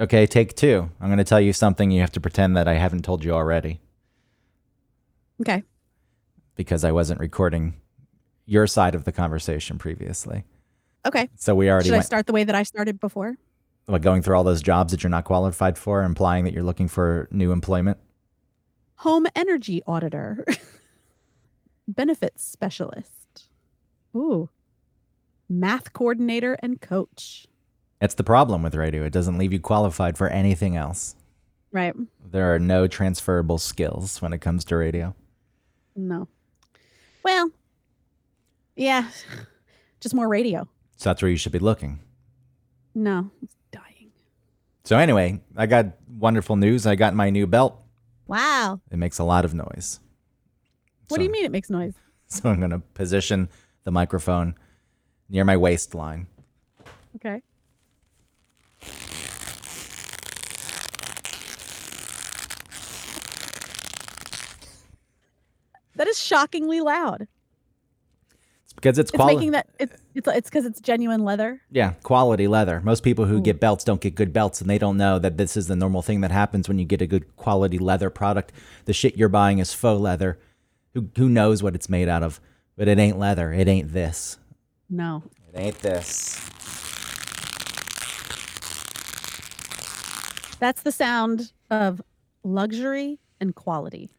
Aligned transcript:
Okay, 0.00 0.26
take 0.26 0.54
two. 0.56 0.90
I'm 1.00 1.08
going 1.08 1.18
to 1.18 1.24
tell 1.24 1.40
you 1.40 1.52
something 1.52 1.90
you 1.90 2.00
have 2.00 2.12
to 2.12 2.20
pretend 2.20 2.56
that 2.56 2.66
I 2.66 2.74
haven't 2.74 3.02
told 3.04 3.24
you 3.24 3.32
already 3.32 3.80
Okay. 5.40 5.62
because 6.56 6.84
I 6.84 6.90
wasn't 6.92 7.20
recording 7.20 7.74
your 8.46 8.66
side 8.66 8.94
of 8.94 9.04
the 9.04 9.12
conversation 9.12 9.78
previously. 9.78 10.44
Okay. 11.06 11.28
So 11.36 11.54
we 11.54 11.70
already 11.70 11.88
Should 11.90 11.98
I 11.98 12.02
start 12.02 12.26
the 12.26 12.32
way 12.32 12.44
that 12.44 12.54
I 12.54 12.62
started 12.64 12.98
before? 13.00 13.36
like 13.86 14.00
going 14.02 14.22
through 14.22 14.34
all 14.36 14.44
those 14.44 14.62
jobs 14.62 14.92
that 14.92 15.02
you're 15.02 15.10
not 15.10 15.24
qualified 15.24 15.76
for, 15.76 16.02
implying 16.02 16.44
that 16.44 16.54
you're 16.54 16.62
looking 16.62 16.88
for 16.88 17.28
new 17.30 17.52
employment. 17.52 17.98
Home 18.96 19.26
energy 19.36 19.82
auditor, 19.86 20.44
benefits 21.88 22.42
specialist. 22.42 23.48
Ooh. 24.16 24.48
Math 25.50 25.92
coordinator 25.92 26.56
and 26.62 26.80
coach. 26.80 27.46
That's 28.04 28.16
the 28.16 28.22
problem 28.22 28.62
with 28.62 28.74
radio. 28.74 29.02
It 29.04 29.14
doesn't 29.14 29.38
leave 29.38 29.54
you 29.54 29.60
qualified 29.60 30.18
for 30.18 30.28
anything 30.28 30.76
else. 30.76 31.16
Right. 31.72 31.94
There 32.22 32.54
are 32.54 32.58
no 32.58 32.86
transferable 32.86 33.56
skills 33.56 34.20
when 34.20 34.34
it 34.34 34.42
comes 34.42 34.62
to 34.66 34.76
radio. 34.76 35.14
No. 35.96 36.28
Well, 37.22 37.50
yeah. 38.76 39.08
Just 40.00 40.14
more 40.14 40.28
radio. 40.28 40.68
So 40.98 41.08
that's 41.08 41.22
where 41.22 41.30
you 41.30 41.38
should 41.38 41.52
be 41.52 41.58
looking. 41.58 41.98
No. 42.94 43.30
It's 43.40 43.56
dying. 43.72 44.10
So 44.84 44.98
anyway, 44.98 45.40
I 45.56 45.64
got 45.64 45.86
wonderful 46.06 46.56
news. 46.56 46.86
I 46.86 46.96
got 46.96 47.14
my 47.14 47.30
new 47.30 47.46
belt. 47.46 47.80
Wow. 48.26 48.82
It 48.90 48.98
makes 48.98 49.18
a 49.18 49.24
lot 49.24 49.46
of 49.46 49.54
noise. 49.54 49.98
What 51.08 51.16
do 51.16 51.24
you 51.24 51.32
mean 51.32 51.46
it 51.46 51.52
makes 51.52 51.70
noise? 51.70 51.94
So 52.26 52.50
I'm 52.50 52.58
going 52.58 52.70
to 52.70 52.80
position 52.80 53.48
the 53.84 53.90
microphone 53.90 54.56
near 55.30 55.44
my 55.44 55.56
waistline. 55.56 56.26
Okay. 57.16 57.40
That 65.96 66.08
is 66.08 66.20
shockingly 66.20 66.80
loud. 66.80 67.28
It's 68.64 68.72
because 68.72 68.98
it's 68.98 69.10
quality. 69.10 69.34
It's 69.34 69.38
making 69.38 69.50
that 69.52 69.66
it's 69.78 69.96
it's 70.14 70.28
it's 70.28 70.50
because 70.50 70.66
it's 70.66 70.80
genuine 70.80 71.24
leather. 71.24 71.60
yeah, 71.70 71.92
quality 72.02 72.48
leather. 72.48 72.80
Most 72.80 73.02
people 73.02 73.26
who 73.26 73.36
hmm. 73.36 73.42
get 73.42 73.60
belts 73.60 73.84
don't 73.84 74.00
get 74.00 74.14
good 74.14 74.32
belts, 74.32 74.60
and 74.60 74.68
they 74.68 74.78
don't 74.78 74.96
know 74.96 75.18
that 75.18 75.36
this 75.36 75.56
is 75.56 75.68
the 75.68 75.76
normal 75.76 76.02
thing 76.02 76.20
that 76.22 76.30
happens 76.30 76.68
when 76.68 76.78
you 76.78 76.84
get 76.84 77.02
a 77.02 77.06
good 77.06 77.36
quality 77.36 77.78
leather 77.78 78.10
product. 78.10 78.52
The 78.86 78.92
shit 78.92 79.16
you're 79.16 79.28
buying 79.28 79.58
is 79.58 79.72
faux 79.72 80.00
leather. 80.00 80.38
Who 80.94 81.08
who 81.16 81.28
knows 81.28 81.62
what 81.62 81.74
it's 81.74 81.88
made 81.88 82.08
out 82.08 82.22
of? 82.22 82.40
But 82.76 82.88
it 82.88 82.98
ain't 82.98 83.18
leather. 83.18 83.52
It 83.52 83.68
ain't 83.68 83.92
this. 83.92 84.38
No. 84.90 85.22
It 85.52 85.58
ain't 85.58 85.78
this. 85.80 86.40
That's 90.58 90.82
the 90.82 90.92
sound 90.92 91.52
of 91.70 92.00
luxury 92.42 93.18
and 93.40 93.54
quality. 93.54 94.10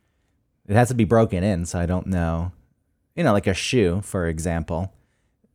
It 0.68 0.76
has 0.76 0.88
to 0.90 0.96
be 0.96 1.04
broken 1.06 1.44
in, 1.44 1.66
so 1.66 1.80
I 1.80 1.86
don't 1.86 2.08
know. 2.08 2.52
You 3.16 3.24
know, 3.24 3.34
like 3.34 3.48
a 3.48 3.54
shoe, 3.54 4.02
for 4.02 4.28
example. 4.28 4.92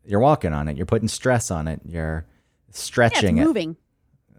You're 0.04 0.20
walking 0.20 0.52
on 0.52 0.68
it. 0.68 0.76
You're 0.76 0.86
putting 0.86 1.08
stress 1.08 1.50
on 1.50 1.68
it. 1.68 1.80
You're 1.84 2.24
stretching 2.70 3.36
Yeah, 3.36 3.42
it's 3.42 3.46
it. 3.46 3.48
moving. 3.48 3.76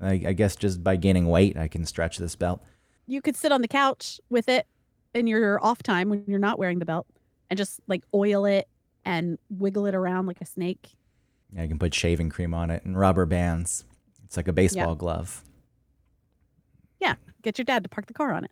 I, 0.02 0.12
I 0.28 0.34
guess 0.34 0.56
just 0.56 0.84
by 0.84 0.96
gaining 0.96 1.28
weight, 1.28 1.56
I 1.58 1.68
can 1.68 1.86
stretch 1.86 2.18
this 2.18 2.36
belt. 2.36 2.64
You 3.06 3.22
could 3.22 3.36
sit 3.36 3.52
on 3.52 3.62
the 3.62 3.68
couch 3.68 4.20
with 4.30 4.50
it 4.50 4.66
in 5.14 5.28
your 5.28 5.64
off 5.64 5.84
time 5.84 6.10
when 6.10 6.24
you're 6.28 6.40
not 6.40 6.58
wearing 6.58 6.80
the 6.80 6.86
belt 6.86 7.06
and 7.50 7.58
just 7.58 7.80
like 7.88 8.04
oil 8.14 8.46
it 8.46 8.68
and 9.06 9.38
wiggle 9.50 9.86
it 9.86 9.94
around 9.94 10.26
like 10.26 10.42
a 10.42 10.46
snake. 10.46 10.90
Yeah, 11.54 11.64
you 11.64 11.68
can 11.68 11.78
put 11.80 11.94
shaving 11.94 12.30
cream 12.30 12.54
on 12.54 12.72
it 12.72 12.84
and 12.86 12.98
rubber 12.98 13.26
bands. 13.26 13.84
It's 14.26 14.38
like 14.38 14.48
a 14.48 14.54
baseball 14.54 14.96
glove. 14.96 15.44
Yeah. 17.00 17.16
Get 17.42 17.58
your 17.58 17.66
dad 17.66 17.84
to 17.84 17.90
park 17.90 18.06
the 18.08 18.14
car 18.14 18.32
on 18.32 18.46
it. 18.46 18.52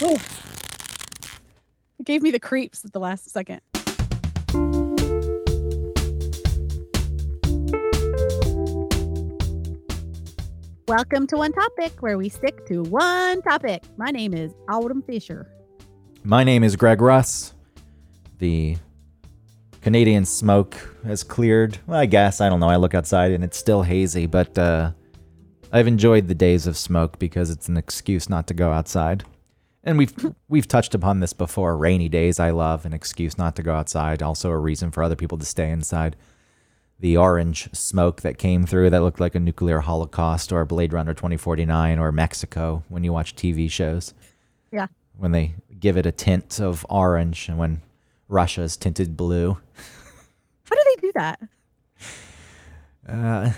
Oh. 0.00 0.20
It 2.00 2.04
gave 2.04 2.20
me 2.20 2.32
the 2.32 2.40
creeps 2.40 2.84
at 2.84 2.92
the 2.92 2.98
last 2.98 3.30
second. 3.30 3.60
Welcome 10.88 11.28
to 11.28 11.36
One 11.36 11.52
Topic, 11.52 11.92
where 12.00 12.18
we 12.18 12.28
stick 12.28 12.66
to 12.66 12.82
one 12.82 13.40
topic. 13.42 13.84
My 13.96 14.10
name 14.10 14.34
is 14.34 14.52
Autumn 14.68 15.00
Fisher. 15.02 15.48
My 16.24 16.42
name 16.42 16.64
is 16.64 16.74
Greg 16.74 17.00
Russ. 17.00 17.54
The 18.38 18.76
Canadian 19.80 20.24
smoke 20.24 20.74
has 21.04 21.22
cleared. 21.22 21.78
Well, 21.86 22.00
I 22.00 22.06
guess. 22.06 22.40
I 22.40 22.48
don't 22.48 22.58
know. 22.58 22.68
I 22.68 22.76
look 22.76 22.94
outside 22.94 23.30
and 23.30 23.44
it's 23.44 23.56
still 23.56 23.82
hazy, 23.82 24.26
but 24.26 24.58
uh, 24.58 24.90
I've 25.72 25.86
enjoyed 25.86 26.26
the 26.26 26.34
days 26.34 26.66
of 26.66 26.76
smoke 26.76 27.20
because 27.20 27.48
it's 27.48 27.68
an 27.68 27.76
excuse 27.76 28.28
not 28.28 28.48
to 28.48 28.54
go 28.54 28.72
outside. 28.72 29.24
And 29.86 29.98
we've 29.98 30.14
we've 30.48 30.66
touched 30.66 30.94
upon 30.94 31.20
this 31.20 31.32
before. 31.34 31.76
Rainy 31.76 32.08
days 32.08 32.40
I 32.40 32.50
love, 32.50 32.86
an 32.86 32.94
excuse 32.94 33.36
not 33.36 33.54
to 33.56 33.62
go 33.62 33.74
outside, 33.74 34.22
also 34.22 34.50
a 34.50 34.58
reason 34.58 34.90
for 34.90 35.02
other 35.02 35.14
people 35.16 35.36
to 35.38 35.44
stay 35.44 35.70
inside. 35.70 36.16
The 37.00 37.16
orange 37.18 37.68
smoke 37.74 38.22
that 38.22 38.38
came 38.38 38.64
through 38.64 38.88
that 38.90 39.02
looked 39.02 39.20
like 39.20 39.34
a 39.34 39.40
nuclear 39.40 39.80
holocaust 39.80 40.52
or 40.52 40.64
Blade 40.64 40.92
Runner 40.94 41.12
2049 41.12 41.98
or 41.98 42.12
Mexico 42.12 42.82
when 42.88 43.04
you 43.04 43.12
watch 43.12 43.36
TV 43.36 43.70
shows 43.70 44.14
Yeah. 44.72 44.86
when 45.18 45.32
they 45.32 45.54
give 45.78 45.96
it 45.98 46.06
a 46.06 46.12
tint 46.12 46.60
of 46.60 46.86
orange 46.88 47.48
and 47.48 47.58
when 47.58 47.82
Russia 48.28 48.62
is 48.62 48.76
tinted 48.76 49.16
blue. 49.18 49.58
How 50.64 50.76
do 50.76 50.82
they 50.96 51.00
do 51.02 51.12
that? 51.14 51.40
Uh, 53.06 53.52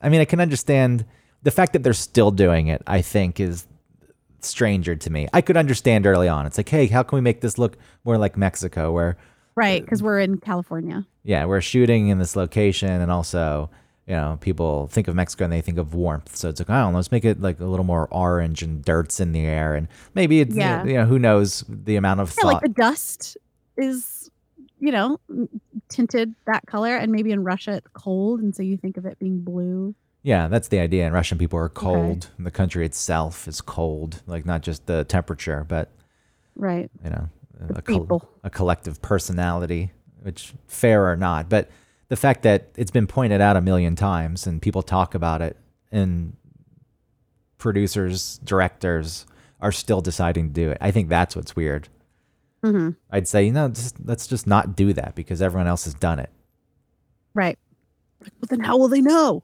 I 0.00 0.08
mean, 0.08 0.20
I 0.20 0.24
can 0.24 0.38
understand 0.38 1.04
the 1.42 1.50
fact 1.50 1.72
that 1.72 1.82
they're 1.82 1.92
still 1.94 2.30
doing 2.30 2.68
it, 2.68 2.82
I 2.86 3.02
think, 3.02 3.40
is 3.40 3.66
stranger 4.44 4.94
to 4.96 5.10
me. 5.10 5.28
I 5.32 5.40
could 5.40 5.56
understand 5.56 6.06
early 6.06 6.28
on. 6.28 6.46
It's 6.46 6.56
like, 6.58 6.68
hey, 6.68 6.86
how 6.86 7.02
can 7.02 7.16
we 7.16 7.20
make 7.20 7.40
this 7.40 7.58
look 7.58 7.76
more 8.04 8.18
like 8.18 8.36
Mexico, 8.36 8.92
where, 8.92 9.16
Right, 9.54 9.82
uh, 9.82 9.84
because 9.84 10.02
we're 10.02 10.20
in 10.20 10.38
California. 10.38 11.06
yeah, 11.24 11.44
we're 11.44 11.60
shooting 11.60 12.08
in 12.08 12.18
this 12.18 12.36
location 12.36 12.88
and 12.90 13.10
also. 13.10 13.70
You 14.04 14.14
know, 14.16 14.36
people 14.40 14.88
think 14.88 15.06
of 15.06 15.14
Mexico 15.14 15.44
and 15.44 15.52
they 15.52 15.60
think 15.60 15.78
of 15.78 15.94
warmth. 15.94 16.34
So 16.34 16.48
it's 16.48 16.58
like, 16.58 16.68
I 16.68 16.80
don't 16.80 16.90
know, 16.92 16.98
let's 16.98 17.12
make 17.12 17.24
it 17.24 17.40
like 17.40 17.60
a 17.60 17.64
little 17.64 17.84
more 17.84 18.08
orange 18.10 18.60
and 18.60 18.84
dirt's 18.84 19.20
in 19.20 19.30
the 19.30 19.46
air. 19.46 19.76
And 19.76 19.86
maybe 20.16 20.40
it's, 20.40 20.56
Yeah. 20.56 20.84
you 20.84 20.94
know, 20.94 21.04
who 21.06 21.20
knows 21.20 21.64
the 21.68 21.94
amount 21.94 22.18
of 22.18 22.34
Yeah, 22.36 22.42
thought. 22.42 22.52
like 22.54 22.62
the 22.62 22.68
dust 22.70 23.36
is, 23.76 24.28
you 24.80 24.90
know, 24.90 25.20
tinted 25.88 26.34
that 26.46 26.66
color, 26.66 26.96
and 26.96 27.12
maybe 27.12 27.30
in 27.30 27.44
Russia 27.44 27.74
it's 27.74 27.86
cold, 27.92 28.40
and 28.40 28.54
so 28.56 28.64
you 28.64 28.76
think 28.76 28.96
of 28.96 29.06
it 29.06 29.20
being 29.20 29.38
blue. 29.40 29.94
Yeah, 30.22 30.46
that's 30.48 30.68
the 30.68 30.78
idea. 30.78 31.04
And 31.04 31.14
Russian 31.14 31.36
people 31.38 31.58
are 31.58 31.68
cold. 31.68 32.30
The 32.38 32.50
country 32.50 32.86
itself 32.86 33.48
is 33.48 33.60
cold, 33.60 34.22
like 34.26 34.46
not 34.46 34.62
just 34.62 34.86
the 34.86 35.04
temperature, 35.04 35.64
but 35.68 35.90
Right. 36.54 36.90
you 37.02 37.10
know, 37.10 37.28
The 37.58 37.78
a, 37.78 37.82
col- 37.82 38.28
a 38.44 38.50
collective 38.50 39.02
personality, 39.02 39.90
which 40.22 40.52
fair 40.68 41.10
or 41.10 41.16
not. 41.16 41.48
But 41.48 41.70
the 42.08 42.16
fact 42.16 42.42
that 42.42 42.68
it's 42.76 42.90
been 42.90 43.06
pointed 43.08 43.40
out 43.40 43.56
a 43.56 43.60
million 43.60 43.96
times 43.96 44.46
and 44.46 44.62
people 44.62 44.82
talk 44.82 45.14
about 45.16 45.42
it, 45.42 45.56
and 45.90 46.36
producers, 47.58 48.38
directors 48.44 49.26
are 49.60 49.72
still 49.72 50.00
deciding 50.00 50.48
to 50.48 50.52
do 50.52 50.70
it. 50.70 50.78
I 50.80 50.90
think 50.90 51.08
that's 51.08 51.36
what's 51.36 51.54
weird. 51.56 51.88
hmm 52.62 52.90
I'd 53.10 53.28
say, 53.28 53.44
you 53.44 53.52
know, 53.52 53.68
just, 53.68 53.96
let's 54.04 54.26
just 54.26 54.46
not 54.46 54.76
do 54.76 54.92
that 54.92 55.14
because 55.14 55.40
everyone 55.42 55.66
else 55.66 55.84
has 55.84 55.94
done 55.94 56.18
it. 56.18 56.30
Right. 57.34 57.58
But 58.40 58.50
then 58.50 58.60
how 58.60 58.76
will 58.76 58.88
they 58.88 59.00
know? 59.00 59.42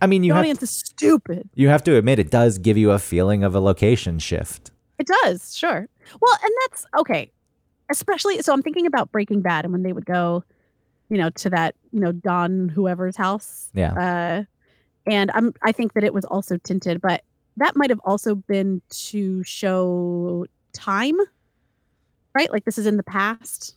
I 0.00 0.06
mean, 0.06 0.24
you 0.24 0.32
the 0.32 0.36
have 0.36 0.42
audience 0.42 0.62
is 0.62 0.70
stupid. 0.70 1.48
you 1.54 1.68
have 1.68 1.82
to 1.84 1.96
admit 1.96 2.18
it 2.18 2.30
does 2.30 2.58
give 2.58 2.76
you 2.76 2.90
a 2.90 2.98
feeling 2.98 3.44
of 3.44 3.54
a 3.54 3.60
location 3.60 4.18
shift. 4.18 4.70
It 4.98 5.06
does, 5.22 5.56
sure. 5.56 5.88
Well, 6.20 6.38
and 6.42 6.52
that's 6.62 6.86
okay. 6.98 7.30
Especially, 7.90 8.42
so 8.42 8.52
I'm 8.52 8.62
thinking 8.62 8.86
about 8.86 9.12
Breaking 9.12 9.40
Bad 9.40 9.64
and 9.64 9.72
when 9.72 9.82
they 9.82 9.92
would 9.92 10.04
go, 10.06 10.44
you 11.08 11.16
know, 11.16 11.30
to 11.30 11.50
that, 11.50 11.74
you 11.92 12.00
know, 12.00 12.12
Don 12.12 12.68
whoever's 12.68 13.16
house. 13.16 13.70
Yeah. 13.72 13.92
Uh, 13.94 14.44
and 15.10 15.30
I'm, 15.32 15.54
I 15.62 15.72
think 15.72 15.94
that 15.94 16.04
it 16.04 16.12
was 16.12 16.24
also 16.24 16.58
tinted, 16.58 17.00
but 17.00 17.22
that 17.56 17.76
might 17.76 17.90
have 17.90 18.00
also 18.04 18.34
been 18.34 18.82
to 18.90 19.42
show 19.42 20.46
time, 20.72 21.16
right? 22.34 22.52
Like 22.52 22.64
this 22.64 22.78
is 22.78 22.86
in 22.86 22.96
the 22.96 23.02
past. 23.02 23.74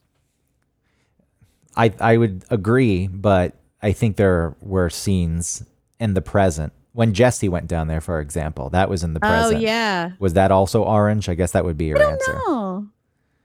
I 1.78 1.94
I 2.00 2.18
would 2.18 2.44
agree, 2.50 3.08
but 3.08 3.56
I 3.82 3.92
think 3.94 4.18
there 4.18 4.56
were 4.62 4.90
scenes 4.90 5.64
in 6.02 6.14
the 6.16 6.22
present 6.22 6.74
when 6.94 7.14
Jesse 7.14 7.48
went 7.48 7.68
down 7.68 7.88
there, 7.88 8.02
for 8.02 8.20
example. 8.20 8.70
That 8.72 8.90
was 8.90 9.04
in 9.04 9.14
the 9.14 9.20
present. 9.22 9.58
Oh 9.58 9.60
yeah. 9.60 10.12
Was 10.20 10.34
that 10.34 10.52
also 10.52 10.84
orange? 10.84 11.30
I 11.30 11.36
guess 11.36 11.52
that 11.54 11.64
would 11.64 11.78
be 11.78 11.86
your 11.86 11.98
I 11.98 12.02
don't 12.02 12.14
answer. 12.14 12.34
know. 12.34 12.88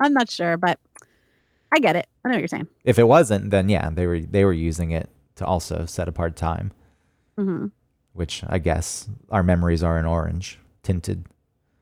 I'm 0.00 0.12
not 0.12 0.28
sure, 0.30 0.56
but 0.56 0.80
I 1.70 1.78
get 1.78 1.94
it. 1.96 2.06
I 2.24 2.28
know 2.28 2.34
what 2.34 2.40
you're 2.40 2.48
saying. 2.48 2.66
If 2.84 2.98
it 2.98 3.04
wasn't, 3.04 3.50
then 3.50 3.68
yeah, 3.68 3.90
they 3.90 4.06
were 4.06 4.18
they 4.20 4.44
were 4.44 4.52
using 4.52 4.90
it 4.90 5.08
to 5.36 5.44
also 5.44 5.84
set 5.86 6.08
apart 6.08 6.34
time, 6.34 6.72
hmm 7.38 7.66
which 8.14 8.42
I 8.48 8.58
guess 8.58 9.08
our 9.30 9.42
memories 9.42 9.82
are 9.82 9.98
in 9.98 10.06
orange, 10.06 10.58
tinted 10.82 11.26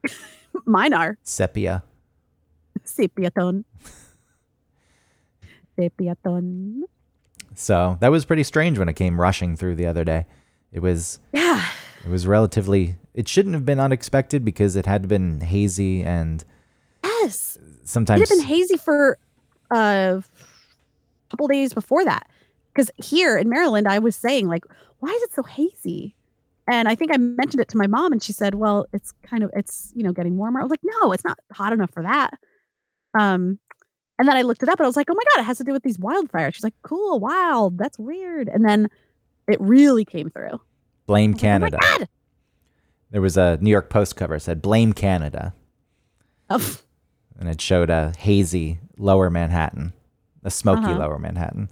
Mine 0.66 0.92
are. 0.92 1.16
sepia. 1.22 1.84
Sepiaton. 2.84 3.64
Sepiaton. 5.78 6.82
So 7.54 7.96
that 8.00 8.10
was 8.10 8.24
pretty 8.24 8.42
strange 8.42 8.78
when 8.78 8.88
it 8.88 8.94
came 8.94 9.20
rushing 9.20 9.56
through 9.56 9.76
the 9.76 9.86
other 9.86 10.04
day. 10.04 10.26
It 10.74 10.82
was 10.82 11.20
Yeah. 11.32 11.64
it 12.04 12.10
was 12.10 12.26
relatively 12.26 12.96
it 13.14 13.28
shouldn't 13.28 13.54
have 13.54 13.64
been 13.64 13.80
unexpected 13.80 14.44
because 14.44 14.76
it 14.76 14.84
had 14.86 15.08
been 15.08 15.40
hazy 15.40 16.02
and 16.02 16.44
Yes. 17.02 17.56
Sometimes 17.84 18.20
it 18.22 18.28
had 18.28 18.36
been 18.38 18.44
hazy 18.46 18.76
for 18.76 19.16
a 19.70 20.22
couple 21.30 21.48
days 21.48 21.72
before 21.72 22.04
that. 22.04 22.28
Because 22.72 22.90
here 22.96 23.38
in 23.38 23.48
Maryland, 23.48 23.86
I 23.86 23.98
was 23.98 24.16
saying, 24.16 24.48
like, 24.48 24.64
why 24.98 25.10
is 25.10 25.22
it 25.22 25.32
so 25.34 25.42
hazy? 25.44 26.14
And 26.66 26.88
I 26.88 26.94
think 26.94 27.12
I 27.14 27.18
mentioned 27.18 27.60
it 27.60 27.68
to 27.68 27.76
my 27.76 27.86
mom, 27.86 28.10
and 28.12 28.22
she 28.22 28.32
said, 28.32 28.54
"Well, 28.54 28.86
it's 28.94 29.12
kind 29.22 29.42
of 29.44 29.50
it's 29.54 29.92
you 29.94 30.02
know 30.02 30.12
getting 30.12 30.38
warmer." 30.38 30.60
I 30.60 30.62
was 30.62 30.70
like, 30.70 30.80
"No, 30.82 31.12
it's 31.12 31.22
not 31.24 31.38
hot 31.52 31.74
enough 31.74 31.90
for 31.92 32.02
that." 32.02 32.30
Um, 33.18 33.58
and 34.18 34.26
then 34.26 34.36
I 34.36 34.42
looked 34.42 34.62
it 34.62 34.70
up, 34.70 34.78
and 34.80 34.84
I 34.86 34.88
was 34.88 34.96
like, 34.96 35.08
"Oh 35.10 35.14
my 35.14 35.22
god, 35.34 35.42
it 35.42 35.44
has 35.44 35.58
to 35.58 35.64
do 35.64 35.72
with 35.72 35.82
these 35.82 35.98
wildfires." 35.98 36.54
She's 36.54 36.64
like, 36.64 36.74
"Cool, 36.82 37.20
wild, 37.20 37.76
that's 37.76 37.98
weird." 37.98 38.48
And 38.48 38.64
then 38.64 38.88
it 39.48 39.60
really 39.60 40.04
came 40.04 40.30
through. 40.30 40.60
blame 41.06 41.32
was 41.32 41.36
like, 41.36 41.42
Canada. 41.42 41.78
Oh 41.82 41.86
my 41.92 41.98
god! 41.98 42.08
There 43.10 43.20
was 43.20 43.36
a 43.36 43.58
New 43.60 43.70
York 43.70 43.90
Post 43.90 44.16
cover 44.16 44.38
said 44.38 44.60
blame 44.62 44.92
Canada 44.92 45.54
Oh, 46.50 46.78
and 47.38 47.48
it 47.48 47.60
showed 47.60 47.88
a 47.90 48.12
hazy 48.18 48.78
lower 48.98 49.30
Manhattan, 49.30 49.92
a 50.42 50.50
smoky 50.50 50.84
Uh-huh. 50.86 50.98
lower 50.98 51.18
Manhattan. 51.18 51.70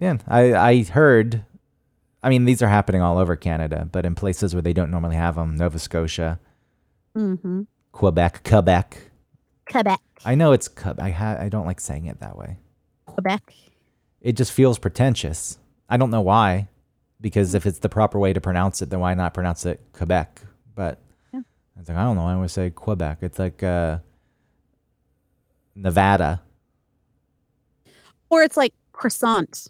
Yeah, 0.00 0.18
I 0.26 0.54
I 0.54 0.82
heard 0.84 1.44
I 2.22 2.28
mean 2.30 2.44
these 2.44 2.62
are 2.62 2.68
happening 2.68 3.00
all 3.00 3.18
over 3.18 3.36
Canada, 3.36 3.88
but 3.90 4.04
in 4.04 4.14
places 4.14 4.54
where 4.54 4.62
they 4.62 4.72
don't 4.72 4.90
normally 4.90 5.16
have 5.16 5.36
them, 5.36 5.54
Nova 5.56 5.78
Scotia, 5.78 6.40
mm-hmm. 7.16 7.62
Quebec, 7.92 8.42
Quebec. 8.44 8.98
Quebec, 9.70 10.00
I 10.24 10.34
know 10.34 10.52
it's 10.52 10.66
Quebec. 10.68 11.04
I 11.04 11.10
ha- 11.10 11.36
I 11.38 11.48
don't 11.48 11.66
like 11.66 11.80
saying 11.80 12.06
it 12.06 12.20
that 12.20 12.36
way. 12.36 12.56
Quebec. 13.06 13.52
It 14.20 14.32
just 14.32 14.50
feels 14.52 14.78
pretentious. 14.78 15.58
I 15.88 15.96
don't 15.96 16.10
know 16.10 16.20
why, 16.20 16.68
because 17.20 17.54
if 17.54 17.64
it's 17.66 17.78
the 17.78 17.88
proper 17.88 18.18
way 18.18 18.32
to 18.32 18.40
pronounce 18.40 18.82
it, 18.82 18.90
then 18.90 19.00
why 19.00 19.14
not 19.14 19.34
pronounce 19.34 19.64
it 19.66 19.80
Quebec? 19.92 20.42
But 20.74 21.00
Yeah. 21.32 21.40
it's 21.78 21.88
like 21.88 21.98
I 21.98 22.02
don't 22.04 22.16
know. 22.16 22.26
I 22.26 22.34
always 22.34 22.52
say 22.52 22.70
Quebec. 22.70 23.18
It's 23.22 23.38
like 23.38 23.62
uh, 23.62 23.98
Nevada. 25.74 26.42
Or 28.30 28.42
it's 28.42 28.56
like 28.56 28.74
croissant. 28.92 29.68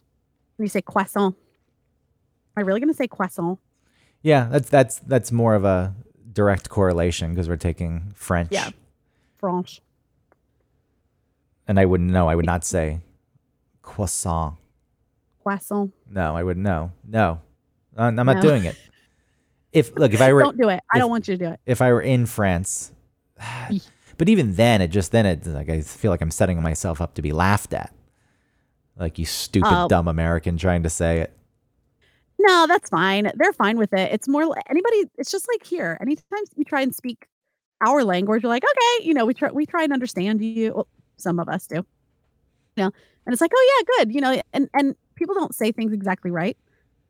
When 0.56 0.64
you 0.64 0.70
say 0.70 0.82
croissant. 0.82 1.36
Am 2.56 2.60
I 2.62 2.66
really 2.66 2.80
going 2.80 2.92
to 2.92 2.96
say 2.96 3.06
croissant? 3.06 3.58
Yeah, 4.22 4.48
that's 4.50 4.68
that's 4.68 4.98
that's 5.00 5.30
more 5.30 5.54
of 5.54 5.64
a 5.64 5.94
direct 6.32 6.68
correlation 6.68 7.30
because 7.30 7.48
we're 7.48 7.56
taking 7.56 8.12
French. 8.16 8.48
Yeah. 8.50 8.70
French. 9.38 9.80
and 11.68 11.78
I 11.78 11.84
wouldn't 11.84 12.10
know. 12.10 12.28
I 12.28 12.34
would 12.34 12.46
not 12.46 12.64
say 12.64 13.00
croissant. 13.82 14.56
Croissant. 15.44 15.92
No, 16.10 16.34
I 16.36 16.42
wouldn't 16.42 16.64
know. 16.64 16.92
No, 17.06 17.40
Uh, 17.96 18.02
I'm 18.04 18.14
not 18.14 18.36
No. 18.36 18.42
doing 18.42 18.64
it. 18.64 18.76
If 19.72 19.94
look, 19.96 20.12
if 20.14 20.20
I 20.20 20.32
were 20.32 20.42
Don't 20.42 20.56
do 20.58 20.68
it. 20.68 20.80
I 20.92 20.98
don't 20.98 21.10
want 21.10 21.28
you 21.28 21.36
to 21.36 21.44
do 21.46 21.50
it. 21.52 21.60
if 21.66 21.82
I 21.82 21.92
were 21.92 22.00
in 22.00 22.26
France, 22.26 22.92
but 24.16 24.28
even 24.28 24.54
then, 24.54 24.80
it 24.80 24.88
just 24.88 25.12
then 25.12 25.26
it 25.26 25.46
like 25.46 25.68
I 25.68 25.80
feel 25.82 26.10
like 26.10 26.20
I'm 26.22 26.30
setting 26.30 26.60
myself 26.62 27.00
up 27.00 27.14
to 27.14 27.22
be 27.22 27.32
laughed 27.32 27.72
at. 27.74 27.92
Like 28.96 29.18
you 29.18 29.24
stupid 29.26 29.68
Oh. 29.70 29.88
dumb 29.88 30.08
American 30.08 30.56
trying 30.56 30.82
to 30.84 30.90
say 30.90 31.20
it. 31.20 31.32
No, 32.40 32.66
that's 32.68 32.88
fine. 32.88 33.30
They're 33.34 33.52
fine 33.52 33.78
with 33.78 33.92
it. 33.92 34.12
It's 34.12 34.28
more 34.28 34.42
anybody. 34.70 35.04
It's 35.18 35.30
just 35.30 35.46
like 35.48 35.64
here. 35.66 35.98
Anytime 36.00 36.44
you 36.56 36.64
try 36.64 36.80
and 36.82 36.94
speak 36.94 37.26
our 37.84 38.02
language, 38.04 38.42
you're 38.42 38.50
like, 38.50 38.64
okay, 38.64 39.04
you 39.06 39.12
know, 39.14 39.26
we 39.26 39.34
try 39.34 39.50
we 39.50 39.66
try 39.66 39.82
and 39.82 39.92
understand 39.92 40.40
you. 40.42 40.72
Well, 40.72 40.88
some 41.16 41.38
of 41.40 41.48
us 41.48 41.66
do. 41.66 41.76
You 42.76 42.84
know, 42.84 42.90
and 43.26 43.32
it's 43.32 43.40
like, 43.40 43.50
oh 43.54 43.76
yeah, 43.80 44.04
good. 44.04 44.14
You 44.14 44.20
know, 44.20 44.40
and 44.52 44.70
and 44.72 44.94
people 45.18 45.34
don't 45.34 45.54
say 45.54 45.72
things 45.72 45.92
exactly 45.92 46.30
right, 46.30 46.56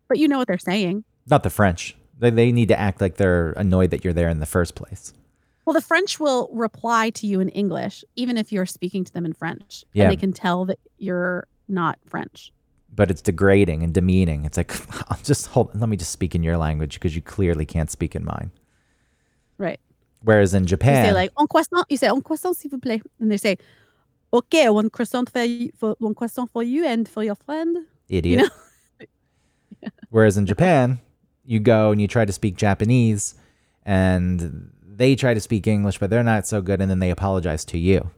but 0.08 0.18
you 0.18 0.28
know 0.28 0.38
what 0.38 0.48
they're 0.48 0.58
saying. 0.58 1.04
Not 1.28 1.42
the 1.42 1.50
French. 1.50 1.96
They 2.18 2.30
they 2.30 2.52
need 2.52 2.68
to 2.68 2.78
act 2.78 3.00
like 3.00 3.16
they're 3.16 3.52
annoyed 3.52 3.90
that 3.90 4.04
you're 4.04 4.12
there 4.12 4.28
in 4.28 4.40
the 4.40 4.46
first 4.46 4.74
place. 4.74 5.12
Well, 5.64 5.74
the 5.74 5.82
French 5.82 6.18
will 6.18 6.48
reply 6.52 7.10
to 7.10 7.26
you 7.26 7.40
in 7.40 7.50
English, 7.50 8.02
even 8.16 8.38
if 8.38 8.50
you're 8.50 8.64
speaking 8.64 9.04
to 9.04 9.12
them 9.12 9.26
in 9.26 9.34
French. 9.34 9.84
Yeah. 9.92 10.04
And 10.04 10.12
they 10.12 10.16
can 10.16 10.32
tell 10.32 10.64
that 10.64 10.78
you're 10.96 11.46
not 11.68 11.98
French. 12.06 12.52
But 12.94 13.10
it's 13.10 13.20
degrading 13.20 13.82
and 13.82 13.92
demeaning. 13.92 14.46
It's 14.46 14.56
like 14.56 14.72
I'll 15.10 15.20
just 15.22 15.48
hold. 15.48 15.78
Let 15.78 15.88
me 15.88 15.96
just 15.96 16.10
speak 16.10 16.34
in 16.34 16.42
your 16.42 16.56
language 16.56 16.94
because 16.94 17.14
you 17.14 17.22
clearly 17.22 17.66
can't 17.66 17.90
speak 17.90 18.16
in 18.16 18.24
mine. 18.24 18.50
Right. 19.58 19.78
Whereas 20.22 20.54
in 20.54 20.66
Japan, 20.66 21.04
You 21.04 21.10
say 21.10 21.14
like, 21.14 21.32
un 21.36 21.46
croissant. 21.46 21.84
You 21.88 21.96
say, 21.96 22.08
un 22.08 22.22
croissant, 22.22 22.56
s'il 22.56 22.70
vous 22.70 22.78
plaît. 22.78 23.02
And 23.20 23.30
they 23.30 23.36
say, 23.36 23.58
okay, 24.32 24.68
one 24.68 24.90
croissant 24.90 25.30
for 25.30 25.42
you, 25.42 25.70
for, 25.76 25.96
one 25.98 26.14
croissant 26.14 26.50
for 26.50 26.62
you 26.62 26.84
and 26.84 27.08
for 27.08 27.22
your 27.22 27.36
friend. 27.36 27.86
Idiot. 28.08 28.50
know? 29.00 29.90
Whereas 30.10 30.36
in 30.36 30.46
Japan, 30.46 31.00
you 31.44 31.60
go 31.60 31.90
and 31.90 32.00
you 32.00 32.08
try 32.08 32.24
to 32.24 32.32
speak 32.32 32.56
Japanese, 32.56 33.34
and 33.84 34.70
they 34.86 35.14
try 35.16 35.34
to 35.34 35.40
speak 35.40 35.66
English, 35.66 35.98
but 35.98 36.10
they're 36.10 36.22
not 36.22 36.46
so 36.46 36.60
good, 36.60 36.80
and 36.80 36.90
then 36.90 36.98
they 36.98 37.10
apologize 37.10 37.64
to 37.66 37.78
you, 37.78 38.10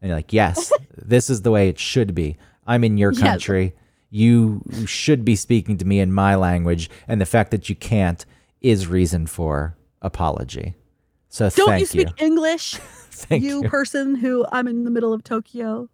and 0.00 0.08
you're 0.08 0.16
like, 0.16 0.32
"Yes, 0.32 0.72
this 0.96 1.30
is 1.30 1.42
the 1.42 1.50
way 1.50 1.68
it 1.68 1.78
should 1.78 2.14
be. 2.14 2.36
I'm 2.66 2.84
in 2.84 2.98
your 2.98 3.12
country. 3.12 3.74
You 4.10 4.62
should 4.86 5.24
be 5.24 5.36
speaking 5.36 5.78
to 5.78 5.84
me 5.84 6.00
in 6.00 6.12
my 6.12 6.34
language, 6.34 6.90
and 7.08 7.20
the 7.20 7.26
fact 7.26 7.50
that 7.50 7.68
you 7.68 7.74
can't 7.74 8.24
is 8.60 8.86
reason 8.86 9.26
for 9.26 9.76
apology." 10.00 10.74
So 11.28 11.48
Don't 11.48 11.66
thank 11.66 11.80
you 11.80 11.86
speak 11.86 12.08
English, 12.20 12.74
Thank 13.10 13.42
you, 13.42 13.62
you. 13.62 13.68
person 13.68 14.16
who 14.16 14.44
I'm 14.52 14.68
in 14.68 14.84
the 14.84 14.90
middle 14.90 15.14
of 15.14 15.24
Tokyo? 15.24 15.88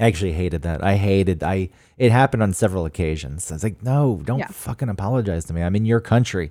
I 0.00 0.06
actually 0.06 0.32
hated 0.32 0.62
that. 0.62 0.82
I 0.82 0.96
hated 0.96 1.42
I 1.44 1.68
it 1.98 2.10
happened 2.12 2.42
on 2.42 2.52
several 2.52 2.84
occasions. 2.86 3.50
I 3.50 3.54
was 3.54 3.62
like, 3.64 3.82
no, 3.82 4.20
don't 4.24 4.38
Yeah. 4.40 4.48
fucking 4.48 4.88
apologize 4.88 5.44
to 5.46 5.52
me. 5.54 5.62
I'm 5.62 5.76
in 5.76 5.84
your 5.84 6.00
country. 6.00 6.50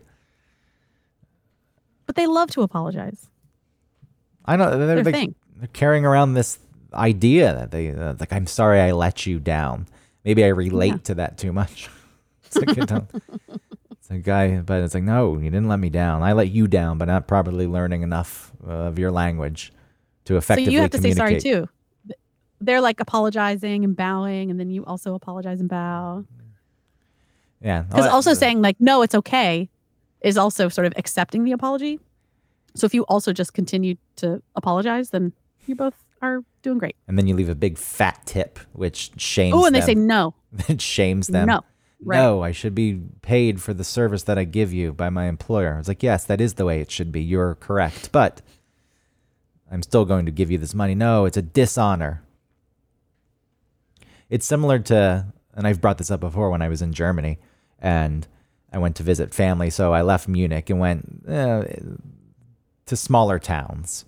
But 2.06 2.16
they 2.16 2.28
love 2.28 2.50
to 2.52 2.62
apologize. 2.62 3.30
I 4.46 4.56
know 4.56 4.78
they're, 4.78 4.96
Their 4.96 5.04
they- 5.04 5.12
thing. 5.12 5.36
they're 5.58 5.68
carrying 5.74 6.06
around 6.06 6.34
this 6.34 6.60
idea 6.94 7.54
that 7.54 7.72
they 7.72 7.92
uh, 7.92 8.14
like. 8.20 8.32
I'm 8.34 8.46
sorry, 8.48 8.80
I 8.80 8.92
let 8.92 9.26
you 9.26 9.40
down. 9.40 9.88
Maybe 10.26 10.44
I 10.44 10.50
relate 10.50 10.88
Yeah. 10.90 10.98
to 10.98 11.16
that 11.16 11.38
too 11.38 11.52
much. 11.54 11.90
it's 12.46 12.56
like, 12.58 12.78
I 12.78 12.86
don't- 12.86 13.10
it's 13.92 14.10
a 14.12 14.18
guy, 14.18 14.58
but 14.62 14.82
it's 14.82 14.94
like, 14.94 15.04
no, 15.04 15.36
you 15.38 15.46
didn't 15.50 15.70
let 15.70 15.80
me 15.80 15.90
down. 15.90 16.24
I 16.24 16.34
let 16.34 16.50
you 16.50 16.68
down, 16.68 16.98
but 16.98 17.06
not 17.06 17.26
properly 17.28 17.68
learning 17.68 18.02
enough 18.04 18.52
uh, 18.68 18.72
of 18.72 19.00
your 19.00 19.12
language 19.12 19.72
to 20.26 20.36
effectively. 20.38 20.66
So 20.66 20.72
you 20.72 20.82
have 20.82 20.92
to 20.92 21.02
say 21.02 21.14
sorry 21.14 21.40
too. 21.40 21.68
Th- 22.64 22.66
They're 22.66 22.82
like 22.82 23.00
apologizing 23.00 23.84
and 23.84 23.96
bowing, 23.96 24.50
and 24.52 24.60
then 24.60 24.70
you 24.70 24.86
also 24.86 25.14
apologize 25.16 25.60
and 25.60 25.70
bow. 25.70 26.26
Yeah, 27.62 27.84
Because 27.84 28.08
Oh, 28.08 28.10
also 28.12 28.32
uh, 28.32 28.36
saying 28.36 28.62
like, 28.62 28.76
no, 28.80 29.02
it's 29.02 29.16
okay 29.16 29.70
is 30.22 30.38
also 30.38 30.70
sort 30.70 30.88
of 30.88 30.94
accepting 30.96 31.44
the 31.44 31.52
apology. 31.52 32.00
So 32.76 32.86
if 32.86 32.94
you 32.94 33.04
also 33.04 33.34
just 33.34 33.54
continue 33.54 33.96
to 34.18 34.42
apologize, 34.56 35.10
then 35.10 35.34
you 35.68 35.76
both 35.76 35.94
are 36.22 36.44
doing 36.62 36.78
great. 36.78 36.96
and 37.08 37.18
then 37.18 37.28
you 37.28 37.36
leave 37.36 37.50
a 37.50 37.56
big 37.56 37.78
fat 37.78 38.22
tip, 38.26 38.58
which 38.72 39.12
shames. 39.18 39.54
Oh, 39.56 39.66
and 39.66 39.76
they 39.76 39.82
say 39.82 39.96
no, 39.96 40.34
it 40.70 40.82
shames 40.82 41.28
them. 41.28 41.48
no. 41.48 41.62
Right. 42.06 42.18
No, 42.18 42.42
I 42.44 42.52
should 42.52 42.76
be 42.76 43.00
paid 43.22 43.62
for 43.62 43.74
the 43.74 43.86
service 43.86 44.24
that 44.24 44.38
I 44.38 44.44
give 44.44 44.74
you 44.74 44.92
by 44.92 45.10
my 45.10 45.28
employer. 45.28 45.76
I 45.76 45.78
was 45.78 45.88
like, 45.88 46.04
yes, 46.04 46.26
that 46.26 46.42
is 46.42 46.56
the 46.56 46.66
way 46.66 46.82
it 46.82 46.92
should 46.92 47.14
be. 47.14 47.22
You're 47.24 47.56
correct. 47.56 48.12
But 48.12 48.42
I'm 49.72 49.82
still 49.82 50.04
going 50.04 50.26
to 50.26 50.32
give 50.32 50.52
you 50.52 50.58
this 50.58 50.74
money. 50.74 50.96
No, 50.96 51.24
it's 51.24 51.38
a 51.38 51.42
dishonor. 51.42 52.22
It's 54.34 54.48
similar 54.48 54.80
to, 54.80 55.28
and 55.54 55.68
I've 55.68 55.80
brought 55.80 56.00
this 56.00 56.10
up 56.10 56.20
before 56.20 56.50
when 56.50 56.64
I 56.64 56.68
was 56.68 56.82
in 56.82 56.92
Germany 56.92 57.38
and 57.78 58.28
I 58.72 58.80
went 58.80 58.96
to 58.96 59.04
visit 59.04 59.32
family. 59.32 59.70
So 59.70 59.94
I 59.94 60.02
left 60.02 60.28
Munich 60.28 60.72
and 60.72 60.80
went 60.80 61.24
uh, 61.30 61.66
to 62.88 62.96
smaller 62.96 63.38
towns. 63.38 64.06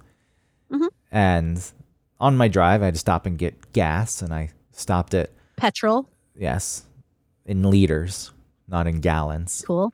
Mhm. 0.72 0.88
And 1.12 1.72
on 2.20 2.38
my 2.38 2.48
drive, 2.48 2.82
I 2.82 2.86
had 2.86 2.96
to 2.96 3.00
stop 3.00 3.27
and 3.27 3.38
get 3.38 3.72
gas. 3.72 4.24
And 4.24 4.34
I 4.34 4.50
stopped 4.72 5.13
at, 5.13 5.29
Petrol, 5.58 6.10
yes, 6.36 6.88
in 7.46 7.62
liters, 7.70 8.32
not 8.67 8.88
in 8.88 9.01
gallons. 9.01 9.63
cool. 9.67 9.94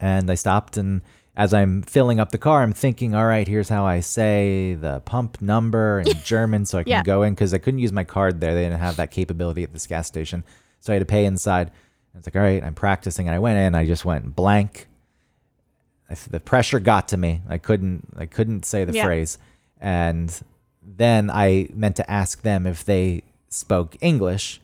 And 0.00 0.28
I 0.28 0.34
stopped, 0.34 0.76
and 0.76 1.02
as 1.36 1.54
I'm 1.54 1.82
filling 1.82 2.18
up 2.20 2.30
the 2.32 2.38
car, 2.38 2.62
I'm 2.62 2.72
thinking, 2.72 3.14
all 3.14 3.26
right, 3.26 3.46
here's 3.46 3.68
how 3.68 3.86
I 3.86 4.00
say 4.00 4.74
the 4.74 5.00
pump 5.00 5.40
number 5.40 6.00
in 6.00 6.12
German 6.24 6.66
so 6.66 6.78
I 6.78 6.82
can 6.82 6.90
Yeah. 6.90 7.02
go 7.02 7.22
in 7.22 7.34
because 7.34 7.54
I 7.54 7.58
couldn't 7.58 7.80
use 7.80 7.92
my 7.92 8.04
card 8.04 8.40
there. 8.40 8.54
They 8.54 8.62
didn't 8.64 8.80
have 8.80 8.96
that 8.96 9.10
capability 9.10 9.62
at 9.62 9.72
this 9.72 9.86
gas 9.86 10.06
station. 10.06 10.44
So 10.80 10.92
I 10.92 10.94
had 10.94 11.00
to 11.00 11.06
pay 11.06 11.24
inside. 11.24 11.70
It's 12.16 12.26
like, 12.26 12.34
all 12.36 12.42
right, 12.42 12.62
I'm 12.62 12.74
practicing. 12.74 13.28
And 13.28 13.34
I 13.34 13.38
went 13.38 13.58
in, 13.58 13.74
I 13.74 13.86
just 13.86 14.04
went 14.04 14.34
blank. 14.34 14.88
The 16.28 16.40
pressure 16.40 16.80
got 16.80 17.06
to 17.08 17.16
me. 17.16 17.40
I 17.48 17.58
couldn't 17.58 18.08
I 18.16 18.26
couldn't 18.26 18.64
say 18.66 18.84
the 18.84 18.92
Yeah. 18.94 19.04
phrase. 19.04 19.38
And 19.80 20.36
then 20.82 21.30
I 21.30 21.68
meant 21.72 21.94
to 21.96 22.10
ask 22.10 22.42
them 22.42 22.66
if 22.66 22.84
they 22.84 23.22
spoke 23.48 23.96
English, 24.00 24.60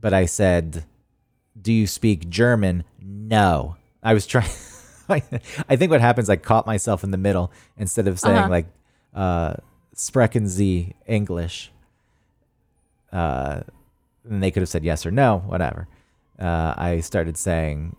but 0.00 0.12
I 0.12 0.26
said, 0.26 0.84
"Do 1.60 1.72
you 1.72 1.86
speak 1.86 2.28
German?" 2.28 2.84
No. 3.00 3.76
I 4.02 4.12
was 4.12 4.26
trying. 4.26 4.50
I 5.08 5.22
I 5.68 5.76
think 5.76 5.90
what 5.90 6.00
happens, 6.00 6.28
I 6.30 6.36
caught 6.36 6.66
myself 6.66 7.04
in 7.04 7.10
the 7.10 7.18
middle 7.18 7.50
instead 7.76 8.08
of 8.08 8.18
saying 8.20 8.36
Uh-huh. 8.36 8.48
like, 8.48 8.66
uh, 9.14 9.54
sprechen 9.94 10.48
Sie 10.48 10.94
English? 11.06 11.70
Uh, 13.12 13.60
and 14.28 14.42
they 14.42 14.50
could 14.50 14.60
have 14.62 14.68
said 14.68 14.84
yes 14.84 15.06
or 15.06 15.10
no, 15.10 15.38
whatever. 15.46 15.86
Uh, 16.38 16.74
I 16.76 17.00
started 17.00 17.36
saying 17.36 17.94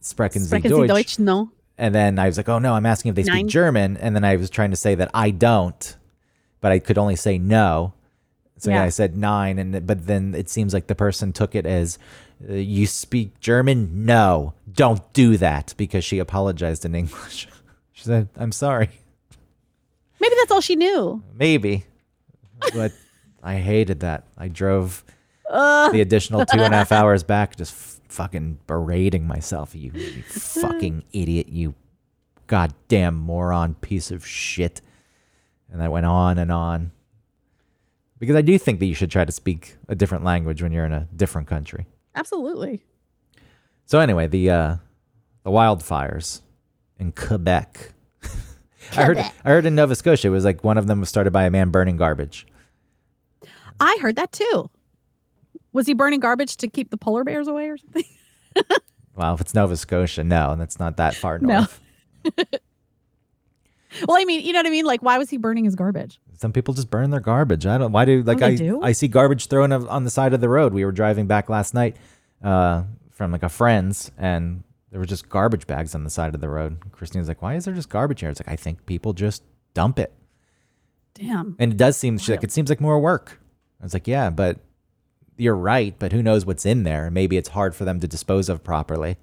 sprechen 0.00 0.42
Sie 0.42 0.48
Sprechen 0.48 0.70
Sie 0.70 0.76
Deutsch. 0.86 0.88
Deutsch? 0.88 1.18
No. 1.18 1.50
And 1.78 1.94
then 1.94 2.18
I 2.18 2.26
was 2.26 2.36
like, 2.36 2.48
oh 2.48 2.58
no, 2.58 2.74
I'm 2.74 2.86
asking 2.86 3.10
if 3.10 3.16
they 3.16 3.24
speak 3.24 3.46
German. 3.48 3.96
And 3.96 4.14
then 4.14 4.24
I 4.24 4.36
was 4.36 4.50
trying 4.50 4.70
to 4.70 4.76
say 4.76 4.94
that 4.94 5.10
I 5.14 5.30
don't, 5.30 5.96
but 6.60 6.70
I 6.72 6.78
could 6.78 6.96
only 6.98 7.16
say 7.16 7.38
no. 7.38 7.92
So 8.58 8.70
Yeah. 8.70 8.84
I 8.84 8.90
said 8.90 9.16
nein. 9.16 9.58
And 9.58 9.86
but 9.86 10.06
then 10.06 10.34
it 10.34 10.48
seems 10.48 10.72
like 10.72 10.86
the 10.86 10.94
person 10.94 11.32
took 11.32 11.54
it 11.54 11.66
as 11.66 11.98
uh, 12.48 12.54
you 12.54 12.86
speak 12.86 13.38
German? 13.40 14.04
No, 14.04 14.54
don't 14.72 15.12
do 15.12 15.36
that 15.38 15.74
because 15.76 16.04
she 16.04 16.18
apologized 16.18 16.84
in 16.84 16.94
English. 17.02 17.48
she 17.92 18.04
said, 18.04 18.28
I'm 18.36 18.52
sorry. 18.52 18.90
Maybe 20.20 20.34
that's 20.38 20.50
all 20.52 20.60
she 20.60 20.76
knew. 20.76 21.22
Maybe. 21.34 21.84
But 22.74 22.92
I 23.42 23.56
hated 23.56 24.00
that. 24.00 24.24
I 24.38 24.48
drove 24.48 25.04
Ugh. 25.50 25.92
the 25.92 26.00
additional 26.00 26.46
two 26.46 26.60
and 26.60 26.72
a 26.72 26.76
half 26.76 26.92
hours 26.92 27.24
back 27.24 27.56
just 27.56 27.72
f- 27.72 28.00
fucking 28.08 28.58
berating 28.68 29.26
myself. 29.26 29.74
You, 29.74 29.90
you 29.92 30.22
fucking 30.22 31.02
idiot. 31.12 31.48
You 31.48 31.74
goddamn 32.46 33.16
moron 33.16 33.74
piece 33.74 34.10
of 34.12 34.24
shit. 34.24 34.80
And 35.72 35.82
I 35.82 35.88
went 35.88 36.06
on 36.06 36.38
and 36.38 36.52
on. 36.52 36.92
Because 38.20 38.36
I 38.36 38.42
do 38.42 38.56
think 38.58 38.78
that 38.78 38.86
you 38.86 38.94
should 38.94 39.10
try 39.10 39.24
to 39.24 39.32
speak 39.32 39.76
a 39.88 39.96
different 39.96 40.22
language 40.22 40.62
when 40.62 40.70
you're 40.70 40.84
in 40.86 40.92
a 40.92 41.08
different 41.16 41.48
country. 41.48 41.86
Absolutely. 42.14 42.82
So 43.86 43.98
anyway, 44.00 44.26
the 44.26 44.50
uh, 44.50 44.76
the 45.44 45.50
wildfires 45.50 46.40
in 46.98 47.12
Quebec. 47.12 47.92
I 48.96 49.04
heard 49.04 49.18
I 49.18 49.32
heard 49.44 49.66
in 49.66 49.74
Nova 49.74 49.94
Scotia 49.94 50.28
it 50.28 50.30
was 50.30 50.44
like 50.44 50.62
one 50.64 50.78
of 50.78 50.86
them 50.86 51.00
was 51.00 51.08
started 51.08 51.32
by 51.32 51.44
a 51.44 51.50
man 51.50 51.70
burning 51.70 51.96
garbage. 51.96 52.46
I 53.80 53.98
heard 54.00 54.16
that 54.16 54.32
too. 54.32 54.70
Was 55.72 55.86
he 55.86 55.94
burning 55.94 56.20
garbage 56.20 56.56
to 56.58 56.68
keep 56.68 56.90
the 56.90 56.96
polar 56.96 57.24
bears 57.24 57.48
away 57.48 57.68
or 57.68 57.78
something? 57.78 58.04
Well, 59.14 59.34
if 59.34 59.42
it's 59.42 59.54
Nova 59.54 59.76
Scotia, 59.76 60.24
no, 60.24 60.52
and 60.52 60.60
that's 60.60 60.78
not 60.78 60.96
that 60.96 61.14
far 61.14 61.38
north. 61.38 61.80
No. 62.24 62.32
Well, 64.08 64.16
I 64.16 64.24
mean, 64.24 64.44
you 64.44 64.52
know 64.52 64.58
what 64.60 64.66
I 64.66 64.70
mean? 64.70 64.84
Like, 64.84 65.02
why 65.02 65.18
was 65.18 65.30
he 65.30 65.36
burning 65.36 65.64
his 65.64 65.74
garbage? 65.74 66.18
Some 66.38 66.52
people 66.52 66.74
just 66.74 66.90
burn 66.90 67.10
their 67.10 67.20
garbage. 67.20 67.66
I 67.66 67.78
don't. 67.78 67.92
Why 67.92 68.04
do 68.04 68.22
like 68.22 68.38
they 68.38 68.46
I 68.46 68.54
do? 68.56 68.82
I 68.82 68.92
see 68.92 69.08
garbage 69.08 69.46
thrown 69.46 69.72
on 69.72 70.04
the 70.04 70.10
side 70.10 70.32
of 70.32 70.40
the 70.40 70.48
road. 70.48 70.72
We 70.72 70.84
were 70.84 70.92
driving 70.92 71.26
back 71.26 71.48
last 71.48 71.74
night 71.74 71.96
uh, 72.42 72.84
from 73.10 73.30
like 73.32 73.42
a 73.42 73.48
friend's, 73.48 74.10
and 74.18 74.64
there 74.90 74.98
were 74.98 75.06
just 75.06 75.28
garbage 75.28 75.66
bags 75.66 75.94
on 75.94 76.04
the 76.04 76.10
side 76.10 76.34
of 76.34 76.40
the 76.40 76.48
road. 76.48 76.78
Christine's 76.92 77.28
like, 77.28 77.42
"Why 77.42 77.54
is 77.54 77.64
there 77.64 77.74
just 77.74 77.88
garbage 77.90 78.20
here?" 78.20 78.30
It's 78.30 78.40
like 78.40 78.48
I 78.48 78.56
think 78.56 78.86
people 78.86 79.12
just 79.12 79.42
dump 79.74 79.98
it, 79.98 80.12
Damn. 81.14 81.56
and 81.58 81.72
it 81.72 81.76
does 81.76 81.96
seem 81.96 82.18
she's 82.18 82.30
like 82.30 82.44
it 82.44 82.52
seems 82.52 82.70
like 82.70 82.80
more 82.80 82.98
work. 82.98 83.40
I 83.80 83.84
was 83.84 83.94
like, 83.94 84.08
"Yeah, 84.08 84.30
but 84.30 84.58
you're 85.36 85.56
right. 85.56 85.94
But 85.98 86.12
who 86.12 86.22
knows 86.22 86.46
what's 86.46 86.66
in 86.66 86.84
there? 86.84 87.10
Maybe 87.10 87.36
it's 87.36 87.50
hard 87.50 87.74
for 87.74 87.84
them 87.84 88.00
to 88.00 88.08
dispose 88.08 88.48
of 88.48 88.64
properly. 88.64 89.16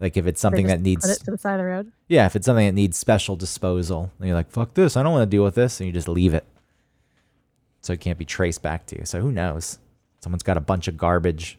Like 0.00 0.16
if 0.16 0.26
it's 0.26 0.40
something 0.40 0.66
that 0.68 0.80
needs 0.80 1.04
put 1.04 1.20
it 1.20 1.24
to 1.24 1.30
the 1.32 1.38
side 1.38 1.54
of 1.54 1.58
the 1.58 1.64
road. 1.64 1.92
yeah, 2.08 2.26
if 2.26 2.36
it's 2.36 2.46
something 2.46 2.66
that 2.66 2.72
needs 2.74 2.96
special 2.96 3.34
disposal, 3.36 4.12
and 4.18 4.28
you're 4.28 4.36
like, 4.36 4.50
fuck 4.50 4.74
this, 4.74 4.96
I 4.96 5.02
don't 5.02 5.12
want 5.12 5.28
to 5.28 5.36
deal 5.36 5.42
with 5.42 5.56
this, 5.56 5.80
and 5.80 5.86
you 5.86 5.92
just 5.92 6.08
leave 6.08 6.34
it. 6.34 6.44
So 7.80 7.92
it 7.92 8.00
can't 8.00 8.18
be 8.18 8.24
traced 8.24 8.62
back 8.62 8.86
to 8.86 8.98
you. 8.98 9.04
So 9.04 9.20
who 9.20 9.32
knows? 9.32 9.78
Someone's 10.20 10.42
got 10.42 10.56
a 10.56 10.60
bunch 10.60 10.88
of 10.88 10.96
garbage. 10.96 11.58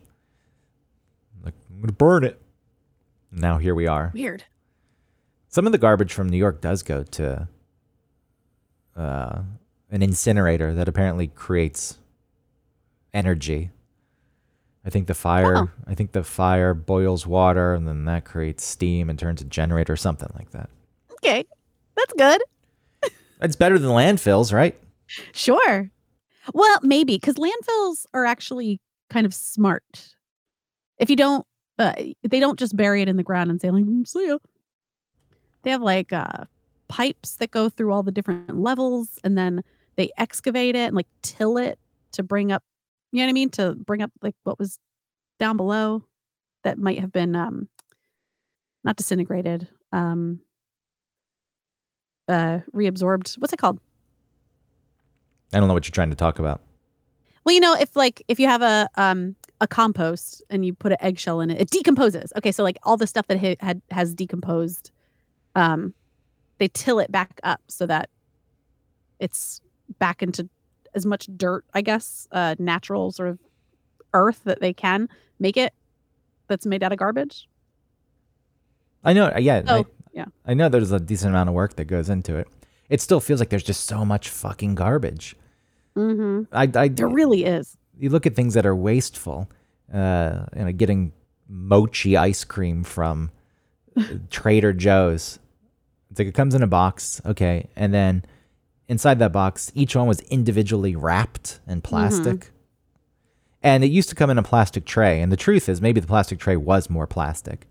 Like, 1.43 1.53
I'm 1.69 1.77
going 1.77 1.88
to 1.88 1.93
burn 1.93 2.24
it. 2.24 2.41
Now 3.31 3.58
here 3.58 3.75
we 3.75 3.88
are. 3.88 4.12
Weird. 4.13 4.43
Some 5.48 5.65
of 5.65 5.72
the 5.72 5.77
garbage 5.77 6.13
from 6.13 6.29
New 6.29 6.38
York 6.38 6.62
does 6.62 6.84
go 6.84 7.03
to 7.03 7.48
uh, 8.96 9.41
an 9.89 10.01
incinerator 10.01 10.74
that 10.74 10.88
apparently 10.88 11.27
creates 11.27 11.98
energy. 13.13 13.72
I 14.86 14.89
think 14.89 15.07
the 15.07 15.13
fire. 15.13 15.57
Oh. 15.57 15.69
I 15.88 15.95
think 15.95 16.13
the 16.13 16.24
fire 16.24 16.74
boils 16.74 17.27
water, 17.27 17.74
and 17.74 17.88
then 17.88 18.05
that 18.05 18.25
creates 18.25 18.63
steam 18.63 19.09
and 19.09 19.19
turns 19.19 19.41
a 19.41 19.45
generator 19.45 19.93
or 19.93 19.98
something 19.98 20.29
like 20.36 20.51
that. 20.51 20.69
Okay. 21.13 21.45
That's 21.95 22.13
good. 22.13 22.41
It's 23.41 23.55
better 23.55 23.79
than 23.79 23.91
landfills, 23.91 24.51
right? 24.51 24.77
Sure. 25.31 25.89
Well, 26.53 26.79
maybe 26.83 27.15
because 27.15 27.36
landfills 27.36 28.05
are 28.13 28.25
actually 28.25 28.81
kind 29.09 29.25
of 29.25 29.33
smart. 29.33 30.09
If 30.98 31.09
you 31.09 31.15
don't, 31.15 31.48
uh, 31.77 31.93
they 32.21 32.41
don't 32.41 32.59
just 32.59 32.75
bury 32.75 33.01
it 33.01 33.07
in 33.07 33.15
the 33.15 33.24
ground 33.24 33.50
and 33.50 33.62
say, 33.62 33.69
like, 33.71 33.86
"Mm, 33.86 34.05
see 34.05 34.27
ya. 34.27 34.39
They 35.63 35.71
have 35.71 35.81
like 35.81 36.12
uh, 36.12 36.45
pipes 36.89 37.38
that 37.38 37.51
go 37.51 37.69
through 37.69 37.93
all 37.93 38.03
the 38.03 38.12
different 38.12 38.59
levels 38.59 39.19
and 39.24 39.38
then 39.38 39.63
they 39.95 40.12
excavate 40.17 40.75
it 40.75 40.88
and 40.88 40.95
like 40.95 41.07
till 41.21 41.57
it 41.57 41.79
to 42.13 42.24
bring 42.24 42.51
up, 42.51 42.63
you 43.12 43.20
know 43.20 43.25
what 43.25 43.30
I 43.30 43.34
mean? 43.34 43.50
To 43.51 43.75
bring 43.75 44.01
up 44.01 44.12
like 44.22 44.36
what 44.44 44.60
was 44.60 44.78
down 45.39 45.58
below 45.58 46.04
that 46.63 46.78
might 46.78 47.00
have 47.00 47.12
been 47.12 47.36
um, 47.36 47.70
not 48.84 48.96
disintegrated, 48.96 49.68
um, 49.92 50.39
uh, 52.28 52.60
reabsorbed. 52.74 53.38
What's 53.39 53.54
it 53.54 53.58
called? 53.58 53.80
I 55.54 55.60
don't 55.60 55.68
know 55.68 55.74
what 55.74 55.88
you're 55.88 55.94
trying 55.94 56.12
to 56.12 56.16
talk 56.16 56.39
about. 56.39 56.62
Well, 57.44 57.56
you 57.56 57.62
know, 57.62 57.75
if 57.75 57.96
like 57.96 58.22
if 58.28 58.39
you 58.39 58.48
have 58.48 58.62
a 58.62 58.88
um 58.96 59.36
a 59.62 59.68
compost 59.68 60.44
and 60.50 60.66
you 60.66 60.74
put 60.74 60.92
an 60.92 60.98
eggshell 61.01 61.42
in 61.42 61.50
it, 61.50 61.60
it 61.60 61.70
decomposes. 61.72 62.32
Okay, 62.38 62.51
so 62.51 62.63
like 62.63 62.78
all 62.84 62.98
the 62.98 63.08
stuff 63.08 63.28
that 63.28 63.39
ha- 63.39 63.56
had 63.60 63.82
has 63.89 64.13
decomposed, 64.13 64.92
um, 65.56 65.94
they 66.60 66.68
till 66.68 67.00
it 67.00 67.12
back 67.12 67.39
up 67.44 67.62
so 67.68 67.86
that 67.88 68.10
it's 69.20 69.62
back 69.98 70.22
into 70.22 70.48
as 70.96 71.05
much 71.05 71.27
dirt, 71.38 71.65
I 71.74 71.81
guess, 71.81 72.27
uh, 72.31 72.55
natural 72.60 73.12
sort 73.12 73.29
of 73.29 73.39
earth 74.13 74.41
that 74.46 74.60
they 74.62 74.74
can 74.74 75.10
make 75.39 75.58
it. 75.58 75.74
That's 76.48 76.65
made 76.65 76.81
out 76.84 76.91
of 76.91 76.98
garbage. 76.98 77.48
I 79.03 79.13
know, 79.13 79.31
yeah, 79.38 79.62
Oh, 79.67 79.79
I, 79.79 79.86
yeah. 80.13 80.25
I 80.46 80.53
know 80.53 80.67
there's 80.67 80.91
a 80.91 81.00
decent 81.00 81.29
amount 81.29 81.50
of 81.50 81.55
work 81.55 81.75
that 81.75 81.86
goes 81.86 82.10
into 82.10 82.36
it. 82.38 82.48
It 82.89 83.01
still 83.01 83.19
feels 83.19 83.39
like 83.39 83.50
there's 83.50 83.63
just 83.63 83.86
so 83.86 84.03
much 84.03 84.29
fucking 84.29 84.75
garbage. 84.75 85.36
Mm-hmm. 85.96 86.53
I, 86.55 86.69
I, 86.75 86.88
There 86.88 87.08
really 87.08 87.46
is. 87.46 87.77
you 87.98 88.10
look 88.10 88.25
at 88.25 88.36
things 88.36 88.55
that 88.55 88.65
are 88.65 88.75
wasteful, 88.75 89.50
uh, 89.93 90.46
you 90.55 90.65
know, 90.65 90.72
getting 90.72 91.13
mochi 91.48 92.17
ice 92.17 92.43
cream 92.43 92.84
from 92.84 93.31
Trader 94.29 94.74
Joe's. 94.74 95.39
It's 96.10 96.19
like 96.19 96.27
it 96.27 96.34
comes 96.34 96.55
in 96.55 96.63
a 96.63 96.67
box, 96.67 97.22
okay, 97.25 97.69
and 97.75 97.93
then 97.93 98.25
inside 98.89 99.19
that 99.19 99.31
box, 99.31 99.72
each 99.74 99.96
one 99.96 100.08
was 100.08 100.19
individually 100.22 100.96
wrapped 100.98 101.62
in 101.65 101.77
mm-hmm. 101.77 101.88
plastic. 101.88 102.51
And 103.62 103.84
it 103.84 103.91
used 103.91 104.10
to 104.10 104.15
come 104.15 104.29
in 104.29 104.38
a 104.38 104.43
plastic 104.43 104.86
tray. 104.86 105.22
And 105.22 105.31
the 105.31 105.38
truth 105.38 105.69
is, 105.69 105.81
maybe 105.81 106.01
the 106.01 106.08
plastic 106.08 106.39
tray 106.39 106.58
was 106.58 106.89
more 106.89 107.08
plastic. 107.08 107.67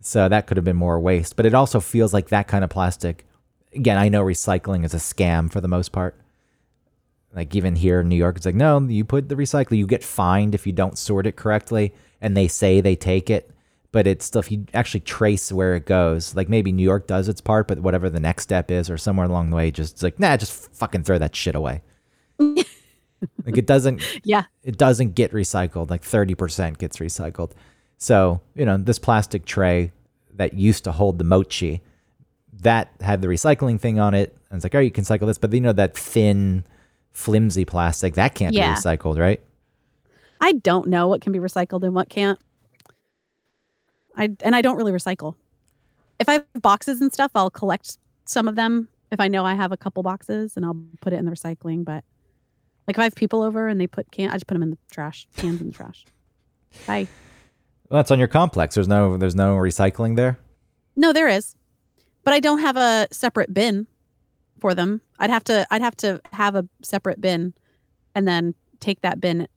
So 0.00 0.28
that 0.28 0.46
could 0.46 0.56
have 0.56 0.64
been 0.64 0.76
more 0.76 0.98
waste. 1.00 1.36
But 1.36 1.46
it 1.46 1.54
also 1.54 1.80
feels 1.80 2.12
like 2.12 2.28
that 2.28 2.48
kind 2.48 2.64
of 2.64 2.70
plastic. 2.70 3.26
Again, 3.74 3.98
I 3.98 4.08
know 4.08 4.24
recycling 4.24 4.84
is 4.84 4.94
a 4.94 4.98
scam 4.98 5.50
for 5.50 5.60
the 5.60 5.68
most 5.68 5.92
part. 5.92 6.16
Like 7.34 7.54
even 7.56 7.74
here 7.74 8.00
in 8.00 8.08
New 8.08 8.16
York, 8.16 8.36
it's 8.36 8.46
like, 8.46 8.54
no, 8.54 8.78
you 8.80 9.04
put 9.04 9.28
the 9.28 9.34
recycling, 9.34 9.78
you 9.78 9.86
get 9.86 10.04
fined 10.04 10.54
if 10.54 10.66
you 10.66 10.72
don't 10.72 10.96
sort 10.96 11.26
it 11.26 11.36
correctly. 11.36 11.92
And 12.20 12.36
they 12.36 12.46
say 12.46 12.80
they 12.80 12.94
take 12.96 13.28
it. 13.28 13.50
But 13.94 14.08
it's 14.08 14.24
still, 14.24 14.40
if 14.40 14.50
you 14.50 14.66
actually 14.74 15.00
trace 15.00 15.52
where 15.52 15.76
it 15.76 15.86
goes, 15.86 16.34
like 16.34 16.48
maybe 16.48 16.72
New 16.72 16.82
York 16.82 17.06
does 17.06 17.28
its 17.28 17.40
part, 17.40 17.68
but 17.68 17.78
whatever 17.78 18.10
the 18.10 18.18
next 18.18 18.42
step 18.42 18.68
is 18.68 18.90
or 18.90 18.98
somewhere 18.98 19.24
along 19.26 19.50
the 19.50 19.56
way, 19.56 19.70
just 19.70 19.92
it's 19.94 20.02
like, 20.02 20.18
nah, 20.18 20.36
just 20.36 20.74
fucking 20.74 21.04
throw 21.04 21.16
that 21.16 21.36
shit 21.36 21.54
away. 21.54 21.80
like 22.40 22.66
it 23.56 23.66
doesn't, 23.66 24.02
Yeah. 24.24 24.46
it 24.64 24.76
doesn't 24.78 25.14
get 25.14 25.30
recycled. 25.30 25.90
Like 25.90 26.02
30% 26.02 26.76
gets 26.78 26.96
recycled. 26.96 27.52
So, 27.98 28.40
you 28.56 28.64
know, 28.64 28.76
this 28.78 28.98
plastic 28.98 29.44
tray 29.44 29.92
that 30.34 30.54
used 30.54 30.82
to 30.84 30.90
hold 30.92 31.18
the 31.18 31.24
mochi, 31.24 31.80
that 32.62 32.90
had 33.00 33.22
the 33.22 33.28
recycling 33.28 33.78
thing 33.80 34.00
on 34.00 34.12
it. 34.12 34.36
And 34.50 34.56
it's 34.56 34.64
like, 34.64 34.74
oh, 34.74 34.80
you 34.80 34.90
can 34.90 35.04
cycle 35.04 35.28
this. 35.28 35.38
But 35.38 35.52
you 35.52 35.60
know, 35.60 35.72
that 35.72 35.96
thin, 35.96 36.64
flimsy 37.12 37.64
plastic, 37.64 38.14
that 38.14 38.34
can't 38.34 38.54
Yeah. 38.54 38.74
be 38.74 38.80
recycled, 38.80 39.18
right? 39.20 39.40
I 40.40 40.52
don't 40.54 40.88
know 40.88 41.06
what 41.06 41.20
can 41.20 41.32
be 41.32 41.38
recycled 41.38 41.84
and 41.84 41.94
what 41.94 42.08
can't. 42.08 42.40
I 44.16 44.30
and 44.40 44.54
I 44.54 44.62
don't 44.62 44.76
really 44.76 44.92
recycle. 44.92 45.34
If 46.18 46.28
I 46.28 46.34
have 46.34 46.46
boxes 46.60 47.00
and 47.00 47.12
stuff, 47.12 47.32
I'll 47.34 47.50
collect 47.50 47.98
some 48.24 48.48
of 48.48 48.56
them 48.56 48.88
if 49.10 49.20
I 49.20 49.28
know 49.28 49.44
I 49.44 49.54
have 49.54 49.72
a 49.72 49.76
couple 49.76 50.02
boxes 50.02 50.56
and 50.56 50.64
I'll 50.64 50.76
put 51.00 51.12
it 51.12 51.16
in 51.16 51.24
the 51.24 51.30
recycling. 51.30 51.84
But 51.84 52.04
like 52.86 52.96
if 52.96 52.98
I 52.98 53.04
have 53.04 53.14
people 53.14 53.42
over 53.42 53.68
and 53.68 53.80
they 53.80 53.86
put 53.86 54.10
can, 54.10 54.30
I 54.30 54.34
just 54.34 54.46
put 54.46 54.54
them 54.54 54.62
in 54.62 54.70
the 54.70 54.78
trash 54.90 55.26
cans 55.36 55.60
in 55.60 55.68
the 55.68 55.72
trash. 55.72 56.04
Bye. 56.86 57.08
Well, 57.88 57.98
that's 57.98 58.10
on 58.10 58.18
your 58.18 58.28
complex. 58.28 58.74
There's 58.74 58.88
no, 58.88 59.16
there's 59.16 59.34
no 59.34 59.56
recycling 59.56 60.16
there. 60.16 60.38
No, 60.96 61.12
there 61.12 61.28
is, 61.28 61.54
but 62.22 62.34
I 62.34 62.40
don't 62.40 62.60
have 62.60 62.76
a 62.76 63.08
separate 63.10 63.52
bin 63.52 63.86
for 64.60 64.74
them. 64.74 65.00
I'd 65.18 65.30
have 65.30 65.44
to 65.44 65.66
I'd 65.70 65.82
have 65.82 65.96
to 65.96 66.20
have 66.32 66.54
a 66.54 66.66
separate 66.82 67.20
bin, 67.20 67.52
and 68.14 68.26
then 68.26 68.54
take 68.80 69.00
that 69.02 69.20
bin 69.20 69.48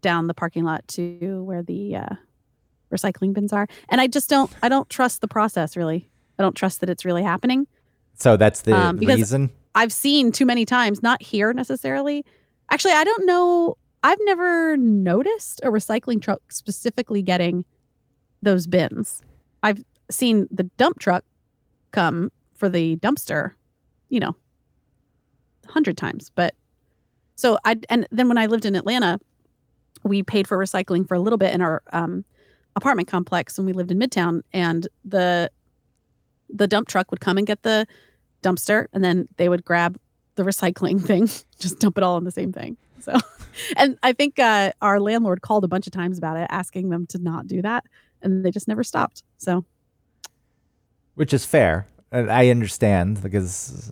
down 0.00 0.26
the 0.26 0.34
parking 0.34 0.64
lot 0.64 0.86
to 0.88 1.42
where 1.44 1.62
the 1.62 1.96
uh, 1.96 2.14
recycling 2.94 3.34
bins 3.34 3.52
are. 3.52 3.66
And 3.88 4.00
I 4.00 4.06
just 4.06 4.30
don't 4.30 4.50
I 4.62 4.68
don't 4.68 4.88
trust 4.88 5.20
the 5.20 5.28
process 5.28 5.76
really. 5.76 6.08
I 6.38 6.42
don't 6.42 6.54
trust 6.56 6.80
that 6.80 6.90
it's 6.90 7.04
really 7.04 7.22
happening. 7.22 7.66
So 8.14 8.36
that's 8.36 8.62
the 8.62 8.72
Um, 8.74 8.98
reason. 8.98 9.50
I've 9.74 9.92
seen 9.92 10.30
too 10.32 10.46
many 10.46 10.64
times, 10.64 11.02
not 11.02 11.20
here 11.22 11.52
necessarily. 11.52 12.24
Actually, 12.70 12.92
I 12.94 13.04
don't 13.04 13.26
know. 13.26 13.76
I've 14.02 14.18
never 14.22 14.76
noticed 14.76 15.60
a 15.64 15.68
recycling 15.68 16.20
truck 16.22 16.40
specifically 16.52 17.22
getting 17.22 17.64
those 18.42 18.66
bins. 18.66 19.20
I've 19.62 19.82
seen 20.10 20.46
the 20.50 20.64
dump 20.76 20.98
truck 21.00 21.24
come 21.90 22.30
for 22.54 22.68
the 22.68 22.96
dumpster, 22.96 23.52
you 24.10 24.20
know, 24.20 24.36
a 25.68 25.72
hundred 25.72 25.96
times. 25.96 26.30
But 26.34 26.54
so 27.34 27.58
I 27.64 27.76
and 27.88 28.06
then 28.12 28.28
when 28.28 28.38
I 28.38 28.46
lived 28.46 28.64
in 28.66 28.76
Atlanta, 28.76 29.18
we 30.04 30.22
paid 30.22 30.46
for 30.46 30.56
recycling 30.58 31.08
for 31.08 31.14
a 31.14 31.20
little 31.20 31.38
bit 31.38 31.54
in 31.54 31.62
our 31.62 31.82
um, 31.92 32.24
apartment 32.76 33.08
complex 33.08 33.56
when 33.58 33.66
we 33.66 33.72
lived 33.72 33.90
in 33.90 33.98
Midtown, 33.98 34.42
and 34.52 34.86
the 35.04 35.50
the 36.48 36.66
dump 36.66 36.88
truck 36.88 37.10
would 37.10 37.20
come 37.20 37.38
and 37.38 37.46
get 37.46 37.62
the 37.62 37.86
dumpster, 38.42 38.86
and 38.92 39.02
then 39.02 39.28
they 39.36 39.48
would 39.48 39.64
grab 39.64 39.98
the 40.36 40.42
recycling 40.42 41.02
thing, 41.06 41.28
just 41.58 41.78
dump 41.78 41.98
it 41.98 42.04
all 42.04 42.16
in 42.18 42.24
the 42.24 42.30
same 42.30 42.52
thing. 42.52 42.76
So, 43.00 43.18
and 43.76 43.98
I 44.02 44.12
think 44.12 44.38
uh, 44.38 44.72
our 44.80 45.00
landlord 45.00 45.42
called 45.42 45.64
a 45.64 45.68
bunch 45.68 45.86
of 45.86 45.92
times 45.92 46.18
about 46.18 46.36
it, 46.36 46.46
asking 46.50 46.90
them 46.90 47.06
to 47.08 47.18
not 47.18 47.46
do 47.46 47.62
that, 47.62 47.84
and 48.22 48.44
they 48.44 48.50
just 48.50 48.68
never 48.68 48.84
stopped. 48.84 49.22
So, 49.38 49.64
which 51.14 51.32
is 51.32 51.44
fair. 51.44 51.86
I 52.12 52.50
understand 52.50 53.20
because 53.20 53.90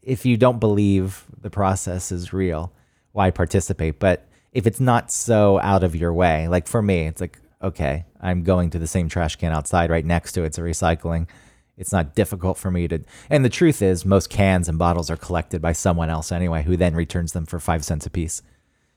if 0.00 0.24
you 0.24 0.38
don't 0.38 0.58
believe 0.58 1.26
the 1.42 1.50
process 1.50 2.10
is 2.10 2.32
real, 2.32 2.72
why 3.12 3.30
participate? 3.30 3.98
But 3.98 4.26
if 4.52 4.66
it's 4.66 4.80
not 4.80 5.12
so 5.12 5.60
out 5.60 5.84
of 5.84 5.94
your 5.94 6.12
way, 6.14 6.48
like 6.48 6.66
for 6.66 6.80
me, 6.80 7.06
it's 7.06 7.20
like, 7.20 7.38
okay, 7.62 8.06
I'm 8.20 8.42
going 8.42 8.70
to 8.70 8.78
the 8.78 8.86
same 8.86 9.08
trash 9.08 9.36
can 9.36 9.52
outside 9.52 9.90
right 9.90 10.04
next 10.04 10.32
to 10.32 10.42
it. 10.42 10.46
It's 10.46 10.58
a 10.58 10.62
recycling. 10.62 11.28
It's 11.76 11.92
not 11.92 12.14
difficult 12.14 12.58
for 12.58 12.70
me 12.70 12.88
to. 12.88 13.00
And 13.30 13.44
the 13.44 13.48
truth 13.48 13.82
is, 13.82 14.04
most 14.04 14.30
cans 14.30 14.68
and 14.68 14.78
bottles 14.78 15.10
are 15.10 15.16
collected 15.16 15.62
by 15.62 15.72
someone 15.72 16.10
else 16.10 16.32
anyway, 16.32 16.62
who 16.64 16.76
then 16.76 16.94
returns 16.94 17.32
them 17.32 17.46
for 17.46 17.60
five 17.60 17.84
cents 17.84 18.04
a 18.06 18.10
piece. 18.10 18.42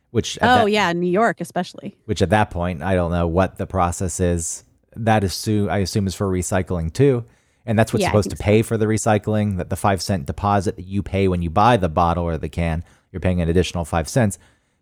Which 0.09 0.37
oh 0.41 0.65
that, 0.65 0.71
yeah, 0.71 0.91
New 0.91 1.09
York 1.09 1.39
especially. 1.39 1.95
Which 2.05 2.21
at 2.21 2.31
that 2.31 2.49
point, 2.49 2.81
I 2.81 2.95
don't 2.95 3.11
know 3.11 3.27
what 3.27 3.57
the 3.57 3.67
process 3.67 4.19
is. 4.19 4.63
That 4.95 5.23
assume 5.23 5.69
I 5.69 5.77
assume 5.77 6.05
is 6.07 6.15
for 6.15 6.27
recycling 6.29 6.91
too, 6.91 7.23
and 7.65 7.79
that's 7.79 7.93
what's 7.93 8.01
Yeah, 8.01 8.09
supposed 8.09 8.29
to 8.31 8.35
think 8.35 8.43
so. 8.43 8.51
pay 8.51 8.61
for 8.61 8.77
the 8.77 8.87
recycling. 8.87 9.57
That 9.57 9.69
the 9.69 9.77
five 9.77 10.01
cent 10.01 10.25
deposit 10.25 10.75
that 10.75 10.85
you 10.85 11.01
pay 11.01 11.29
when 11.29 11.41
you 11.41 11.49
buy 11.49 11.77
the 11.77 11.87
bottle 11.87 12.25
or 12.25 12.37
the 12.37 12.49
can, 12.49 12.83
you're 13.11 13.21
paying 13.21 13.39
an 13.39 13.47
additional 13.47 13.85
five 13.85 14.09
cents 14.09 14.37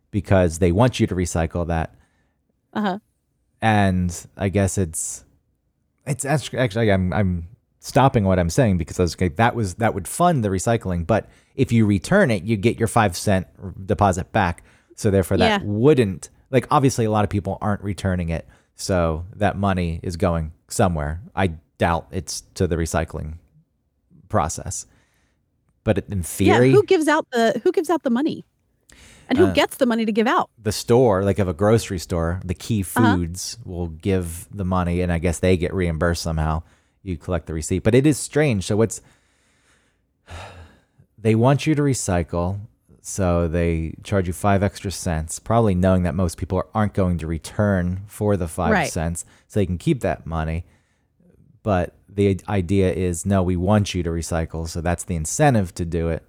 because 0.09 0.57
they 0.57 0.71
want 0.71 0.99
you 0.99 1.05
to 1.05 1.13
recycle 1.15 1.67
that. 1.67 1.93
Uh 2.73 2.81
huh. 2.81 2.99
And 3.61 4.15
I 4.37 4.49
guess 4.49 4.77
it's 4.77 5.25
it's 6.05 6.25
actually, 6.25 6.91
I'm 6.91 7.11
I'm 7.13 7.47
stopping 7.79 8.23
what 8.25 8.39
I'm 8.39 8.49
saying 8.49 8.77
because 8.77 8.99
I 8.99 9.03
was 9.03 9.19
like, 9.19 9.35
that 9.37 9.55
was 9.55 9.75
that 9.75 9.93
would 9.93 10.07
fund 10.07 10.43
the 10.43 10.49
recycling, 10.49 11.05
but 11.05 11.29
if 11.55 11.71
you 11.71 11.85
return 11.85 12.31
it, 12.31 12.43
you 12.43 12.55
get 12.57 12.77
your 12.79 12.87
five 12.87 13.15
cent 13.17 13.47
deposit 13.85 14.31
back. 14.31 14.63
So 14.95 15.11
therefore, 15.11 15.37
that 15.37 15.61
Yeah. 15.61 15.67
wouldn't 15.67 16.29
like 16.51 16.67
obviously 16.71 17.05
a 17.05 17.11
lot 17.11 17.23
of 17.23 17.29
people 17.29 17.57
aren't 17.61 17.81
returning 17.83 18.29
it, 18.29 18.47
so 18.75 19.25
that 19.35 19.57
money 19.57 19.99
is 20.03 20.15
going 20.17 20.51
somewhere. 20.67 21.21
I 21.35 21.53
doubt 21.77 22.07
it's 22.11 22.41
to 22.55 22.65
the 22.67 22.75
recycling 22.75 23.35
process, 24.29 24.85
but 25.83 25.97
in 26.09 26.23
theory, 26.23 26.47
Yeah. 26.47 26.55
theory, 26.59 26.71
Who 26.71 26.83
gives 26.83 27.07
out 27.07 27.27
the 27.31 27.59
Who 27.63 27.71
gives 27.71 27.89
out 27.89 28.03
the 28.03 28.09
money? 28.09 28.45
And 29.29 29.37
who 29.37 29.45
Uh, 29.45 29.53
gets 29.53 29.77
the 29.77 29.85
money 29.85 30.05
to 30.05 30.11
give 30.11 30.27
out? 30.27 30.49
the 30.61 30.71
store, 30.73 31.23
like 31.23 31.39
of 31.39 31.47
a 31.47 31.53
grocery 31.53 31.99
store, 31.99 32.41
the 32.43 32.53
key 32.55 32.81
Uh-huh. 32.81 33.15
foods 33.15 33.57
will 33.63 33.87
give 33.87 34.47
the 34.51 34.65
money, 34.65 34.99
and 35.01 35.11
I 35.13 35.19
guess 35.19 35.39
they 35.39 35.55
get 35.55 35.73
reimbursed 35.73 36.21
somehow. 36.23 36.63
You 37.03 37.15
collect 37.15 37.45
the 37.47 37.53
receipt, 37.53 37.83
but 37.83 37.95
it 37.95 38.05
is 38.05 38.17
strange. 38.17 38.65
So 38.65 38.75
what's 38.75 39.01
they 41.17 41.35
want 41.35 41.67
you 41.67 41.75
to 41.75 41.81
recycle, 41.81 42.59
so 43.01 43.47
they 43.47 43.93
charge 44.03 44.27
you 44.27 44.33
five 44.33 44.63
extra 44.63 44.91
cents, 44.91 45.39
probably 45.39 45.75
knowing 45.75 46.03
that 46.03 46.15
most 46.15 46.37
people 46.37 46.63
aren't 46.73 46.93
going 46.93 47.17
to 47.19 47.27
return 47.27 48.01
for 48.07 48.35
the 48.37 48.47
five 48.47 48.71
Right. 48.71 48.91
cents, 48.91 49.25
so 49.47 49.59
they 49.59 49.65
can 49.65 49.77
keep 49.77 50.01
that 50.01 50.25
money. 50.25 50.65
But 51.63 51.93
the 52.07 52.39
idea 52.47 52.91
is, 52.91 53.25
no, 53.25 53.43
we 53.43 53.55
want 53.55 53.93
you 53.93 54.01
to 54.03 54.09
recycle, 54.09 54.67
so 54.67 54.81
that's 54.81 55.03
the 55.03 55.15
incentive 55.15 55.73
to 55.75 55.85
do 55.85 56.09
it. 56.09 56.23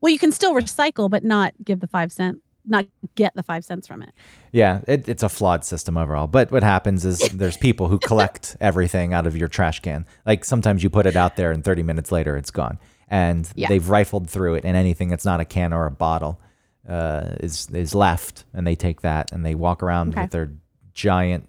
Well, 0.00 0.10
you 0.12 0.18
can 0.18 0.32
still 0.32 0.54
recycle, 0.54 1.10
but 1.10 1.24
not 1.24 1.52
give 1.64 1.80
the 1.80 1.86
five 1.86 2.10
cent, 2.12 2.38
not 2.66 2.86
get 3.14 3.34
the 3.34 3.42
five 3.42 3.64
cents 3.64 3.86
from 3.86 4.02
it. 4.02 4.10
Yeah, 4.52 4.80
it, 4.88 5.08
it's 5.08 5.22
a 5.22 5.28
flawed 5.28 5.64
system 5.64 5.96
overall. 5.96 6.26
But 6.26 6.50
what 6.50 6.62
happens 6.62 7.04
is 7.04 7.18
there's 7.34 7.56
people 7.56 7.88
who 7.88 7.98
collect 7.98 8.56
everything 8.60 9.12
out 9.12 9.26
of 9.26 9.36
your 9.36 9.48
trash 9.48 9.80
can. 9.80 10.06
Like 10.26 10.44
sometimes 10.44 10.82
you 10.82 10.90
put 10.90 11.06
it 11.06 11.16
out 11.16 11.36
there 11.36 11.50
and 11.52 11.62
30 11.64 11.82
minutes 11.82 12.10
later 12.12 12.36
it's 12.36 12.50
gone. 12.50 12.78
And 13.08 13.48
Yeah. 13.56 13.68
they've 13.68 13.88
rifled 13.88 14.30
through 14.30 14.54
it 14.54 14.64
and 14.64 14.76
anything 14.76 15.08
that's 15.08 15.24
not 15.24 15.40
a 15.40 15.44
can 15.44 15.72
or 15.72 15.86
a 15.86 15.90
bottle 15.90 16.40
uh, 16.88 17.36
is 17.40 17.68
is 17.72 17.94
left. 17.94 18.44
And 18.54 18.66
they 18.66 18.74
take 18.76 19.02
that 19.02 19.32
and 19.32 19.44
they 19.44 19.54
walk 19.54 19.82
around 19.82 20.10
Okay. 20.14 20.22
with 20.22 20.30
their 20.30 20.52
giant 20.94 21.46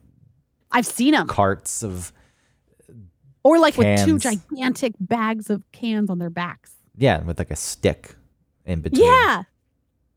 I've 0.74 0.86
seen 0.86 1.14
them, 1.14 1.28
carts 1.28 1.84
of, 1.84 2.14
or 3.44 3.60
like 3.60 3.78
with 3.78 4.06
two 4.06 4.18
gigantic 4.18 4.94
bags 5.00 5.50
of 5.50 5.64
cans 5.74 6.10
on 6.10 6.18
their 6.20 6.30
backs. 6.30 6.72
yeah, 6.98 7.22
with 7.24 7.38
like 7.40 7.52
a 7.52 7.56
stick 7.56 8.16
in 8.66 8.82
between. 8.82 9.04
Yeah, 9.04 9.44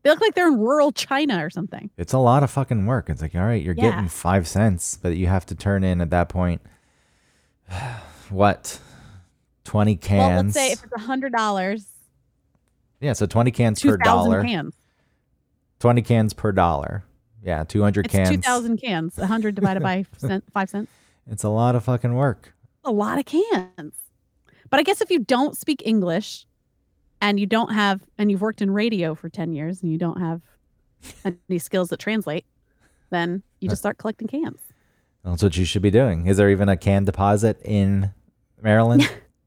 they 0.03 0.09
look 0.09 0.21
like 0.21 0.35
they're 0.35 0.47
in 0.47 0.59
rural 0.59 0.91
China 0.91 1.43
or 1.43 1.49
something. 1.49 1.89
It's 1.97 2.13
a 2.13 2.17
lot 2.19 2.43
of 2.43 2.51
fucking 2.51 2.85
work. 2.85 3.09
It's 3.09 3.21
like, 3.21 3.35
all 3.35 3.41
right, 3.41 3.61
you're 3.63 3.75
Yeah. 3.75 3.91
getting 3.91 4.07
five 4.07 4.47
cents, 4.47 4.97
but 5.01 5.15
you 5.17 5.27
have 5.27 5.45
to 5.47 5.55
turn 5.55 5.83
in 5.83 6.01
at 6.01 6.09
that 6.11 6.29
point, 6.29 6.61
what? 8.29 8.79
20 9.63 9.95
cans. 9.95 10.19
Well, 10.21 10.43
let's 10.43 10.53
say 10.53 10.71
if 10.71 10.83
it's 10.83 10.93
a 10.95 10.99
hundred 10.99 11.31
dollars, 11.33 11.85
Yeah, 12.99 13.13
so 13.13 13.25
20 13.25 13.51
cans 13.51 13.81
two 13.81 13.89
per 13.91 13.97
dollar. 13.97 14.43
cans. 14.43 14.75
20 15.79 16.01
cans 16.03 16.33
per 16.33 16.51
dollar. 16.51 17.03
Yeah, 17.43 17.63
200 17.63 18.05
It's 18.05 18.11
cans. 18.11 18.29
two 18.29 18.37
thousand 18.37 18.77
cans. 18.77 19.17
A 19.19 19.27
hundred 19.27 19.53
divided 19.55 19.83
by 19.83 20.05
cent, 20.17 20.43
five 20.51 20.69
cents. 20.69 20.91
It's 21.27 21.43
a 21.43 21.49
lot 21.49 21.75
of 21.75 21.83
fucking 21.83 22.15
work. 22.15 22.53
A 22.83 22.91
lot 22.91 23.19
of 23.19 23.25
cans. 23.25 23.93
But 24.69 24.79
I 24.79 24.83
guess 24.83 25.01
if 25.01 25.09
you 25.11 25.19
don't 25.19 25.55
speak 25.57 25.81
English, 25.85 26.45
and 27.21 27.39
you 27.39 27.45
don't 27.45 27.71
have, 27.73 28.01
and 28.17 28.29
you've 28.31 28.41
worked 28.41 28.61
in 28.61 28.71
radio 28.71 29.15
for 29.15 29.29
ten 29.29 29.53
years, 29.53 29.81
and 29.81 29.91
you 29.91 29.97
don't 29.97 30.19
have 30.19 30.41
any 31.23 31.59
skills 31.59 31.89
that 31.89 31.99
translate, 31.99 32.45
then 33.09 33.43
you 33.59 33.69
just 33.69 33.81
start 33.81 33.97
collecting 33.97 34.27
cans. 34.27 34.59
That's 35.23 35.41
what 35.43 35.57
you 35.57 35.65
should 35.65 35.81
be 35.81 35.91
doing. 35.91 36.27
Is 36.27 36.37
there 36.37 36.49
even 36.49 36.69
a 36.69 36.77
can 36.77 37.03
deposit 37.03 37.59
in 37.63 38.11
Maryland? 38.61 39.01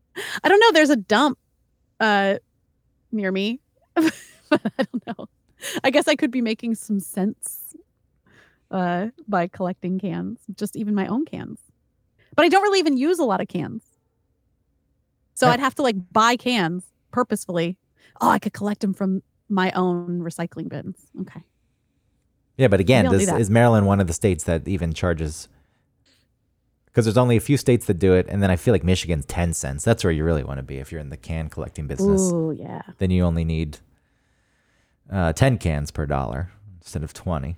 I 0.44 0.48
don't 0.48 0.60
know. 0.60 0.72
There's 0.72 0.90
a 0.90 0.96
dump 0.96 1.38
uh 2.00 2.36
near 3.12 3.30
me. 3.32 3.60
but 3.94 4.12
I 4.78 4.84
don't 4.84 5.06
know. 5.06 5.28
I 5.84 5.90
guess 5.90 6.08
I 6.08 6.16
could 6.16 6.30
be 6.30 6.40
making 6.40 6.74
some 6.74 7.00
sense 7.00 7.74
uh 8.70 9.08
by 9.28 9.46
collecting 9.48 9.98
cans, 9.98 10.38
just 10.56 10.76
even 10.76 10.94
my 10.94 11.06
own 11.06 11.24
cans. 11.24 11.58
But 12.34 12.44
I 12.44 12.48
don't 12.48 12.62
really 12.62 12.78
even 12.80 12.96
use 12.96 13.18
a 13.18 13.24
lot 13.24 13.40
of 13.40 13.48
cans. 13.48 13.82
So 15.34 15.46
Uh, 15.46 15.50
I'd 15.52 15.60
have 15.60 15.74
to 15.76 15.82
like 15.82 15.96
buy 16.12 16.36
cans 16.36 16.84
purposefully. 17.18 17.76
Oh, 18.20 18.30
I 18.30 18.38
could 18.38 18.52
collect 18.52 18.80
them 18.80 18.94
from 18.94 19.24
my 19.48 19.72
own 19.72 20.20
recycling 20.20 20.68
bins. 20.68 21.10
Okay. 21.22 21.42
yeah, 22.56 22.68
but 22.68 22.78
again, 22.78 23.10
do 23.10 23.26
does, 23.26 23.50
Maryland 23.50 23.86
one 23.88 23.98
of 23.98 24.06
the 24.06 24.12
states 24.12 24.44
that 24.44 24.68
even 24.68 24.92
charges? 24.92 25.48
Because 26.86 27.06
there's 27.06 27.18
only 27.18 27.36
a 27.36 27.40
few 27.40 27.56
states 27.56 27.86
that 27.86 27.98
do 27.98 28.12
it, 28.12 28.26
and 28.28 28.40
then 28.40 28.52
I 28.52 28.56
feel 28.56 28.72
like 28.72 28.84
Michigan's 28.84 29.26
10 29.26 29.52
cents. 29.52 29.82
That's 29.82 30.04
where 30.04 30.12
you 30.12 30.22
really 30.22 30.44
want 30.44 30.58
to 30.58 30.62
be 30.62 30.78
if 30.78 30.92
you're 30.92 31.00
in 31.00 31.10
the 31.10 31.16
can 31.16 31.48
collecting 31.48 31.88
business. 31.88 32.32
Ooh, 32.32 32.56
yeah. 32.56 32.82
Then 32.98 33.10
you 33.10 33.24
only 33.24 33.44
need 33.44 33.78
uh, 35.10 35.32
10 35.32 35.58
cans 35.58 35.90
per 35.90 36.06
dollar 36.06 36.52
instead 36.80 37.02
of 37.02 37.12
20. 37.12 37.56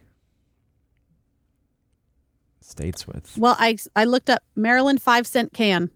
States 2.63 3.07
with. 3.07 3.37
Well, 3.37 3.57
I 3.59 3.77
I 3.95 4.05
looked 4.05 4.31
up 4.31 4.43
Maryland 4.57 5.03
five 5.03 5.27
cent 5.27 5.53
can, 5.53 5.91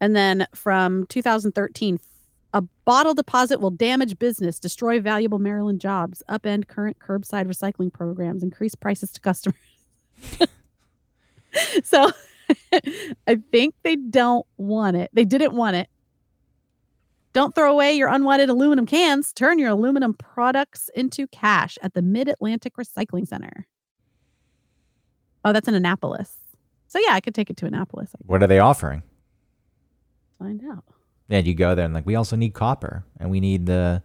and 0.00 0.14
then 0.14 0.46
from 0.54 1.06
2013, 1.06 2.00
a 2.52 2.62
bottle 2.84 3.14
deposit 3.14 3.60
will 3.60 3.70
damage 3.70 4.18
business, 4.18 4.58
destroy 4.58 5.00
valuable 5.00 5.38
Maryland 5.38 5.80
jobs, 5.80 6.22
upend 6.28 6.68
current 6.68 6.98
curbside 6.98 7.46
recycling 7.46 7.92
programs, 7.92 8.42
increase 8.42 8.74
prices 8.74 9.12
to 9.12 9.20
customers. 9.20 9.56
so, 11.84 12.10
I 13.26 13.40
think 13.52 13.74
they 13.82 13.96
don't 13.96 14.46
want 14.56 14.96
it. 14.96 15.10
They 15.12 15.24
didn't 15.24 15.54
want 15.54 15.76
it. 15.76 15.88
Don't 17.32 17.54
throw 17.54 17.70
away 17.70 17.92
your 17.92 18.08
unwanted 18.08 18.48
aluminum 18.48 18.86
cans. 18.86 19.32
Turn 19.32 19.60
your 19.60 19.68
aluminum 19.70 20.14
products 20.14 20.90
into 20.96 21.28
cash 21.28 21.78
at 21.80 21.94
the 21.94 22.02
Mid 22.02 22.28
Atlantic 22.28 22.74
Recycling 22.76 23.28
Center. 23.28 23.68
Oh, 25.44 25.52
that's 25.52 25.68
in 25.68 25.74
Annapolis. 25.74 26.36
So 26.88 26.98
yeah, 26.98 27.12
I 27.12 27.20
could 27.20 27.36
take 27.36 27.48
it 27.48 27.56
to 27.58 27.66
Annapolis. 27.66 28.10
What 28.26 28.42
are 28.42 28.48
they 28.48 28.58
offering? 28.58 29.04
find 30.40 30.62
out. 30.72 30.84
And 31.30 31.46
you 31.46 31.54
go 31.54 31.74
there 31.74 31.84
and 31.84 31.94
like, 31.94 32.06
we 32.06 32.16
also 32.16 32.36
need 32.36 32.54
copper 32.54 33.04
and 33.18 33.30
we 33.30 33.40
need 33.40 33.66
the 33.66 34.02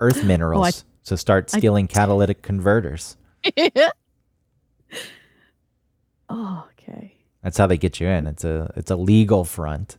earth 0.00 0.18
oh, 0.22 0.24
minerals. 0.24 0.84
so 1.02 1.14
start 1.16 1.50
I- 1.54 1.58
stealing 1.58 1.86
catalytic 1.86 2.42
converters. 2.42 3.16
oh, 6.28 6.66
okay. 6.72 7.14
That's 7.42 7.58
how 7.58 7.66
they 7.66 7.76
get 7.76 8.00
you 8.00 8.06
in. 8.06 8.26
It's 8.26 8.44
a 8.44 8.72
it's 8.76 8.90
a 8.90 8.96
legal 8.96 9.44
front 9.44 9.98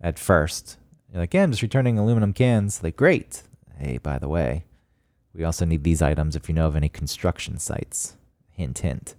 at 0.00 0.18
first. 0.18 0.78
You're 1.12 1.20
like, 1.22 1.32
yeah, 1.32 1.44
I'm 1.44 1.50
just 1.52 1.62
returning 1.62 1.98
aluminum 1.98 2.32
cans. 2.32 2.82
Like, 2.82 2.96
great. 2.96 3.42
Hey, 3.78 3.98
by 3.98 4.18
the 4.18 4.28
way, 4.28 4.64
we 5.32 5.44
also 5.44 5.64
need 5.64 5.84
these 5.84 6.02
items 6.02 6.34
if 6.34 6.48
you 6.48 6.54
know 6.54 6.66
of 6.66 6.74
any 6.76 6.88
construction 6.88 7.58
sites. 7.58 8.16
Hint, 8.50 8.78
hint. 8.80 9.14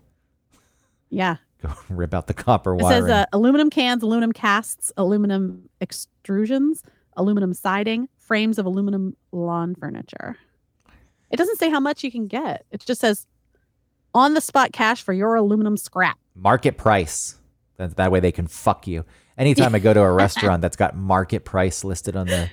Yeah. 1.09 1.37
Go 1.61 1.69
rip 1.89 2.13
out 2.13 2.27
the 2.27 2.33
copper 2.33 2.73
It 2.75 2.81
wiring. 2.83 3.01
says 3.03 3.09
uh, 3.11 3.25
aluminum 3.33 3.69
cans, 3.69 4.03
aluminum 4.03 4.31
casts, 4.31 4.91
aluminum 4.97 5.69
extrusions, 5.81 6.81
aluminum 7.15 7.53
siding, 7.53 8.09
frames 8.19 8.59
of 8.59 8.65
aluminum 8.65 9.15
lawn 9.31 9.73
furniture. 9.75 10.37
It 11.31 11.37
doesn't 11.37 11.57
say 11.57 11.69
how 11.69 11.79
much 11.79 12.03
you 12.03 12.11
can 12.11 12.27
get. 12.27 12.65
It 12.71 12.85
just 12.85 13.01
says 13.01 13.25
on 14.13 14.33
the 14.33 14.41
spot 14.41 14.71
cash 14.71 15.01
for 15.01 15.13
your 15.13 15.35
aluminum 15.35 15.77
scrap. 15.77 16.17
market 16.35 16.77
price. 16.77 17.35
That, 17.77 17.95
that 17.97 18.11
way 18.11 18.19
they 18.19 18.31
can 18.31 18.47
fuck 18.47 18.87
you. 18.87 19.05
Anytime 19.37 19.75
I 19.75 19.79
go 19.79 19.93
to 19.93 20.01
a 20.01 20.11
restaurant 20.25 20.61
that's 20.61 20.75
got 20.77 20.95
market 20.95 21.43
price 21.45 21.83
listed 21.83 22.15
on 22.15 22.25
the, 22.27 22.49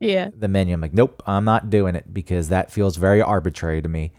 Yeah. 0.00 0.28
the 0.36 0.48
menu, 0.48 0.74
I'm 0.74 0.80
like, 0.80 0.92
nope, 0.92 1.22
I'm 1.26 1.44
not 1.44 1.70
doing 1.70 1.94
it 1.94 2.12
because 2.12 2.48
that 2.50 2.70
feels 2.70 2.96
very 2.96 3.22
arbitrary 3.22 3.80
to 3.80 3.88
me. 3.88 4.12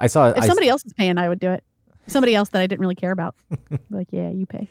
I 0.00 0.06
saw 0.06 0.28
If 0.28 0.38
I, 0.42 0.46
somebody 0.46 0.68
else 0.68 0.84
is 0.84 0.92
paying, 0.92 1.16
I 1.18 1.28
would 1.28 1.40
do 1.40 1.50
it. 1.50 1.64
Somebody 2.08 2.34
else 2.34 2.48
that 2.50 2.60
I 2.62 2.66
didn't 2.66 2.80
really 2.80 2.94
care 2.94 3.12
about. 3.12 3.34
Like, 3.90 4.08
yeah, 4.10 4.30
you 4.30 4.44
pay. 4.46 4.68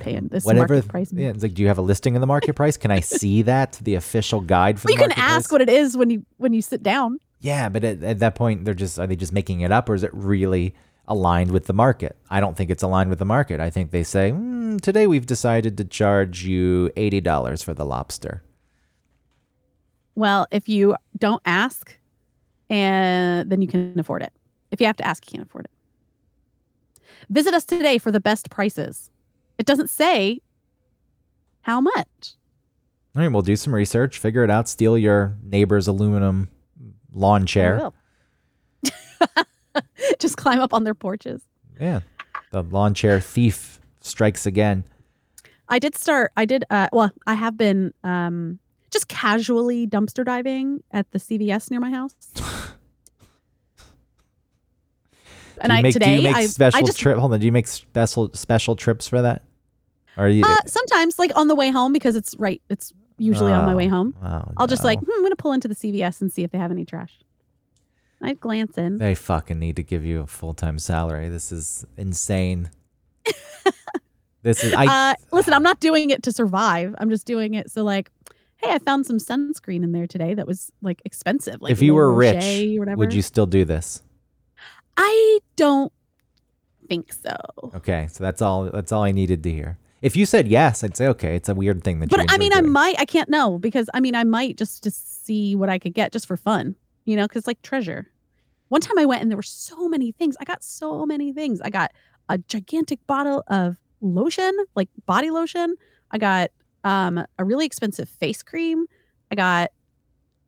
Paying 0.00 0.28
this 0.28 0.44
whatever. 0.44 0.74
market 0.74 0.88
price. 0.88 1.12
Yeah, 1.12 1.28
it's 1.30 1.42
like, 1.42 1.54
do 1.54 1.62
you 1.62 1.68
have 1.68 1.78
a 1.78 1.82
listing 1.82 2.14
of 2.16 2.20
the 2.20 2.26
market 2.26 2.54
price? 2.54 2.76
Can 2.76 2.90
I 2.90 3.00
see 3.00 3.42
that? 3.52 3.78
The 3.82 3.94
official 3.96 4.40
guide 4.40 4.78
for 4.80 4.86
Well, 4.88 4.96
the 4.96 5.02
you 5.02 5.08
can 5.08 5.18
ask 5.18 5.48
price? 5.48 5.52
what 5.52 5.60
it 5.62 5.68
is 5.68 5.96
when 5.96 6.10
you 6.10 6.24
when 6.36 6.52
you 6.54 6.62
sit 6.62 6.82
down. 6.82 7.18
Yeah, 7.40 7.68
but 7.68 7.84
at, 7.84 8.02
at 8.02 8.18
that 8.20 8.34
point, 8.34 8.64
they're 8.64 8.74
just 8.74 8.98
are 8.98 9.06
they 9.06 9.16
just 9.16 9.32
making 9.32 9.60
it 9.62 9.72
up, 9.72 9.88
or 9.88 9.94
is 9.94 10.02
it 10.02 10.10
really 10.14 10.74
aligned 11.08 11.50
with 11.50 11.66
the 11.66 11.72
market? 11.72 12.16
I 12.30 12.38
don't 12.40 12.56
think 12.56 12.70
it's 12.70 12.82
aligned 12.82 13.10
with 13.10 13.18
the 13.18 13.24
market. 13.24 13.60
I 13.60 13.70
think 13.70 13.90
they 13.90 14.02
say 14.04 14.30
mm, 14.30 14.80
today 14.80 15.06
we've 15.06 15.26
decided 15.26 15.76
to 15.78 15.84
charge 15.84 16.44
you 16.44 16.90
eighty 16.96 17.20
dollars 17.20 17.62
for 17.62 17.74
the 17.74 17.84
lobster. 17.84 18.42
Well, 20.14 20.46
if 20.50 20.68
you 20.68 20.96
don't 21.16 21.42
ask, 21.44 21.96
and 22.70 23.50
then 23.50 23.62
you 23.62 23.68
can 23.68 23.98
afford 23.98 24.22
it. 24.22 24.32
If 24.70 24.80
you 24.80 24.86
have 24.86 24.96
to 24.96 25.06
ask, 25.06 25.24
you 25.26 25.38
can't 25.38 25.48
afford 25.48 25.64
it. 25.66 25.70
Visit 27.30 27.54
us 27.54 27.64
today 27.64 27.98
for 27.98 28.10
the 28.10 28.20
best 28.20 28.50
prices. 28.50 29.10
It 29.58 29.66
doesn't 29.66 29.90
say 29.90 30.40
how 31.62 31.80
much. 31.80 32.34
All 33.16 33.22
right, 33.22 33.28
we'll 33.28 33.42
do 33.42 33.56
some 33.56 33.74
research, 33.74 34.18
figure 34.18 34.44
it 34.44 34.50
out, 34.50 34.68
steal 34.68 34.96
your 34.96 35.36
neighbor's 35.42 35.88
aluminum 35.88 36.48
lawn 37.12 37.42
I 37.42 37.46
chair. 37.46 37.76
will. 37.76 37.94
Just 40.18 40.36
climb 40.36 40.60
up 40.60 40.72
on 40.72 40.84
their 40.84 40.94
porches. 40.94 41.42
Yeah, 41.80 42.00
the 42.50 42.62
lawn 42.62 42.94
chair 42.94 43.20
thief 43.20 43.80
strikes 44.00 44.46
again. 44.46 44.84
I 45.68 45.78
did 45.78 45.96
start. 45.96 46.32
I 46.36 46.44
did. 46.44 46.64
Uh, 46.70 46.88
well, 46.92 47.10
I 47.26 47.34
have 47.34 47.56
been 47.56 47.92
um, 48.02 48.58
just 48.90 49.08
casually 49.08 49.86
dumpster 49.86 50.24
diving 50.24 50.82
at 50.90 51.10
the 51.10 51.18
CVS 51.18 51.70
near 51.70 51.80
my 51.80 51.90
house. 51.90 52.14
and 55.60 55.72
I 55.72 55.82
make, 55.82 55.92
today 55.92 56.16
do 56.16 56.22
you 56.22 56.28
make 56.28 56.36
I, 56.36 56.46
special 56.46 56.78
I 56.78 56.82
just 56.82 56.98
trip? 56.98 57.18
Hold 57.18 57.32
on, 57.32 57.40
do 57.40 57.46
you 57.46 57.52
make 57.52 57.66
special 57.66 58.30
special 58.34 58.76
trips 58.76 59.08
for 59.08 59.22
that? 59.22 59.42
Or 60.16 60.26
are 60.26 60.28
you? 60.28 60.44
uh, 60.44 60.56
sometimes 60.66 61.18
like 61.18 61.30
on 61.36 61.48
the 61.48 61.54
way 61.54 61.70
home 61.70 61.92
because 61.92 62.16
it's 62.16 62.34
right. 62.38 62.60
It's 62.68 62.92
usually 63.18 63.52
on 63.52 63.66
my 63.66 63.74
way 63.74 63.86
Oh, 63.86 63.90
home. 63.90 64.14
oh, 64.22 64.44
I'll 64.56 64.66
just 64.66 64.84
like 64.84 64.98
hmm, 65.00 65.10
I'm 65.12 65.22
gonna 65.22 65.36
pull 65.36 65.52
into 65.52 65.68
the 65.68 65.74
CVS 65.74 66.20
and 66.20 66.32
see 66.32 66.42
if 66.44 66.50
they 66.50 66.58
have 66.58 66.70
any 66.70 66.84
trash. 66.84 67.18
I 68.20 68.34
glance 68.34 68.76
in. 68.76 68.98
They 68.98 69.14
fucking 69.14 69.58
need 69.58 69.76
to 69.76 69.82
give 69.82 70.04
you 70.04 70.20
a 70.22 70.26
full 70.26 70.54
time 70.54 70.78
salary. 70.78 71.28
This 71.28 71.52
is 71.52 71.86
insane. 71.96 72.70
this 74.42 74.64
is 74.64 74.72
I. 74.74 75.12
uh, 75.12 75.14
listen, 75.32 75.52
I'm 75.52 75.62
not 75.62 75.80
doing 75.80 76.10
it 76.10 76.22
to 76.24 76.32
survive. 76.32 76.94
I'm 76.98 77.10
just 77.10 77.26
doing 77.26 77.54
it 77.54 77.70
so 77.70 77.84
like, 77.84 78.10
hey, 78.56 78.72
I 78.72 78.78
found 78.78 79.06
some 79.06 79.18
sunscreen 79.18 79.84
in 79.84 79.92
there 79.92 80.06
today 80.06 80.34
that 80.34 80.46
was 80.46 80.72
like 80.82 81.00
expensive. 81.04 81.62
Like 81.62 81.70
if 81.72 81.82
you 81.82 81.94
were 81.94 82.12
rich, 82.12 82.76
would 82.78 83.12
you 83.14 83.22
still 83.22 83.46
do 83.46 83.64
this? 83.64 84.02
I 84.98 85.38
don't 85.54 85.92
think 86.88 87.12
so. 87.12 87.36
Okay, 87.74 88.08
so 88.10 88.24
that's 88.24 88.42
all. 88.42 88.64
That's 88.64 88.90
all 88.90 89.04
I 89.04 89.12
needed 89.12 89.42
to 89.44 89.50
hear. 89.50 89.78
If 90.02 90.16
you 90.16 90.26
said 90.26 90.48
yes, 90.48 90.82
I'd 90.82 90.96
say 90.96 91.06
okay. 91.08 91.36
It's 91.36 91.48
a 91.48 91.54
weird 91.54 91.84
thing 91.84 92.00
that 92.00 92.10
you. 92.10 92.16
But 92.16 92.26
I 92.32 92.36
mean, 92.36 92.52
I 92.52 92.60
might. 92.60 92.98
I 92.98 93.04
can't 93.04 93.28
know 93.28 93.58
because 93.58 93.88
I 93.94 94.00
mean, 94.00 94.16
I 94.16 94.24
might 94.24 94.56
just 94.56 94.82
to 94.82 94.90
see 94.90 95.54
what 95.54 95.68
I 95.68 95.78
could 95.78 95.94
get 95.94 96.12
just 96.12 96.26
for 96.26 96.36
fun, 96.36 96.74
you 97.04 97.14
know, 97.16 97.28
because 97.28 97.46
like 97.46 97.62
treasure. 97.62 98.10
One 98.68 98.80
time 98.80 98.98
I 98.98 99.06
went 99.06 99.22
and 99.22 99.30
there 99.30 99.36
were 99.36 99.42
so 99.42 99.88
many 99.88 100.12
things. 100.12 100.36
I 100.40 100.44
got 100.44 100.62
so 100.62 101.06
many 101.06 101.32
things. 101.32 101.60
I 101.60 101.70
got 101.70 101.92
a 102.28 102.38
gigantic 102.38 102.98
bottle 103.06 103.44
of 103.46 103.78
lotion, 104.00 104.52
like 104.74 104.88
body 105.06 105.30
lotion. 105.30 105.76
I 106.10 106.18
got 106.18 106.50
um, 106.84 107.24
a 107.38 107.44
really 107.44 107.66
expensive 107.66 108.08
face 108.08 108.42
cream. 108.42 108.86
I 109.30 109.36
got 109.36 109.70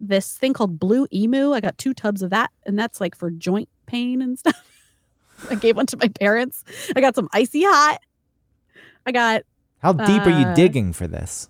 this 0.01 0.37
thing 0.37 0.55
called 0.55 0.79
Blue 0.79 1.07
Emu. 1.13 1.53
I 1.53 1.61
got 1.61 1.79
two 1.79 1.95
tubs 1.95 2.23
of 2.23 2.31
that, 2.31 2.51
and 2.67 2.79
that's 2.79 3.01
like 3.01 3.15
for 3.15 3.31
joint 3.31 3.69
pain 3.91 4.23
and 4.23 4.39
stuff. 4.39 4.57
I 5.51 5.55
gave 5.55 5.77
one 5.77 5.87
to 5.87 5.97
my 5.97 6.09
parents. 6.09 6.65
I 6.95 7.01
got 7.01 7.15
some 7.15 7.29
icy 7.33 7.63
hot. 7.65 7.99
I 9.07 9.13
got 9.13 9.43
How 9.79 9.93
deep 9.93 10.23
are 10.23 10.31
you 10.31 10.47
uh, 10.47 10.55
digging 10.55 10.93
for 10.93 11.07
this? 11.07 11.49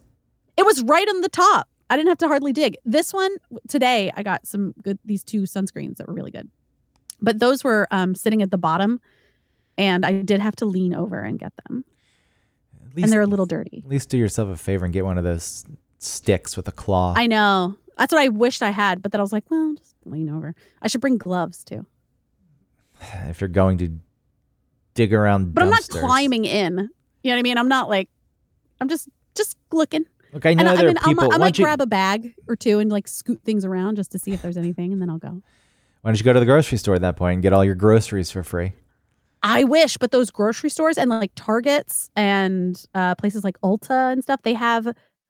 it 0.57 0.65
was 0.67 0.83
right 0.83 1.09
on 1.09 1.23
the 1.23 1.29
top. 1.29 1.69
I 1.89 1.97
didn't 1.97 2.09
have 2.11 2.19
to 2.19 2.29
hardly 2.29 2.53
dig. 2.53 2.77
This 2.85 3.13
one 3.13 3.35
today, 3.67 4.13
I 4.15 4.23
got 4.23 4.47
some 4.47 4.75
good 4.83 4.99
these 5.05 5.25
two 5.25 5.43
sunscreens 5.43 5.97
that 5.97 6.07
were 6.07 6.15
really 6.15 6.31
good. 6.31 6.49
But 7.21 7.39
those 7.41 7.65
were 7.65 7.89
um, 7.91 8.15
sitting 8.15 8.43
at 8.43 8.51
the 8.51 8.59
bottom, 8.59 9.01
and 9.77 10.07
I 10.07 10.23
did 10.23 10.41
have 10.41 10.55
to 10.57 10.67
lean 10.67 10.95
over 10.95 11.19
and 11.21 11.39
get 11.39 11.53
them, 11.67 11.85
At 12.87 12.97
least, 12.97 13.05
and 13.05 13.13
they're 13.13 13.21
a 13.23 13.27
little 13.27 13.47
dirty. 13.47 13.83
At 13.85 13.91
least 13.91 14.09
do 14.09 14.17
yourself 14.19 14.49
a 14.51 14.57
favor 14.57 14.85
and 14.85 14.95
get 14.95 15.05
one 15.05 15.19
of 15.19 15.25
those 15.25 15.65
sticks 15.99 16.57
with 16.57 16.69
a 16.69 16.73
claw. 16.73 17.15
I 17.17 17.27
know 17.27 17.77
that's 17.99 18.13
what 18.13 18.23
I 18.23 18.29
wished 18.29 18.63
I 18.63 18.71
had, 18.71 19.03
but 19.03 19.13
then 19.13 19.21
I 19.21 19.23
was 19.23 19.33
like, 19.33 19.51
well, 19.51 19.75
just 19.77 19.95
lean 20.05 20.31
over. 20.31 20.55
I 20.81 20.89
should 20.89 21.01
bring 21.01 21.19
gloves 21.19 21.65
too. 21.65 21.85
if 23.29 23.41
you're 23.41 23.49
going 23.49 23.79
to 23.79 23.91
dig 24.95 25.13
around, 25.15 25.55
But 25.55 25.65
I'm 25.65 25.71
not 25.71 25.89
climbing 25.89 26.45
in. 26.45 26.91
You 27.23 27.31
know 27.31 27.37
what 27.37 27.39
I 27.39 27.43
mean? 27.43 27.59
I'm 27.59 27.69
not 27.69 27.89
like, 27.89 28.09
I'm 28.81 28.89
just 28.89 29.09
just 29.37 29.57
looking. 29.73 30.05
Look, 30.33 30.47
I 30.47 30.51
And 30.51 30.61
know 30.61 30.71
I, 30.71 30.73
I 30.73 30.77
there 30.77 30.87
mean, 30.89 30.97
are 30.99 31.01
I'll, 31.03 31.09
people. 31.15 31.33
I 31.33 31.39
might 31.39 31.59
you, 31.59 31.65
grab 31.65 31.81
a 31.81 31.87
bag 31.87 32.35
or 32.49 32.57
two 32.57 32.79
and 32.79 32.91
like 32.91 33.09
scoot 33.09 33.41
things 33.45 33.65
around 33.65 33.97
just 33.97 34.13
to 34.13 34.19
see 34.19 34.33
if 34.33 34.43
there's 34.43 34.57
anything, 34.57 34.93
and 34.93 35.01
then 35.03 35.11
I'll 35.11 35.19
go. 35.19 35.43
why 36.03 36.11
don't 36.11 36.19
you 36.19 36.25
go 36.25 36.33
to 36.33 36.41
the 36.41 36.47
grocery 36.47 36.79
store 36.79 36.95
at 36.95 37.01
that 37.03 37.17
point 37.17 37.35
and 37.35 37.43
get 37.43 37.53
all 37.53 37.65
your 37.65 37.75
groceries 37.75 38.31
for 38.31 38.43
free? 38.43 38.73
I 39.43 39.65
wish, 39.65 39.97
but 39.97 40.11
those 40.11 40.31
grocery 40.31 40.69
stores 40.71 40.99
and 40.99 41.09
like 41.11 41.33
Targets 41.35 42.11
and 42.15 42.85
uh, 42.95 43.15
places 43.15 43.43
like 43.43 43.59
Ulta 43.63 44.13
and 44.13 44.23
stuff, 44.23 44.43
they 44.43 44.55
have 44.55 44.85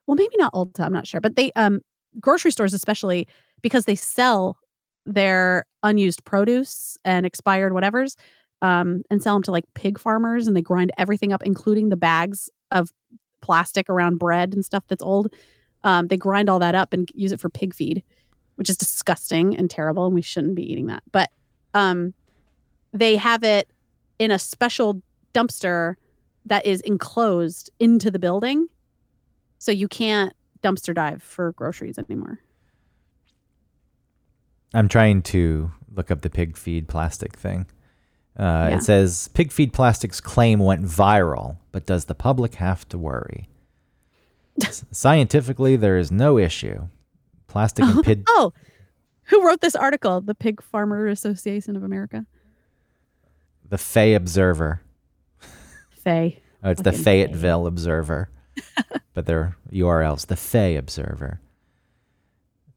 well, 0.07 0.15
maybe 0.15 0.35
not 0.37 0.53
Ulta, 0.53 0.81
I'm 0.81 0.93
not 0.93 1.07
sure, 1.07 1.21
but 1.21 1.35
they 1.35 1.51
um 1.53 1.81
grocery 2.19 2.51
stores 2.51 2.73
especially 2.73 3.27
because 3.61 3.85
they 3.85 3.95
sell 3.95 4.57
their 5.05 5.65
unused 5.83 6.23
produce 6.25 6.97
and 7.03 7.25
expired 7.25 7.73
whatevers 7.73 8.15
um 8.61 9.01
and 9.09 9.23
sell 9.23 9.35
them 9.35 9.43
to 9.43 9.51
like 9.51 9.65
pig 9.73 9.99
farmers 9.99 10.47
and 10.47 10.55
they 10.55 10.61
grind 10.61 10.91
everything 10.97 11.33
up 11.33 11.41
including 11.43 11.89
the 11.89 11.97
bags 11.97 12.49
of 12.69 12.91
plastic 13.41 13.89
around 13.89 14.19
bread 14.19 14.53
and 14.53 14.63
stuff 14.63 14.83
that's 14.87 15.01
old 15.01 15.33
um 15.83 16.07
they 16.07 16.17
grind 16.17 16.49
all 16.49 16.59
that 16.59 16.75
up 16.75 16.93
and 16.93 17.09
use 17.15 17.31
it 17.31 17.39
for 17.39 17.49
pig 17.49 17.73
feed 17.73 18.03
which 18.55 18.69
is 18.69 18.77
disgusting 18.77 19.57
and 19.57 19.71
terrible 19.71 20.05
and 20.05 20.13
we 20.13 20.21
shouldn't 20.21 20.55
be 20.55 20.71
eating 20.71 20.85
that 20.85 21.01
but 21.11 21.29
um 21.73 22.13
they 22.93 23.15
have 23.15 23.43
it 23.43 23.69
in 24.19 24.29
a 24.29 24.37
special 24.37 25.01
dumpster 25.33 25.95
that 26.45 26.65
is 26.65 26.81
enclosed 26.81 27.69
into 27.79 28.11
the 28.11 28.19
building. 28.19 28.67
So 29.59 29.71
you 29.71 29.87
can't 29.87 30.33
dumpster 30.63 30.93
dive 30.93 31.21
for 31.23 31.53
groceries 31.53 31.97
anymore. 31.97 32.39
I'm 34.73 34.87
trying 34.87 35.21
to 35.23 35.71
look 35.93 36.11
up 36.11 36.21
the 36.21 36.29
pig 36.29 36.55
feed 36.57 36.87
plastic 36.87 37.35
thing. 37.35 37.65
Uh, 38.39 38.67
Yeah. 38.69 38.77
It 38.77 38.83
says 38.83 39.27
pig 39.33 39.51
feed 39.51 39.73
plastics 39.73 40.21
claim 40.21 40.59
went 40.59 40.83
viral, 40.85 41.57
but 41.71 41.85
does 41.85 42.05
the 42.05 42.15
public 42.15 42.55
have 42.55 42.87
to 42.89 42.97
worry? 42.97 43.49
Scientifically, 44.91 45.75
there 45.75 45.97
is 45.97 46.11
no 46.11 46.37
issue. 46.37 46.87
Plastic 47.47 47.83
and 47.85 48.03
pig. 48.03 48.23
Oh, 48.27 48.53
who 49.23 49.45
wrote 49.45 49.61
this 49.61 49.75
article? 49.75 50.21
The 50.21 50.35
Pig 50.35 50.61
Farmer 50.61 51.07
Association 51.07 51.75
of 51.75 51.83
America. 51.83 52.25
The 53.69 53.77
Fay 53.77 54.13
Observer. 54.13 54.81
Fay. 55.89 56.39
Oh, 56.63 56.71
it's 56.71 56.81
the 56.81 56.91
Fucking 56.91 57.03
Fay. 57.03 57.25
Fayetteville 57.25 57.67
Observer. 57.67 58.29
but 59.13 59.25
their 59.25 59.55
URL's 59.71 60.25
the 60.25 60.35
Fay 60.35 60.75
Observer. 60.75 61.39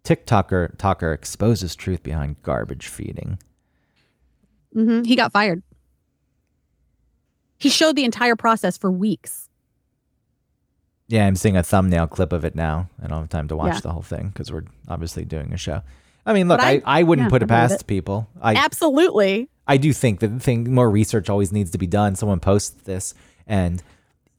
TikToker 0.04 0.76
talker 0.78 1.12
exposes 1.12 1.74
truth 1.74 2.02
behind 2.02 2.42
garbage 2.42 2.86
feeding. 2.88 3.38
hmm 4.72 5.02
He 5.02 5.16
got 5.16 5.32
fired. 5.32 5.62
He 7.58 7.68
showed 7.70 7.96
the 7.96 8.04
entire 8.04 8.36
process 8.36 8.76
for 8.76 8.90
weeks. 8.90 9.48
Yeah, 11.08 11.26
I'm 11.26 11.36
seeing 11.36 11.56
a 11.56 11.62
thumbnail 11.62 12.06
clip 12.08 12.32
of 12.32 12.44
it 12.44 12.54
now. 12.54 12.88
I 13.02 13.06
don't 13.06 13.20
have 13.20 13.28
time 13.28 13.48
to 13.48 13.56
watch 13.56 13.74
Yeah. 13.74 13.80
the 13.80 13.92
whole 13.92 14.02
thing 14.02 14.28
because 14.28 14.52
we're 14.52 14.64
obviously 14.88 15.24
doing 15.24 15.52
a 15.52 15.56
show. 15.56 15.82
I 16.26 16.32
mean, 16.32 16.48
look, 16.48 16.60
I, 16.60 16.74
I- 16.76 16.82
I, 17.00 17.02
wouldn't 17.02 17.26
yeah, 17.26 17.30
put 17.30 17.42
it 17.42 17.48
past 17.48 17.82
it. 17.82 17.86
people. 17.86 18.28
I, 18.40 18.54
Absolutely. 18.54 19.48
I 19.66 19.76
do 19.76 19.92
think 19.92 20.20
that 20.20 20.28
the 20.28 20.40
thing 20.40 20.72
more 20.74 20.90
research 20.90 21.28
always 21.30 21.52
needs 21.52 21.70
to 21.72 21.78
be 21.78 21.86
done. 21.86 22.16
Someone 22.16 22.40
posts 22.40 22.70
this 22.84 23.14
and 23.46 23.82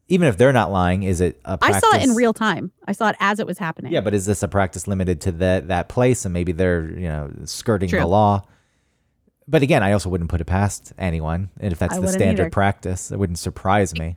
even 0.07 0.27
if 0.27 0.37
they're 0.37 0.53
not 0.53 0.71
lying, 0.71 1.03
is 1.03 1.21
it 1.21 1.39
a 1.45 1.51
I 1.51 1.55
practice? 1.57 1.77
I 1.77 1.79
saw 1.79 1.97
it 1.97 2.03
in 2.03 2.15
real 2.15 2.33
time. 2.33 2.71
I 2.87 2.91
saw 2.91 3.09
it 3.09 3.15
as 3.19 3.39
it 3.39 3.47
was 3.47 3.57
happening. 3.57 3.91
Yeah, 3.91 4.01
but 4.01 4.13
is 4.13 4.25
this 4.25 4.43
a 4.43 4.47
practice 4.47 4.87
limited 4.87 5.21
to 5.21 5.31
that 5.33 5.67
that 5.69 5.89
place 5.89 6.25
and 6.25 6.33
maybe 6.33 6.51
they're, 6.51 6.89
you 6.89 7.07
know, 7.07 7.31
skirting 7.45 7.89
the 7.89 7.97
True. 7.97 8.05
law? 8.05 8.45
But 9.47 9.61
again, 9.61 9.83
I 9.83 9.91
also 9.91 10.09
wouldn't 10.09 10.29
put 10.29 10.41
it 10.41 10.45
past 10.45 10.93
anyone. 10.97 11.49
And 11.59 11.71
if 11.71 11.79
that's 11.79 11.95
I 11.95 11.99
the 11.99 12.07
standard 12.07 12.43
either. 12.43 12.49
practice, 12.49 13.11
it 13.11 13.19
wouldn't 13.19 13.39
surprise 13.39 13.93
me. 13.93 14.15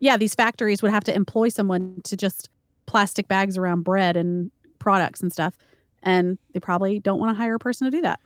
yeah, 0.00 0.16
these 0.16 0.34
factories 0.34 0.82
would 0.82 0.90
have 0.90 1.04
to 1.04 1.14
employ 1.14 1.48
someone 1.50 2.00
to 2.04 2.16
just 2.16 2.48
plastic 2.86 3.28
bags 3.28 3.56
around 3.56 3.82
bread 3.82 4.16
and 4.16 4.50
products 4.80 5.20
and 5.20 5.32
stuff. 5.32 5.54
And 6.02 6.38
they 6.52 6.60
probably 6.60 6.98
don't 6.98 7.20
want 7.20 7.36
to 7.36 7.40
hire 7.40 7.54
a 7.54 7.58
person 7.58 7.84
to 7.84 7.90
do 7.90 8.00
that. 8.02 8.18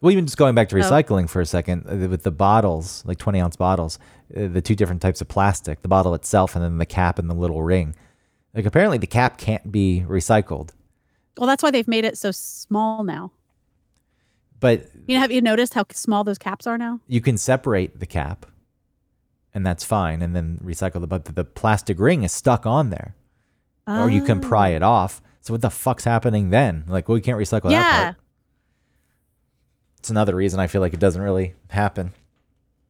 Well, 0.00 0.10
even 0.12 0.26
just 0.26 0.36
going 0.36 0.54
back 0.54 0.68
to 0.70 0.76
Oh. 0.76 0.80
recycling 0.80 1.28
for 1.28 1.40
a 1.40 1.46
second, 1.46 1.86
uh, 1.88 2.08
with 2.08 2.22
the 2.22 2.30
bottles, 2.30 3.02
like 3.06 3.18
20 3.18 3.40
ounce 3.40 3.56
bottles, 3.56 3.98
uh, 4.36 4.46
the 4.48 4.60
two 4.60 4.74
different 4.74 5.00
types 5.02 5.20
of 5.20 5.28
plastic, 5.28 5.82
the 5.82 5.88
bottle 5.88 6.14
itself 6.14 6.54
and 6.54 6.62
then 6.64 6.78
the 6.78 6.86
cap 6.86 7.18
and 7.18 7.30
the 7.30 7.34
little 7.34 7.62
ring. 7.62 7.94
Like 8.54 8.66
apparently 8.66 8.98
the 8.98 9.06
cap 9.06 9.38
can't 9.38 9.72
be 9.72 10.04
recycled. 10.06 10.70
Well, 11.38 11.46
that's 11.46 11.62
why 11.62 11.70
they've 11.70 11.88
made 11.88 12.04
it 12.04 12.16
so 12.18 12.30
small 12.30 13.04
now. 13.04 13.32
But 14.60 14.86
You 15.06 15.16
know, 15.16 15.20
have 15.20 15.30
you 15.32 15.40
noticed 15.42 15.74
how 15.74 15.84
small 15.92 16.24
those 16.24 16.38
caps 16.38 16.66
are 16.66 16.78
now? 16.78 17.00
you 17.06 17.20
can 17.20 17.36
separate 17.38 18.00
the 18.00 18.06
cap 18.06 18.46
and 19.54 19.64
that's 19.66 19.84
fine 19.84 20.22
and 20.22 20.34
then 20.36 20.60
recycle 20.64 21.00
the 21.00 21.06
but 21.06 21.24
the 21.26 21.44
plastic 21.44 21.98
ring 21.98 22.22
is 22.22 22.32
stuck 22.32 22.66
on 22.66 22.90
there. 22.90 23.14
Or 23.86 24.10
you 24.10 24.22
can 24.22 24.40
pry 24.40 24.72
Oh. 24.72 24.76
it 24.76 24.82
off. 24.82 25.22
So 25.42 25.54
what 25.54 25.60
the 25.62 25.70
fuck's 25.70 26.04
happening 26.04 26.50
then? 26.50 26.84
Like, 26.88 27.08
well, 27.08 27.14
we 27.14 27.20
can't 27.20 27.38
recycle 27.38 27.64
that 27.64 27.70
Yeah. 27.70 28.04
part. 28.04 28.16
It's 30.06 30.10
another 30.12 30.36
reason 30.36 30.60
I 30.60 30.68
feel 30.68 30.80
like 30.80 30.94
it 30.94 31.00
doesn't 31.00 31.20
really 31.20 31.54
happen. 31.68 32.12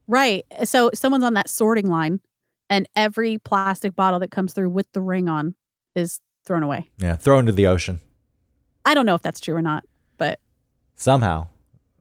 Right. 0.07 0.45
So 0.65 0.91
someone's 0.93 1.25
on 1.25 1.33
that 1.33 1.49
sorting 1.49 1.89
line, 1.89 2.21
and 2.69 2.87
every 2.95 3.39
plastic 3.39 3.97
bottle 3.97 4.21
that 4.21 4.31
comes 4.31 4.53
through 4.53 4.69
with 4.69 4.87
the 4.93 5.01
ring 5.01 5.27
on 5.27 5.55
is 5.95 6.21
thrown 6.45 6.63
away. 6.63 6.91
Yeah, 6.99 7.17
thrown 7.17 7.41
into 7.41 7.53
the 7.53 7.69
ocean 7.69 8.03
I 8.85 8.93
don't 8.93 9.07
know 9.07 9.15
if 9.15 9.23
that's 9.23 9.41
true 9.41 9.55
or 9.57 9.63
not, 9.63 9.85
but 10.19 10.41
somehow. 10.95 11.47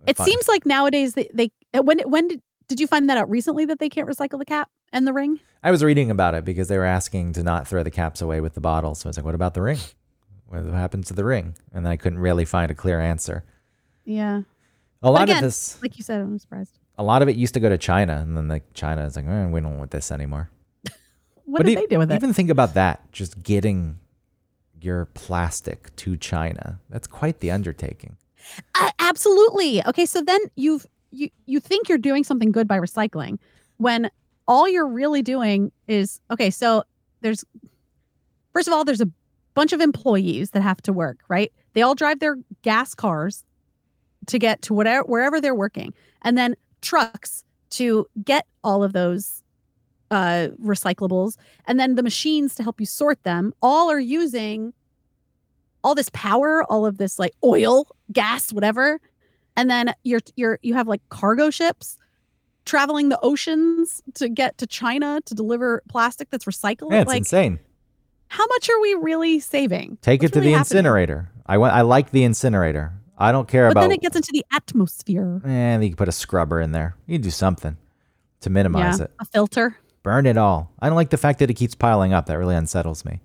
it 0.06 0.18
Fine. 0.18 0.28
seems 0.28 0.50
like 0.50 0.66
nowadays 0.66 1.14
they, 1.14 1.30
they 1.34 1.50
uh, 1.74 1.82
when 1.82 2.00
when 2.00 2.28
did, 2.28 2.42
did 2.68 2.82
you 2.82 2.88
find 2.88 3.10
that 3.10 3.18
out 3.18 3.30
recently 3.30 3.64
that 3.64 3.80
they 3.80 3.88
can't 3.88 4.10
recycle 4.10 4.38
the 4.38 4.44
cap 4.44 4.70
and 4.92 5.08
the 5.08 5.14
ring? 5.14 5.40
I 5.64 5.72
was 5.72 5.82
reading 5.82 6.12
about 6.12 6.36
it 6.36 6.44
because 6.44 6.68
they 6.68 6.78
were 6.78 6.84
asking 6.84 7.32
to 7.34 7.44
not 7.44 7.70
throw 7.70 7.84
the 7.84 7.90
caps 7.90 8.22
away 8.22 8.42
with 8.42 8.54
the 8.54 8.60
bottles. 8.60 9.00
So 9.00 9.08
I 9.08 9.12
was 9.12 9.18
like, 9.18 9.26
what 9.26 9.34
about 9.34 9.54
the 9.54 9.62
ring? 9.62 9.80
What 10.48 10.66
happened 10.66 11.06
to 11.06 11.14
the 11.14 11.24
ring? 11.24 11.56
And 11.74 11.88
I 11.88 11.96
couldn't 11.96 12.20
really 12.20 12.44
find 12.44 12.70
a 12.70 12.76
clear 12.76 13.00
answer. 13.00 13.46
Yeah. 14.04 14.42
A 15.06 15.12
lot 15.12 15.24
again, 15.24 15.38
of 15.38 15.44
this, 15.44 15.82
Like 15.82 15.98
you 15.98 16.04
said, 16.04 16.20
I'm 16.20 16.38
surprised. 16.40 16.78
a 16.98 17.04
lot 17.04 17.22
of 17.22 17.30
it 17.30 17.36
used 17.36 17.54
to 17.54 17.60
go 17.60 17.70
to 17.70 17.78
China, 17.78 18.18
and 18.18 18.36
then 18.36 18.48
like 18.48 18.64
China 18.74 19.06
is 19.06 19.16
like, 19.16 19.26
eh, 19.28 19.46
we 19.48 19.62
don't 19.62 19.78
want 19.78 19.92
this 19.92 20.12
anymore. 20.12 20.50
What 21.46 21.60
But 21.60 21.66
did 21.68 21.72
e- 21.74 21.76
they 21.76 21.86
do 21.86 22.00
with 22.00 22.12
it? 22.12 22.16
Even 22.16 22.34
think 22.34 22.50
about 22.50 22.74
that. 22.74 23.12
Just 23.12 23.44
getting 23.44 24.00
your 24.82 25.06
plastic 25.06 25.96
to 25.98 26.18
China. 26.18 26.80
That's 26.90 27.06
quite 27.08 27.40
the 27.40 27.52
undertaking. 27.52 28.18
Uh, 28.74 28.90
absolutely. 29.00 29.86
Okay, 29.86 30.06
so 30.08 30.22
then 30.22 30.40
you've 30.56 30.86
you 31.12 31.30
you 31.46 31.60
think 31.60 31.88
you're 31.88 31.98
doing 32.00 32.24
something 32.24 32.52
good 32.52 32.68
by 32.68 32.80
recycling 32.80 33.38
when 33.78 34.10
all 34.48 34.68
you're 34.68 34.88
really 34.88 35.22
doing 35.22 35.72
is 35.88 36.20
okay, 36.32 36.50
so 36.50 36.84
there's 37.22 37.46
first 38.52 38.68
of 38.68 38.74
all 38.74 38.84
there's 38.84 39.02
a 39.02 39.10
bunch 39.54 39.72
of 39.72 39.82
employees 39.82 40.50
that 40.52 40.62
have 40.64 40.82
to 40.82 40.92
work, 40.94 41.20
right? 41.30 41.54
They 41.74 41.82
all 41.84 41.96
drive 41.96 42.20
their 42.20 42.38
gas 42.64 42.94
cars 42.96 43.44
to 44.28 44.40
get 44.40 44.62
to 44.64 44.74
whatever 44.74 45.04
wherever 45.08 45.40
they're 45.42 45.56
working. 45.56 45.94
And 46.22 46.38
then 46.38 46.56
trucks 46.82 47.44
to 47.72 48.06
get 48.24 48.46
all 48.64 48.84
of 48.84 48.94
those 48.94 49.42
uh 50.12 50.50
recyclables 50.64 51.36
and 51.66 51.80
then 51.80 51.96
the 51.96 52.04
machines 52.04 52.54
to 52.56 52.62
help 52.62 52.80
you 52.80 52.86
sort 52.86 53.22
them 53.24 53.52
all 53.62 53.90
are 53.90 54.00
using 54.00 54.72
all 55.84 55.96
this 55.96 56.10
power, 56.14 56.64
all 56.66 56.86
of 56.86 56.98
this 56.98 57.18
like 57.20 57.34
oil, 57.44 57.88
gas, 58.12 58.52
whatever. 58.54 59.00
And 59.58 59.70
then 59.70 59.94
you're 60.04 60.22
you're 60.36 60.60
you 60.62 60.74
have 60.74 60.88
like 60.88 61.02
cargo 61.10 61.50
ships 61.50 61.98
traveling 62.66 63.10
the 63.10 63.20
oceans 63.22 64.02
to 64.16 64.28
get 64.28 64.58
to 64.58 64.66
China 64.68 65.22
to 65.26 65.34
deliver 65.36 65.84
plastic 65.88 66.30
that's 66.32 66.46
recycled. 66.46 66.92
Yeah, 66.92 67.02
it's 67.02 67.08
like 67.08 67.20
insane. 67.20 67.60
how 68.30 68.46
much 68.48 68.70
are 68.70 68.80
we 68.82 68.94
really 68.96 69.40
saving? 69.40 69.98
Take 70.02 70.22
What's 70.22 70.32
it 70.32 70.34
to 70.34 70.40
really 70.40 70.52
the 70.54 70.58
happening? 70.58 70.78
incinerator. 70.80 71.32
I 71.46 71.58
want. 71.58 71.74
I 71.74 71.82
like 71.82 72.12
the 72.12 72.24
incinerator. 72.24 72.94
I 73.18 73.32
don't 73.32 73.48
care 73.48 73.68
But 73.68 73.72
about. 73.72 73.80
But 73.82 73.88
then 73.88 73.92
it 73.94 74.02
gets 74.02 74.16
into 74.16 74.32
the 74.34 74.46
atmosphere. 74.52 75.42
and 75.46 75.84
you 75.84 75.90
can 75.90 75.98
put 75.98 76.10
a 76.10 76.12
scrubber 76.12 76.60
in 76.60 76.72
there. 76.72 76.96
You 77.08 77.16
can 77.16 77.22
do 77.24 77.30
something 77.30 77.78
to 78.42 78.50
minimize 78.50 79.00
yeah, 79.00 79.06
it. 79.06 79.12
a 79.20 79.26
filter. 79.26 79.78
Burn 80.04 80.26
it 80.26 80.38
all. 80.38 80.72
I 80.80 80.88
don't 80.88 80.96
like 80.96 81.10
the 81.10 81.18
fact 81.18 81.40
that 81.40 81.50
it 81.50 81.56
keeps 81.56 81.74
piling 81.76 82.14
up. 82.14 82.28
That 82.28 82.38
really 82.38 82.56
unsettles 82.56 83.06
me. 83.06 83.22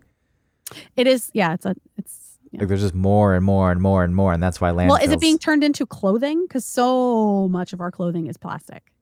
It 0.96 1.06
is 1.06 1.30
yeah, 1.34 1.52
it's 1.54 1.66
a 1.66 1.74
it's 1.96 2.38
yeah. 2.52 2.60
Like 2.60 2.68
there's 2.68 2.80
just 2.80 2.94
more 2.94 3.34
and 3.34 3.44
more 3.44 3.70
and 3.70 3.80
more 3.82 4.02
and 4.02 4.14
more, 4.14 4.32
and 4.32 4.42
that's 4.42 4.60
why 4.60 4.70
landfills. 4.70 4.88
well, 4.88 5.02
is 5.02 5.10
it 5.10 5.20
being 5.20 5.38
turned 5.38 5.62
into 5.62 5.84
clothing? 5.84 6.42
Because 6.46 6.64
so 6.64 7.48
much 7.48 7.72
of 7.72 7.80
our 7.80 7.90
clothing 7.90 8.28
is 8.28 8.36
plastic. 8.36 8.92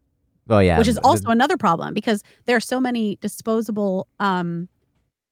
Oh 0.51 0.59
yeah, 0.59 0.79
which 0.79 0.89
is 0.89 0.97
the- 0.97 1.03
also 1.03 1.29
another 1.29 1.57
problem 1.57 1.95
because 1.95 2.23
there 2.47 2.57
are 2.57 2.61
so 2.61 2.81
many 2.81 3.17
disposable 3.21 4.09
um 4.19 4.69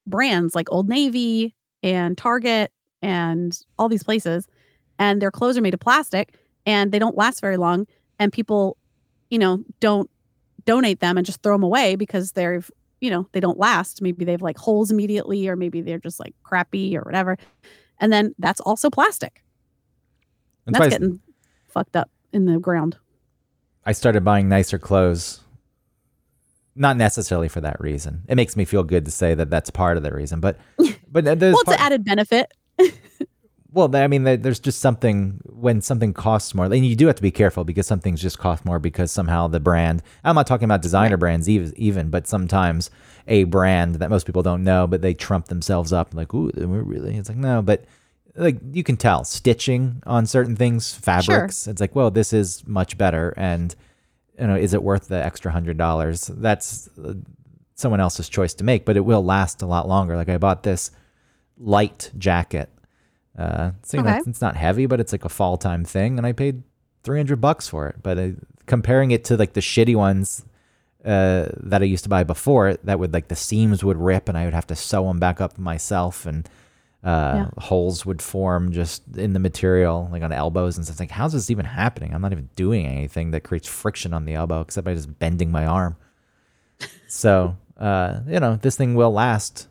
brands 0.07 0.55
like 0.55 0.69
Old 0.71 0.89
Navy 0.89 1.55
and 1.83 2.17
Target 2.17 2.71
and 3.03 3.59
all 3.79 3.89
these 3.89 4.05
places 4.05 4.47
and 4.99 5.21
their 5.21 5.31
clothes 5.31 5.57
are 5.59 5.63
made 5.63 5.75
of 5.75 5.81
plastic 5.81 6.35
and 6.65 6.93
they 6.93 6.99
don't 6.99 7.17
last 7.17 7.41
very 7.41 7.57
long 7.57 7.87
and 8.19 8.33
people 8.33 8.77
you 9.31 9.39
know 9.39 9.63
don't 9.81 10.11
donate 10.65 11.01
them 11.01 11.17
and 11.17 11.25
just 11.25 11.43
throw 11.43 11.55
them 11.55 11.63
away 11.63 11.97
because 11.97 12.33
they're 12.33 12.63
you 13.01 13.11
know 13.11 13.29
they 13.33 13.41
don't 13.41 13.59
last. 13.59 14.03
Maybe 14.03 14.25
they 14.25 14.33
have 14.33 14.43
like 14.43 14.59
holes 14.59 14.91
immediately 14.91 15.49
or 15.49 15.57
maybe 15.57 15.81
they're 15.81 15.99
just 15.99 16.21
like 16.21 16.35
crappy 16.43 16.97
or 16.97 17.03
whatever. 17.03 17.39
And 17.99 18.13
then 18.13 18.35
that's 18.39 18.61
also 18.61 18.91
plastic. 18.91 19.43
And 20.67 20.75
that's 20.75 20.89
getting 20.89 21.21
fucked 21.69 21.97
up 21.97 22.11
in 22.33 22.47
the 22.47 22.59
ground. 22.59 22.97
I 23.85 23.93
started 23.93 24.25
buying 24.25 24.49
nicer 24.49 24.79
clothes. 24.79 25.41
Not 26.75 26.99
necessarily 26.99 27.49
for 27.49 27.63
that 27.63 27.81
reason. 27.81 28.23
It 28.29 28.35
makes 28.35 28.55
me 28.55 28.67
feel 28.67 28.83
good 28.83 29.07
to 29.07 29.11
say 29.11 29.35
that 29.35 29.49
that's 29.49 29.71
part 29.71 29.97
of 29.97 30.03
the 30.03 30.13
reason, 30.13 30.41
but 30.41 30.59
but 31.11 31.25
there's 31.25 31.39
well 31.41 31.53
it's 31.53 31.65
part- 31.65 31.79
an 31.79 31.87
added 31.87 32.05
benefit 32.05 32.53
Well, 33.77 33.95
I 33.95 34.07
mean, 34.07 34.25
there's 34.25 34.59
just 34.59 34.81
something 34.81 35.39
when 35.45 35.83
something 35.83 36.15
costs 36.15 36.55
more, 36.55 36.65
and 36.65 36.87
you 36.87 36.97
do 36.97 37.09
have 37.09 37.17
to 37.17 37.23
be 37.23 37.31
careful 37.31 37.63
because 37.63 37.87
some 37.87 38.01
things 38.01 38.23
just 38.23 38.39
cost 38.39 38.65
more 38.65 38.79
because 38.79 39.13
somehow 39.13 39.49
the 39.49 39.61
brand. 39.61 40.03
I'm 40.25 40.35
not 40.35 40.47
talking 40.47 40.65
about 40.65 40.81
designer 40.81 41.19
brands 41.19 41.47
even, 41.47 41.75
even, 41.77 42.09
but 42.09 42.27
sometimes 42.27 42.89
a 43.29 43.45
brand 43.45 43.97
that 43.97 44.09
most 44.09 44.25
people 44.25 44.43
don't 44.43 44.65
know, 44.65 44.87
but 44.87 45.03
they 45.03 45.13
trump 45.13 45.49
themselves 45.49 45.93
up 45.93 46.15
like, 46.15 46.33
"Ooh, 46.33 46.51
we're 46.57 46.81
really." 46.81 47.19
It's 47.19 47.29
like 47.29 47.37
no, 47.37 47.61
but 47.61 47.85
like 48.35 48.57
you 48.73 48.83
can 48.83 48.97
tell 48.97 49.25
stitching 49.25 50.03
on 50.07 50.25
certain 50.25 50.57
things, 50.57 50.95
fabrics. 50.95 51.67
It's 51.67 51.81
like, 51.83 51.95
well, 51.95 52.11
this 52.11 52.33
is 52.33 52.67
much 52.67 52.97
better, 52.97 53.35
and 53.37 53.75
you 54.41 54.47
know, 54.47 54.57
is 54.57 54.73
it 54.73 54.83
worth 54.83 55.09
the 55.09 55.23
extra 55.23 55.53
hundred 55.53 55.77
dollars? 55.77 56.29
That's 56.29 56.89
uh, 57.05 57.13
someone 57.75 58.01
else's 58.01 58.31
choice 58.31 58.55
to 58.55 58.65
make, 58.65 58.87
but 58.87 58.97
it 58.97 59.05
will 59.05 59.23
last 59.23 59.61
a 59.61 59.67
lot 59.67 59.87
longer. 59.87 60.17
Like 60.17 60.31
I 60.31 60.39
bought 60.39 60.63
this 60.63 60.93
light 61.59 62.11
jacket. 62.17 62.71
Uh, 63.39 63.73
it's, 63.81 63.93
you 63.93 63.99
know, 64.03 64.07
Okay. 64.09 64.17
it's- 64.19 64.27
it's 64.29 64.41
not 64.41 64.57
heavy, 64.57 64.87
but 64.87 64.99
it's 65.01 65.13
like 65.13 65.25
a 65.25 65.29
fall 65.29 65.57
time 65.57 65.85
thing, 65.85 66.17
and 66.19 66.27
I 66.27 66.33
paid 66.33 66.63
three 67.03 67.19
hundred 67.19 67.41
bucks 67.41 67.69
for 67.69 67.87
it. 67.89 67.97
But 68.03 68.19
uh, 68.19 68.29
comparing 68.67 69.11
it 69.11 69.25
to 69.27 69.37
like 69.37 69.53
the 69.53 69.61
shitty 69.61 69.95
ones 69.95 70.45
uh, 71.05 71.49
that 71.63 71.83
I 71.83 71.85
used 71.85 72.03
to 72.05 72.11
buy 72.11 72.25
before, 72.25 72.75
that 72.83 72.99
would 72.99 73.13
like 73.13 73.29
the 73.29 73.37
seams 73.37 73.85
would 73.85 73.97
rip, 73.99 74.29
and 74.29 74.37
I 74.37 74.45
would 74.45 74.55
have 74.55 74.67
to 74.69 74.75
sew 74.77 75.05
them 75.07 75.19
back 75.21 75.41
up 75.41 75.57
myself, 75.59 76.27
and 76.27 76.49
uh, 77.05 77.47
holes 77.59 78.05
would 78.05 78.21
form 78.21 78.73
just 78.73 79.03
in 79.17 79.33
the 79.33 79.39
material, 79.39 80.09
like 80.11 80.23
on 80.25 80.33
elbows 80.33 80.77
and 80.77 80.85
stuff. 80.85 80.95
It's 80.95 81.01
like, 81.01 81.13
how's 81.13 81.33
this 81.35 81.51
even 81.51 81.65
happening? 81.67 82.13
I'm 82.13 82.23
not 82.23 82.33
even 82.33 82.49
doing 82.57 82.85
anything 82.87 83.31
that 83.31 83.45
creates 83.45 83.69
friction 83.69 84.13
on 84.13 84.25
the 84.25 84.35
elbow, 84.35 84.61
except 84.63 84.85
by 84.85 84.95
just 84.95 85.17
bending 85.21 85.51
my 85.53 85.67
arm. 85.67 85.97
So, 87.09 87.57
uh, 87.79 88.21
you 88.27 88.41
know, 88.41 88.57
this 88.57 88.77
thing 88.77 88.95
will 88.97 89.13
last 89.13 89.69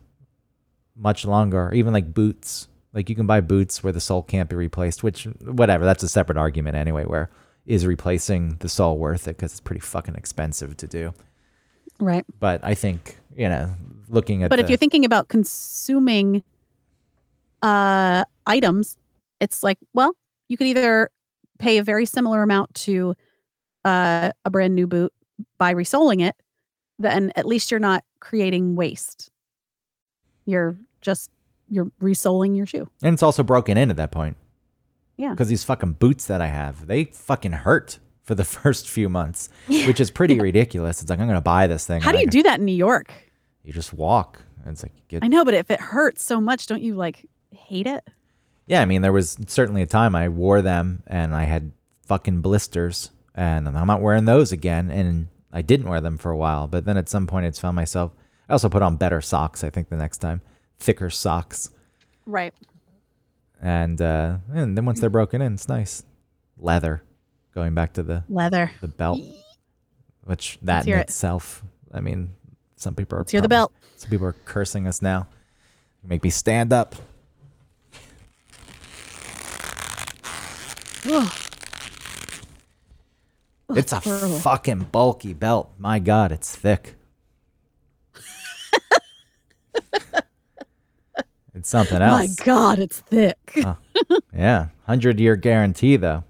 much 0.96 1.26
longer. 1.26 1.72
Even 1.74 1.92
like 1.94 2.14
boots, 2.14 2.68
like 2.96 3.10
you 3.10 3.16
can 3.16 3.28
buy 3.28 3.42
boots 3.42 3.84
where 3.84 3.94
the 3.94 4.00
sole 4.00 4.24
can't 4.24 4.50
be 4.50 4.56
replaced. 4.56 5.04
Which, 5.04 5.26
whatever, 5.42 5.86
that's 5.86 6.02
a 6.02 6.08
separate 6.08 6.38
argument 6.38 6.78
anyway. 6.78 7.04
Where 7.04 7.30
is 7.66 7.86
replacing 7.86 8.58
the 8.60 8.70
sole 8.70 8.98
worth 8.98 9.28
it? 9.28 9.38
Because 9.38 9.52
it's 9.52 9.60
pretty 9.60 9.82
fucking 9.82 10.16
expensive 10.16 10.78
to 10.78 10.88
do. 10.88 11.14
right 12.00 12.26
But 12.40 12.62
I 12.64 12.74
think 12.74 13.18
you 13.36 13.50
know, 13.50 13.74
looking 14.10 14.44
at 14.44 14.50
but 14.50 14.60
if 14.60 14.70
you're 14.70 14.78
thinking 14.78 15.06
about 15.06 15.28
consuming 15.28 16.44
uh 17.62 18.24
items 18.46 18.98
it's 19.40 19.64
like 19.64 19.78
well 19.94 20.16
you 20.48 20.58
could 20.58 20.68
either 20.68 21.10
pay 21.58 21.78
a 21.78 21.84
very 21.84 22.06
similar 22.06 22.44
amount 22.44 22.74
to 22.76 23.16
uh, 23.86 24.32
a 24.44 24.50
brand 24.50 24.76
new 24.76 24.88
boot 24.88 25.14
by 25.58 25.72
resoling 25.72 26.20
it 26.20 26.36
then 27.00 27.32
at 27.36 27.46
least 27.46 27.72
you're 27.72 27.80
not 27.80 28.04
creating 28.20 28.76
waste 28.76 29.32
you're 30.46 30.78
just 31.02 31.32
you're 31.70 31.92
resoling 32.00 32.56
your 32.56 32.66
shoe 32.66 32.88
and 33.02 33.14
it's 33.14 33.24
also 33.24 33.44
broken 33.44 33.78
in 33.78 33.90
at 33.90 33.98
that 33.98 34.12
point. 34.12 34.38
Yeah. 35.18 35.32
Because 35.32 35.48
these 35.48 35.64
fucking 35.64 35.94
boots 35.94 36.26
that 36.26 36.42
I 36.42 36.48
have, 36.48 36.88
they 36.88 37.06
fucking 37.06 37.54
hurt 37.54 38.00
for 38.24 38.36
the 38.36 38.44
first 38.58 38.90
few 38.90 39.08
months, 39.10 39.50
which 39.68 40.00
is 40.00 40.12
pretty 40.12 40.40
ridiculous. 40.50 41.02
It's 41.02 41.10
like 41.10 41.20
I'm 41.20 41.28
gonna 41.28 41.42
buy 41.42 41.68
this 41.68 41.86
thing. 41.88 42.02
how 42.02 42.12
do 42.12 42.20
you 42.20 42.28
do 42.28 42.44
that 42.44 42.60
in 42.60 42.66
new 42.66 42.72
york 42.76 43.12
You 43.64 43.74
just 43.74 43.94
walk. 43.94 44.42
And 44.64 44.74
it's 44.74 44.84
like 44.84 44.94
get 45.08 45.24
I 45.24 45.28
know, 45.28 45.46
but 45.46 45.54
if 45.54 45.70
it 45.72 45.80
hurts 45.80 46.24
so 46.24 46.42
much, 46.42 46.68
don't 46.68 46.82
you 46.82 46.96
like 46.96 47.26
hate 47.52 47.88
it? 47.88 48.08
Yeah, 48.68 48.82
I 48.82 48.86
mean, 48.86 49.02
there 49.04 49.14
was 49.14 49.38
certainly 49.48 49.84
a 49.84 49.86
time 49.88 50.16
I 50.16 50.28
wore 50.28 50.62
them 50.64 51.04
and 51.06 51.36
I 51.36 51.44
had 51.44 51.72
fucking 52.08 52.42
blisters, 52.42 53.12
and 53.36 53.68
I'm 53.68 53.88
not 53.88 54.02
wearing 54.02 54.26
those 54.26 54.52
again. 54.52 54.90
And 54.90 55.28
I 55.54 55.62
didn't 55.62 55.88
wear 55.88 56.02
them 56.02 56.18
for 56.18 56.32
a 56.32 56.38
while, 56.38 56.68
but 56.68 56.86
then 56.86 56.98
at 56.98 57.08
some 57.08 57.28
point, 57.28 57.46
it's 57.46 57.60
found 57.60 57.76
myself. 57.76 58.12
I 58.50 58.54
also 58.54 58.68
put 58.70 58.82
on 58.82 58.98
better 58.98 59.22
socks. 59.22 59.64
I 59.64 59.70
think 59.70 59.90
the 59.90 59.96
next 59.98 60.18
time, 60.18 60.42
thicker 60.80 61.10
socks, 61.10 61.70
Right. 62.26 62.54
and 63.62 64.02
uh, 64.02 64.38
and 64.54 64.78
then 64.78 64.86
once 64.86 65.00
they're 65.00 65.10
broken 65.10 65.42
in, 65.42 65.54
it's 65.54 65.68
nice 65.70 66.04
leather. 66.58 67.02
Going 67.54 67.74
back 67.74 67.94
to 67.94 68.04
the 68.04 68.24
Leather. 68.28 68.72
the 68.82 68.88
belt, 68.90 69.22
which 70.26 70.60
that 70.62 70.86
in 70.88 70.94
it. 70.94 71.02
itself, 71.04 71.64
I 71.94 72.02
mean, 72.02 72.32
some 72.76 72.96
people 72.96 73.18
are 73.18 73.22
Let's 73.22 73.32
hear 73.32 73.40
the 73.42 73.48
belt. 73.48 73.72
Some 73.96 74.10
people 74.10 74.28
are 74.28 74.36
cursing 74.46 74.88
us 74.88 75.02
now. 75.02 75.28
Make 76.04 76.22
me 76.24 76.30
stand 76.30 76.74
up. 76.74 76.96
It's 83.70 83.92
a 83.92 84.00
horrible. 84.00 84.38
fucking 84.40 84.80
bulky 84.92 85.34
belt. 85.34 85.72
My 85.78 86.00
God, 86.00 86.32
it's 86.32 86.56
thick. 86.56 86.96
it's 91.56 91.70
something 91.70 92.02
else. 92.02 92.38
My. 92.38 92.46
God, 92.46 92.78
it's 92.80 93.00
thick. 93.00 93.38
Yeah, 94.36 94.68
hundred 94.86 95.20
year 95.20 95.36
guarantee 95.36 95.96
though. 95.96 96.24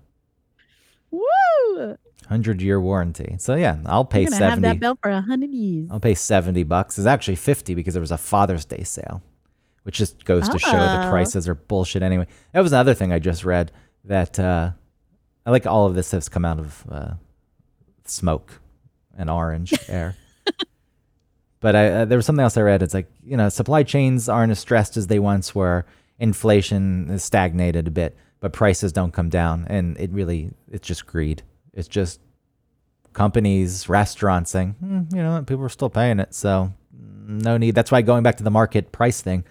Woo! 1.11 1.97
Hundred 2.27 2.61
year 2.61 2.79
warranty. 2.79 3.35
So 3.39 3.55
yeah, 3.55 3.77
I'll 3.85 4.05
pay 4.05 4.21
You're 4.21 4.31
gonna 4.31 4.43
have 4.45 4.51
seventy. 4.53 4.67
that 4.69 4.79
belt 4.79 4.99
for 5.01 5.09
a 5.11 5.21
hundred 5.21 5.51
years. 5.51 5.89
I'll 5.91 5.99
pay 5.99 6.15
seventy 6.15 6.63
bucks. 6.63 6.97
It's 6.97 7.07
actually 7.07 7.35
fifty 7.35 7.75
because 7.75 7.93
there 7.93 8.01
was 8.01 8.11
a 8.11 8.17
Father's 8.17 8.65
Day 8.65 8.83
sale, 8.83 9.21
which 9.83 9.97
just 9.97 10.25
goes 10.25 10.47
to 10.49 10.57
show 10.59 10.71
the 10.71 11.07
Oh. 11.07 11.09
prices 11.09 11.47
are 11.47 11.55
bullshit 11.55 12.01
anyway. 12.01 12.27
That 12.53 12.61
was 12.61 12.71
another 12.71 12.93
thing 12.93 13.11
I 13.13 13.19
just 13.19 13.45
read 13.45 13.71
that 14.05 14.39
uh, 14.39 14.71
I 15.45 15.51
like 15.51 15.65
all 15.67 15.85
of 15.85 15.93
this 15.95 16.11
has 16.11 16.27
come 16.29 16.45
out 16.45 16.59
of 16.59 16.83
uh, 16.89 17.13
smoke 18.05 18.59
and 19.17 19.29
orange 19.29 19.73
air. 19.87 20.15
But 21.65 21.75
I, 21.75 21.87
uh, 21.87 22.05
there 22.05 22.19
was 22.19 22.27
something 22.27 22.43
else 22.43 22.57
I 22.57 22.61
read. 22.61 22.83
It's 22.83 22.93
like 22.93 23.07
you 23.25 23.35
know 23.35 23.49
supply 23.49 23.81
chains 23.81 24.29
aren't 24.29 24.51
as 24.51 24.59
stressed 24.59 24.97
as 24.97 25.07
they 25.07 25.17
once 25.17 25.55
were. 25.55 25.83
Inflation 26.19 27.07
has 27.07 27.23
stagnated 27.23 27.87
a 27.87 27.91
bit, 27.91 28.15
but 28.39 28.53
prices 28.53 28.91
don't 28.93 29.11
come 29.11 29.29
down, 29.29 29.65
and 29.67 29.97
it 29.99 30.11
really 30.11 30.51
it's 30.71 30.87
just 30.87 31.07
greed. 31.07 31.41
It's 31.73 31.87
just 31.87 32.19
companies, 33.13 33.89
restaurants 33.89 34.51
saying, 34.51 34.75
hmm, 34.79 35.05
you 35.11 35.23
know, 35.23 35.41
people 35.41 35.65
are 35.65 35.69
still 35.69 35.89
paying 35.89 36.19
it, 36.19 36.35
so 36.35 36.71
no 36.93 37.57
need. 37.57 37.73
That's 37.73 37.91
why 37.91 38.03
going 38.03 38.21
back 38.21 38.37
to 38.37 38.43
the 38.43 38.51
market 38.51 38.91
price 38.91 39.21
thing, 39.21 39.43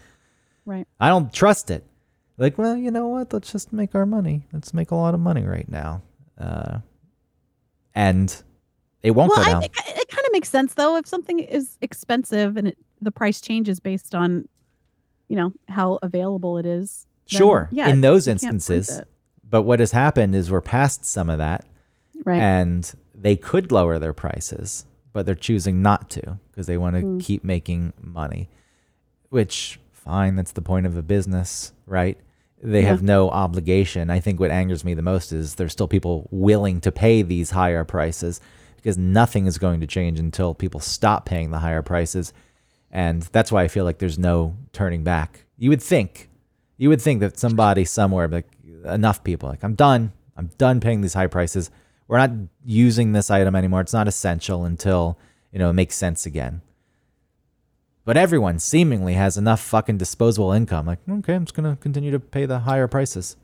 Right. 0.64 0.87
I 1.00 1.09
don't 1.09 1.33
trust 1.33 1.68
it. 1.68 1.85
Like, 2.38 2.59
well, 2.59 2.77
you 2.77 2.92
know 2.92 3.09
what? 3.09 3.33
Let's 3.33 3.50
just 3.50 3.72
make 3.72 3.96
our 3.96 4.07
money. 4.07 4.46
Let's 4.53 4.72
make 4.72 4.92
a 4.92 4.94
lot 4.94 5.14
of 5.14 5.20
money 5.20 5.42
right 5.42 5.68
now, 5.68 6.03
uh, 6.38 6.79
and 7.92 8.40
it 9.05 9.12
won't 9.12 9.29
Well, 9.31 9.45
go 9.45 9.51
down. 9.51 9.61
think 9.61 9.77
it 9.79 10.09
kind 10.09 10.27
of 10.27 10.33
makes 10.33 10.49
sense 10.49 10.75
though 10.75 10.97
if 10.97 11.07
something 11.07 11.38
is 11.38 11.79
expensive 11.81 12.57
and 12.57 12.69
it, 12.69 12.79
the 13.01 13.12
price 13.12 13.40
changes 13.40 13.79
based 13.79 14.14
on, 14.14 14.49
you 15.29 15.37
know, 15.37 15.53
how 15.69 15.99
available 16.03 16.59
it 16.59 16.67
is. 16.67 17.07
sure, 17.27 17.69
yeah, 17.71 17.88
in 17.88 18.01
those 18.01 18.27
you 18.27 18.33
can't 18.33 18.40
prove 18.40 18.55
instances, 18.55 19.03
but 19.49 19.62
what 19.62 19.79
has 19.81 19.93
happened 19.93 20.35
is 20.35 20.51
we're 20.51 20.61
past 20.61 21.05
some 21.05 21.31
of 21.31 21.38
that, 21.38 21.64
right? 22.25 22.40
and 22.40 22.93
they 23.14 23.37
could 23.37 23.71
lower 23.71 23.99
their 23.99 24.12
prices, 24.12 24.85
but 25.12 25.25
they're 25.27 25.35
choosing 25.35 25.81
not 25.83 26.11
to 26.11 26.38
because 26.51 26.67
they 26.67 26.77
want 26.79 26.97
to 26.97 27.03
Mm. 27.03 27.23
keep 27.23 27.45
making 27.45 27.93
money. 28.01 28.49
Which 29.31 29.79
fine, 29.93 30.37
that's 30.37 30.53
the 30.53 30.62
point 30.62 30.87
of 30.87 30.97
a 30.97 31.03
business, 31.03 31.73
right? 31.87 32.19
They 32.62 32.83
Yeah. 32.83 32.88
have 32.88 33.03
no 33.03 33.31
obligation. 33.31 34.11
I 34.11 34.21
think 34.21 34.40
what 34.40 34.51
angers 34.51 34.85
me 34.85 34.95
the 34.95 35.03
most 35.03 35.33
is 35.33 35.57
there's 35.57 35.73
still 35.73 35.88
people 35.88 36.29
willing 36.31 36.81
to 36.83 36.93
pay 36.93 37.23
these 37.23 37.51
higher 37.51 37.85
prices 37.85 38.40
because 38.85 38.99
nothing 38.99 39.47
is 39.47 39.57
going 39.57 39.81
to 39.81 39.87
change 39.87 40.20
until 40.20 40.53
people 40.53 40.79
stop 40.79 41.25
paying 41.25 41.51
the 41.51 41.61
higher 41.61 41.81
prices. 41.81 42.35
And 42.90 43.23
that's 43.23 43.51
why 43.51 43.62
I 43.62 43.68
feel 43.68 43.83
like 43.87 43.97
there's 43.97 44.18
no 44.18 44.59
turning 44.75 45.03
back. 45.03 45.47
You 45.57 45.70
would 45.70 45.83
think, 45.83 46.29
you 46.77 46.90
would 46.90 47.01
think 47.01 47.20
that 47.20 47.38
somebody 47.38 47.87
somewhere, 47.87 48.29
like 48.29 48.47
enough 48.85 49.25
people, 49.25 49.49
like 49.49 49.64
I'm 49.64 49.75
done. 49.75 50.12
I'm 50.37 50.51
done 50.59 50.81
paying 50.81 51.01
these 51.01 51.14
high 51.14 51.29
prices. 51.29 51.70
We're 52.09 52.18
not 52.18 52.33
using 52.62 53.12
this 53.12 53.31
item 53.31 53.57
anymore. 53.57 53.81
It's 53.81 53.94
not 53.94 54.07
essential 54.07 54.66
until 54.66 55.18
you 55.51 55.59
know 55.59 55.70
it 55.70 55.75
makes 55.75 55.97
sense 55.97 56.27
again. 56.27 56.61
But 58.05 58.18
everyone 58.18 58.59
seemingly 58.59 59.14
has 59.14 59.38
enough 59.38 59.61
fucking 59.61 59.97
disposable 59.97 60.53
income. 60.53 60.85
Like, 60.85 60.99
okay, 61.09 61.35
I'm 61.35 61.47
just 61.47 61.55
gonna 61.55 61.79
continue 61.81 62.11
to 62.11 62.20
pay 62.20 62.44
the 62.44 62.59
higher 62.59 62.87
prices. 62.87 63.37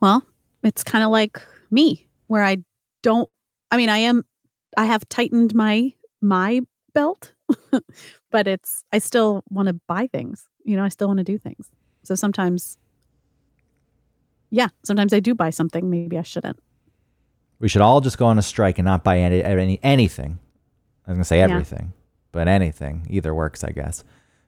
Well, 0.00 0.22
it's 0.62 0.84
kind 0.84 1.02
of 1.02 1.10
like 1.10 1.40
me, 1.70 2.06
where 2.26 2.44
I 2.44 2.58
don't. 3.02 3.28
I 3.70 3.76
mean, 3.76 3.88
I 3.88 3.98
am. 3.98 4.24
I 4.76 4.86
have 4.86 5.08
tightened 5.08 5.54
my 5.54 5.92
my 6.20 6.60
belt, 6.94 7.32
but 8.30 8.46
it's. 8.46 8.84
I 8.92 8.98
still 8.98 9.42
want 9.50 9.68
to 9.68 9.74
buy 9.86 10.06
things. 10.06 10.44
You 10.64 10.76
know, 10.76 10.84
I 10.84 10.88
still 10.88 11.08
want 11.08 11.18
to 11.18 11.24
do 11.24 11.38
things. 11.38 11.68
So 12.02 12.14
sometimes, 12.14 12.78
yeah, 14.50 14.68
sometimes 14.84 15.12
I 15.12 15.20
do 15.20 15.34
buy 15.34 15.50
something. 15.50 15.88
Maybe 15.90 16.18
I 16.18 16.22
shouldn't. 16.22 16.58
We 17.58 17.68
should 17.68 17.82
all 17.82 18.00
just 18.00 18.18
go 18.18 18.26
on 18.26 18.38
a 18.38 18.42
strike 18.42 18.78
and 18.78 18.86
not 18.86 19.04
buy 19.04 19.18
any, 19.18 19.42
any 19.44 19.78
anything. 19.82 20.38
I 21.06 21.10
was 21.12 21.16
gonna 21.16 21.24
say 21.24 21.38
Yeah. 21.38 21.44
everything, 21.44 21.92
but 22.32 22.48
anything 22.48 23.06
either 23.10 23.34
works, 23.34 23.62
I 23.64 23.70
guess. 23.70 24.02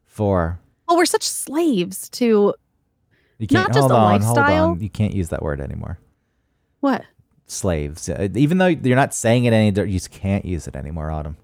For 0.07 0.59
Well, 0.89 0.97
we're 0.97 1.05
such 1.07 1.27
slaves 1.29 2.09
to 2.11 2.55
you 3.39 3.47
can't 3.49 3.69
Not 3.69 3.75
just 3.75 3.81
hold 3.81 3.93
a 3.93 3.95
on, 3.97 4.21
hold 4.23 4.37
lifestyle. 4.39 4.69
on. 4.71 4.81
You 4.81 4.89
can't 4.91 5.15
use 5.15 5.29
that 5.31 5.43
word 5.43 5.61
anymore. 5.61 5.99
what? 6.81 7.03
Slaves, 7.53 8.09
Uh, 8.09 8.29
even 8.35 8.59
though 8.59 8.67
you're 8.67 8.97
not 8.97 9.15
saying 9.15 9.45
it 9.45 9.53
any, 9.53 9.67
you 9.67 9.93
just 9.99 10.11
can't 10.11 10.45
use 10.45 10.67
it 10.67 10.75
anymore. 10.77 11.11
Autumn. 11.11 11.37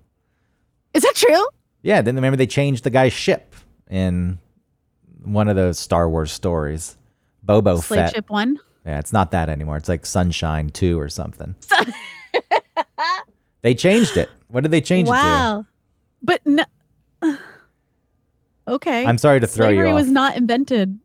Is 0.94 1.02
that 1.02 1.14
true? 1.14 1.46
Yeah, 1.82 2.02
then 2.02 2.14
remember 2.16 2.36
they 2.36 2.46
changed 2.46 2.84
the 2.84 2.90
guy's 2.90 3.12
ship 3.12 3.54
in 3.88 4.38
one 5.24 5.48
of 5.48 5.56
those 5.56 5.78
Star 5.78 6.08
Wars 6.08 6.32
stories. 6.32 6.96
Boba 7.46 7.82
Slave 7.82 8.00
Fett. 8.06 8.14
ship 8.14 8.30
one. 8.30 8.58
Yeah, 8.84 8.98
it's 8.98 9.12
not 9.12 9.30
that 9.32 9.48
anymore. 9.48 9.76
It's 9.76 9.88
like 9.88 10.06
Sunshine 10.06 10.70
2 10.70 10.98
or 10.98 11.08
something. 11.08 11.54
They 13.62 13.74
changed 13.74 14.16
it. 14.16 14.30
What 14.46 14.62
did 14.62 14.70
they 14.70 14.80
change 14.80 15.08
it 15.08 15.12
to? 15.12 15.16
wow. 15.16 15.66
But 16.22 16.40
no. 16.46 16.64
okay. 18.68 19.04
I'm 19.04 19.18
sorry 19.18 19.40
to 19.40 19.46
throw 19.46 19.66
Slavery 19.66 19.88
you 19.88 19.92
off. 19.92 20.00
was 20.00 20.10
not 20.10 20.36
invented 20.36 20.98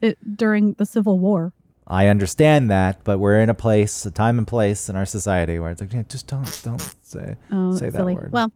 it, 0.00 0.18
during 0.36 0.72
the 0.74 0.86
Civil 0.86 1.18
War. 1.18 1.52
I 1.90 2.08
understand 2.08 2.70
that, 2.70 3.02
but 3.02 3.18
we're 3.18 3.40
in 3.40 3.48
a 3.48 3.54
place, 3.54 4.04
a 4.04 4.10
time 4.10 4.36
and 4.38 4.46
place 4.46 4.88
in 4.90 4.96
our 4.96 5.06
society 5.06 5.58
where 5.58 5.70
it's 5.70 5.80
like, 5.80 5.92
yeah, 5.92 6.02
just 6.08 6.26
don't, 6.26 6.60
don't 6.62 6.94
say, 7.02 7.36
Oh, 7.50 7.74
say 7.74 7.86
that 7.88 7.98
silly. 7.98 8.14
word. 8.14 8.30
Well, 8.30 8.52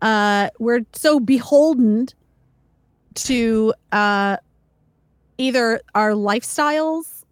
uh, 0.00 0.48
we're 0.58 0.80
so 0.94 1.20
beholden 1.20 2.08
to 3.14 3.74
uh, 3.92 4.38
either 5.36 5.80
our 5.94 6.12
lifestyles 6.12 7.24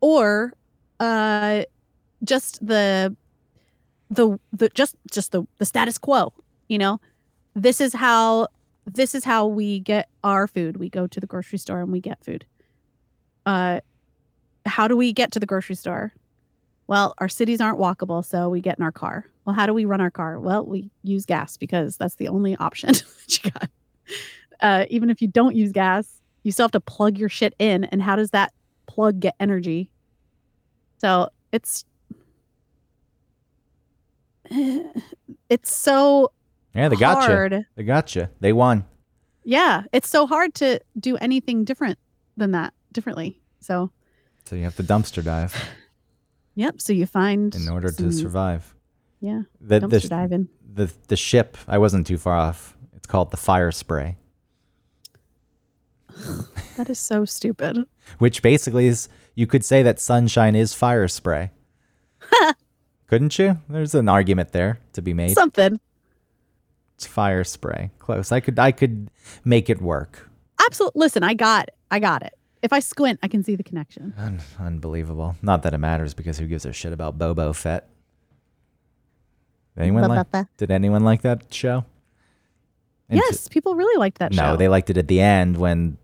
or 0.00 0.52
uh, 0.98 1.62
just 2.24 2.64
the 2.66 3.16
the 4.10 4.38
the 4.52 4.68
just 4.70 4.96
just 5.10 5.32
the 5.32 5.44
the 5.58 5.64
status 5.64 5.96
quo. 5.98 6.32
You 6.68 6.78
know, 6.78 7.00
this 7.54 7.80
is 7.80 7.94
how 7.94 8.48
this 8.86 9.14
is 9.14 9.24
how 9.24 9.46
we 9.46 9.78
get 9.80 10.08
our 10.24 10.46
food. 10.48 10.76
We 10.78 10.90
go 10.90 11.06
to 11.06 11.20
the 11.20 11.26
grocery 11.26 11.58
store 11.58 11.80
and 11.80 11.92
we 11.92 12.00
get 12.00 12.22
food. 12.24 12.44
Uh, 13.46 13.80
how 14.66 14.88
do 14.88 14.96
we 14.96 15.12
get 15.12 15.32
to 15.32 15.40
the 15.40 15.46
grocery 15.46 15.74
store? 15.74 16.12
Well, 16.86 17.14
our 17.18 17.28
cities 17.28 17.60
aren't 17.60 17.78
walkable, 17.78 18.24
so 18.24 18.48
we 18.48 18.60
get 18.60 18.78
in 18.78 18.84
our 18.84 18.92
car. 18.92 19.26
Well, 19.44 19.54
how 19.54 19.66
do 19.66 19.72
we 19.72 19.84
run 19.84 20.00
our 20.00 20.10
car? 20.10 20.40
Well, 20.40 20.64
we 20.66 20.90
use 21.02 21.24
gas 21.24 21.56
because 21.56 21.96
that's 21.96 22.16
the 22.16 22.28
only 22.28 22.56
option 22.56 22.88
that 22.92 23.44
you 23.44 23.50
got. 23.50 23.70
Uh, 24.60 24.86
even 24.90 25.08
if 25.08 25.22
you 25.22 25.28
don't 25.28 25.54
use 25.54 25.72
gas, 25.72 26.20
you 26.42 26.52
still 26.52 26.64
have 26.64 26.72
to 26.72 26.80
plug 26.80 27.16
your 27.16 27.28
shit 27.28 27.54
in. 27.58 27.84
And 27.84 28.02
how 28.02 28.16
does 28.16 28.30
that 28.30 28.52
plug 28.86 29.20
get 29.20 29.34
energy? 29.38 29.90
So 30.98 31.28
it's 31.52 31.84
it's 34.50 35.72
so 35.72 36.32
yeah, 36.74 36.88
they 36.88 36.96
got 36.96 37.52
you. 37.52 37.64
They 37.74 37.82
got 37.82 38.14
you. 38.14 38.28
They 38.40 38.52
won. 38.52 38.84
Yeah, 39.44 39.82
it's 39.92 40.08
so 40.08 40.26
hard 40.26 40.54
to 40.54 40.80
do 40.98 41.16
anything 41.16 41.64
different 41.64 41.98
than 42.36 42.52
that 42.52 42.72
differently. 42.92 43.40
So, 43.60 43.90
So 44.50 44.56
you 44.56 44.64
have 44.64 44.74
to 44.78 44.82
dumpster 44.82 45.22
dive 45.24 45.54
yep. 46.56 46.80
So 46.80 46.92
you 46.92 47.06
find 47.06 47.54
in 47.54 47.68
order 47.68 47.92
to 47.92 48.10
survive. 48.10 48.74
Yeah, 49.20 49.42
The, 49.60 49.78
dumpster 49.78 50.02
the, 50.02 50.08
diving. 50.08 50.48
the, 50.74 50.92
the 51.06 51.14
ship, 51.14 51.56
I 51.68 51.78
wasn't 51.78 52.04
too 52.08 52.18
far 52.18 52.34
off. 52.34 52.76
It's 52.96 53.06
called 53.06 53.30
the 53.30 53.36
Fire 53.36 53.70
Spray, 53.70 54.16
That 56.76 56.90
is 56.90 56.98
so 56.98 57.24
stupid. 57.24 57.84
which 58.18 58.42
basically 58.42 58.88
is, 58.88 59.08
you 59.36 59.46
could 59.46 59.64
say 59.64 59.84
that 59.84 60.00
sunshine 60.00 60.56
is 60.56 60.74
fire 60.74 61.06
spray. 61.06 61.52
Couldn't 63.06 63.38
you? 63.38 63.60
There's 63.68 63.94
an 63.94 64.08
argument 64.08 64.50
there 64.50 64.80
to 64.94 65.00
be 65.00 65.14
made. 65.14 65.34
Something. 65.34 65.78
It's 66.96 67.06
fire 67.06 67.44
spray. 67.44 67.92
Close. 68.00 68.32
I 68.32 68.40
could 68.40 68.58
I 68.58 68.72
could 68.72 69.12
make 69.44 69.70
it 69.70 69.80
work. 69.80 70.28
Absolutely. 70.66 70.98
Listen, 70.98 71.22
I 71.22 71.34
got 71.34 71.68
it. 71.68 71.74
I 71.88 72.00
got 72.00 72.22
it. 72.22 72.34
If 72.62 72.72
I 72.72 72.80
squint, 72.80 73.18
I 73.22 73.28
can 73.28 73.42
see 73.42 73.56
the 73.56 73.62
connection. 73.62 74.12
Un- 74.18 74.40
unbelievable. 74.58 75.36
Not 75.40 75.62
that 75.62 75.72
it 75.72 75.78
matters 75.78 76.12
because 76.14 76.38
who 76.38 76.46
gives 76.46 76.66
a 76.66 76.72
shit 76.72 76.92
about 76.92 77.18
Boba 77.18 77.54
Fett? 77.54 77.88
Anyone 79.76 80.08
like? 80.08 80.26
Did 80.58 80.70
anyone 80.70 81.04
like 81.04 81.22
that 81.22 81.52
show? 81.52 81.84
And 83.08 83.18
t- 83.18 83.26
yes, 83.26 83.48
people 83.48 83.74
really 83.74 83.98
liked 83.98 84.18
that 84.18 84.32
no, 84.32 84.36
show. 84.36 84.50
No, 84.50 84.56
they 84.56 84.68
liked 84.68 84.90
it 84.90 84.98
at 84.98 85.08
the 85.08 85.20
end 85.20 85.56
when 85.56 85.96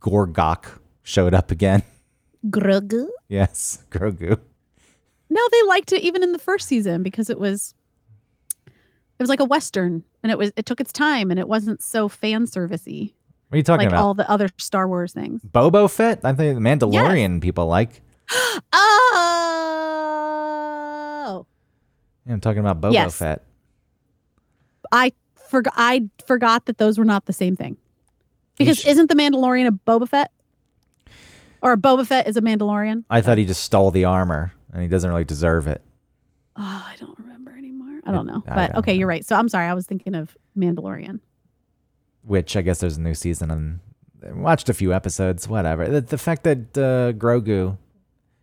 Gorgok 0.00 0.80
showed 1.02 1.34
up 1.34 1.50
again. 1.50 1.82
Grogu. 2.46 3.08
yes, 3.28 3.84
Grogu. 3.90 4.38
No, 5.30 5.48
they 5.52 5.62
liked 5.64 5.92
it 5.92 6.02
even 6.02 6.22
in 6.22 6.32
the 6.32 6.38
first 6.38 6.68
season 6.68 7.02
because 7.02 7.28
it 7.28 7.38
was 7.38 7.74
it 8.66 9.22
was 9.22 9.28
like 9.28 9.40
a 9.40 9.44
western 9.44 10.04
and 10.22 10.32
it 10.32 10.38
was 10.38 10.52
it 10.56 10.64
took 10.64 10.80
its 10.80 10.92
time 10.92 11.30
and 11.30 11.38
it 11.38 11.48
wasn't 11.48 11.82
so 11.82 12.08
fan 12.08 12.46
servicey 12.46 13.12
What 13.48 13.54
are 13.54 13.58
you 13.58 13.62
talking 13.62 13.86
like 13.86 13.92
about? 13.94 14.02
all 14.04 14.14
the 14.14 14.28
other 14.30 14.48
Star 14.58 14.86
Wars 14.88 15.12
things. 15.12 15.40
Boba 15.42 15.90
Fett? 15.90 16.20
I 16.24 16.32
think 16.34 16.54
the 16.54 16.60
Mandalorian 16.60 17.40
people 17.40 17.66
like. 17.66 18.02
Oh, 21.30 21.46
Yeah, 22.26 22.34
I'm 22.34 22.40
talking 22.40 22.60
about 22.60 22.80
Boba 22.80 22.92
Yes. 22.92 23.16
Fett. 23.16 23.42
I 24.92 25.12
forgot. 25.48 25.74
I 25.76 26.08
forgot 26.26 26.66
that 26.66 26.78
those 26.78 26.98
were 26.98 27.04
not 27.04 27.26
the 27.26 27.32
same 27.32 27.56
thing. 27.56 27.76
Because 28.56 28.78
sh- 28.78 28.86
isn't 28.86 29.08
the 29.08 29.14
Mandalorian 29.14 29.66
a 29.66 29.70
Boba 29.72 30.08
Fett? 30.08 30.30
Or 31.62 31.76
Boba 31.76 32.06
Fett 32.06 32.26
is 32.28 32.36
a 32.36 32.40
Mandalorian? 32.42 33.04
I 33.10 33.20
thought 33.20 33.38
he 33.38 33.44
just 33.44 33.62
stole 33.64 33.90
the 33.90 34.04
armor 34.04 34.52
and 34.72 34.82
he 34.82 34.88
doesn't 34.88 35.08
really 35.10 35.24
deserve 35.24 35.66
it. 35.66 35.82
Oh, 36.56 36.62
I 36.86 36.96
don't 36.98 37.18
remember 37.18 37.52
anymore. 37.52 38.00
I 38.04 38.12
don't 38.12 38.26
know. 38.26 38.42
But 38.46 38.68
don't 38.72 38.78
okay, 38.78 38.92
know. 38.92 38.98
you're 39.00 39.08
right. 39.08 39.24
So 39.24 39.36
I'm 39.36 39.48
sorry. 39.48 39.66
I 39.66 39.74
was 39.74 39.86
thinking 39.86 40.14
of 40.14 40.36
Mandalorian. 40.56 41.20
Which 42.22 42.56
I 42.56 42.62
guess 42.62 42.80
there's 42.80 42.96
a 42.96 43.00
new 43.00 43.14
season 43.14 43.50
and 43.50 43.80
I 44.26 44.32
watched 44.32 44.68
a 44.68 44.74
few 44.74 44.92
episodes. 44.92 45.48
Whatever. 45.48 45.88
The, 45.88 46.00
the 46.00 46.18
fact 46.18 46.42
that 46.44 46.58
uh, 46.76 47.12
Grogu, 47.12 47.78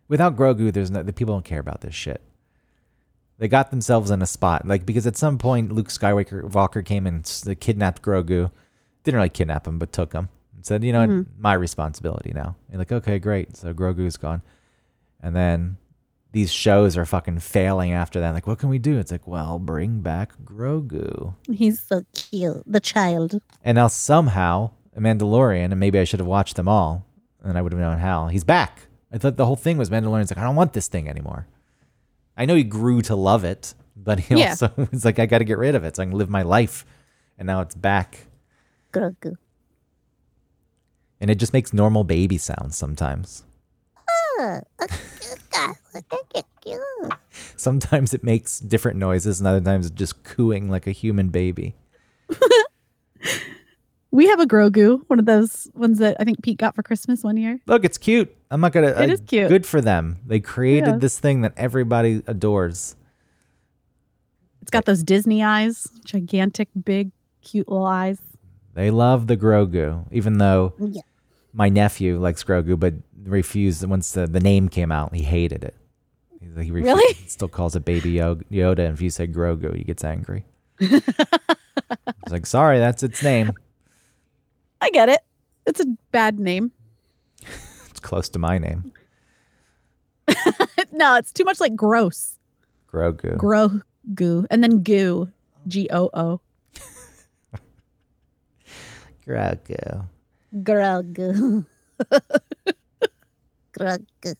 without 0.08 0.36
Grogu, 0.36 0.72
there's 0.72 0.90
no 0.90 1.02
the 1.02 1.12
people 1.12 1.34
don't 1.34 1.44
care 1.44 1.60
about 1.60 1.82
this 1.82 1.94
shit. 1.94 2.22
They 3.38 3.48
got 3.48 3.70
themselves 3.70 4.10
in 4.10 4.22
a 4.22 4.26
spot 4.26 4.66
like 4.66 4.86
because 4.86 5.06
at 5.06 5.16
some 5.16 5.36
point 5.38 5.72
Luke 5.72 5.88
Skywalker 5.88 6.50
Walker 6.52 6.82
came 6.82 7.06
and 7.06 7.22
kidnapped 7.60 8.02
Grogu. 8.02 8.50
Didn't 9.04 9.16
really 9.16 9.28
kidnap 9.28 9.66
him, 9.66 9.78
but 9.78 9.92
took 9.92 10.12
him 10.14 10.30
and 10.54 10.64
said, 10.64 10.82
"You 10.82 10.92
know? 10.92 11.06
Mhm. 11.06 11.26
my 11.38 11.52
responsibility 11.52 12.32
now." 12.34 12.56
You're 12.70 12.78
like, 12.78 12.90
"Okay, 12.92 13.18
great." 13.18 13.56
So 13.56 13.72
Grogu's 13.74 14.16
gone, 14.16 14.42
and 15.20 15.36
then 15.36 15.76
these 16.36 16.52
shows 16.52 16.98
are 16.98 17.06
fucking 17.06 17.38
failing 17.38 17.92
after 17.92 18.20
that. 18.20 18.34
Like, 18.34 18.46
what 18.46 18.58
can 18.58 18.68
we 18.68 18.78
do? 18.78 18.98
It's 18.98 19.10
like, 19.10 19.26
well, 19.26 19.58
bring 19.58 20.00
back 20.02 20.32
Grogu. 20.44 21.32
He's 21.50 21.80
so 21.80 22.04
cute. 22.14 22.62
The 22.66 22.78
child. 22.78 23.40
And 23.64 23.76
now 23.76 23.86
somehow 23.88 24.72
a 24.94 25.00
Mandalorian, 25.00 25.70
and 25.70 25.80
maybe 25.80 25.98
I 25.98 26.04
should 26.04 26.20
have 26.20 26.26
watched 26.26 26.56
them 26.56 26.68
all, 26.68 27.06
and 27.42 27.56
I 27.56 27.62
would 27.62 27.72
have 27.72 27.80
known 27.80 28.00
how. 28.00 28.26
He's 28.26 28.44
back. 28.44 28.80
I 29.10 29.16
thought 29.16 29.38
the 29.38 29.46
whole 29.46 29.56
thing 29.56 29.78
was 29.78 29.88
Mandalorian's 29.88 30.30
like, 30.30 30.36
I 30.36 30.42
don't 30.44 30.56
want 30.56 30.74
this 30.74 30.88
thing 30.88 31.08
anymore. 31.08 31.46
I 32.36 32.44
know 32.44 32.54
he 32.54 32.64
grew 32.64 33.00
to 33.00 33.16
love 33.16 33.42
it, 33.42 33.72
but 33.96 34.20
he 34.20 34.34
Yeah. 34.34 34.50
also 34.50 34.70
was 34.92 35.06
like, 35.06 35.18
I 35.18 35.24
got 35.24 35.38
to 35.38 35.44
get 35.44 35.56
rid 35.56 35.74
of 35.74 35.84
it 35.84 35.96
so 35.96 36.02
I 36.02 36.06
can 36.06 36.18
live 36.18 36.28
my 36.28 36.42
life. 36.42 36.84
And 37.38 37.46
now 37.46 37.62
it's 37.62 37.74
back. 37.74 38.26
Grogu. 38.92 39.36
And 41.18 41.30
it 41.30 41.36
just 41.36 41.54
makes 41.54 41.72
normal 41.72 42.04
baby 42.04 42.36
sounds 42.36 42.76
sometimes. 42.76 43.42
Sometimes 47.56 48.14
it 48.14 48.24
makes 48.24 48.60
different 48.60 48.98
noises, 48.98 49.40
and 49.40 49.46
other 49.46 49.60
times 49.60 49.86
it's 49.86 49.94
just 49.94 50.24
cooing 50.24 50.70
like 50.70 50.86
a 50.86 50.92
human 50.92 51.28
baby. 51.28 51.74
We 54.12 54.28
have 54.28 54.40
a 54.40 54.46
Grogu, 54.46 55.02
one 55.08 55.18
of 55.18 55.26
those 55.26 55.68
ones 55.74 55.98
that 55.98 56.16
I 56.18 56.24
think 56.24 56.42
Pete 56.42 56.56
got 56.56 56.74
for 56.74 56.82
Christmas 56.82 57.22
one 57.22 57.36
year. 57.36 57.60
Look, 57.66 57.84
it's 57.84 57.98
cute. 57.98 58.34
I'm 58.50 58.62
not 58.62 58.72
gonna. 58.72 58.86
It 58.86 59.10
I- 59.10 59.12
is 59.12 59.20
cute. 59.26 59.50
Good 59.50 59.66
for 59.66 59.82
them. 59.82 60.16
They 60.26 60.40
created 60.40 60.86
Yeah. 60.88 60.96
this 60.96 61.18
thing 61.18 61.42
that 61.42 61.52
everybody 61.58 62.22
adores. 62.26 62.96
It's 64.62 64.70
got 64.70 64.86
those 64.86 65.02
Disney 65.02 65.42
eyes, 65.42 65.86
gigantic, 66.06 66.68
big, 66.82 67.10
cute 67.42 67.68
little 67.68 67.84
eyes. 67.84 68.18
They 68.72 68.90
love 68.90 69.26
the 69.26 69.36
Grogu, 69.36 70.06
even 70.10 70.38
though 70.38 70.72
oh, 70.80 70.86
Yeah. 70.86 71.02
My 71.56 71.70
nephew 71.70 72.18
likes 72.18 72.44
Grogu, 72.44 72.78
but 72.78 72.94
refused 73.24 73.82
once 73.88 74.12
the, 74.12 74.26
the 74.26 74.40
name 74.40 74.68
came 74.68 74.92
out. 74.92 75.14
He 75.14 75.22
hated 75.22 75.64
it. 75.64 75.74
He, 76.38 76.46
he 76.64 76.70
refu- 76.70 76.84
Really? 76.84 77.14
still 77.26 77.48
calls 77.48 77.74
it 77.74 77.84
Baby 77.84 78.12
Yoda, 78.14 78.78
and 78.80 78.92
if 78.94 79.00
you 79.00 79.08
say 79.10 79.26
Grogu, 79.26 79.74
he 79.74 79.82
gets 79.82 80.04
angry. 80.04 80.44
He's 80.78 81.02
like, 82.30 82.44
sorry, 82.46 82.78
that's 82.78 83.02
its 83.02 83.22
name. 83.22 83.52
I 84.82 84.90
get 84.90 85.08
it. 85.08 85.20
It's 85.64 85.80
a 85.80 85.86
bad 86.12 86.38
name. 86.38 86.72
It's 87.90 88.00
close 88.00 88.28
to 88.28 88.38
my 88.38 88.58
name, 88.58 88.92
no, 90.92 91.16
it's 91.16 91.32
too 91.32 91.44
much 91.44 91.60
like 91.60 91.74
gross. 91.74 92.36
Grogu. 92.92 93.38
Grogu. 93.38 94.46
And 94.50 94.62
then 94.62 94.82
goo. 94.82 95.32
G 95.66 95.88
O 95.90 96.10
O. 96.12 96.40
Grogu. 99.26 100.06
Grogu. 100.62 101.64
Grogu. 103.78 104.34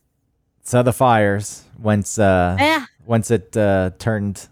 So 0.63 0.83
the 0.83 0.93
fires 0.93 1.65
once 1.79 2.19
uh, 2.19 2.57
Eh, 2.59 2.85
once 3.07 3.31
it 3.31 3.57
uh, 3.57 3.91
turned 3.99 4.49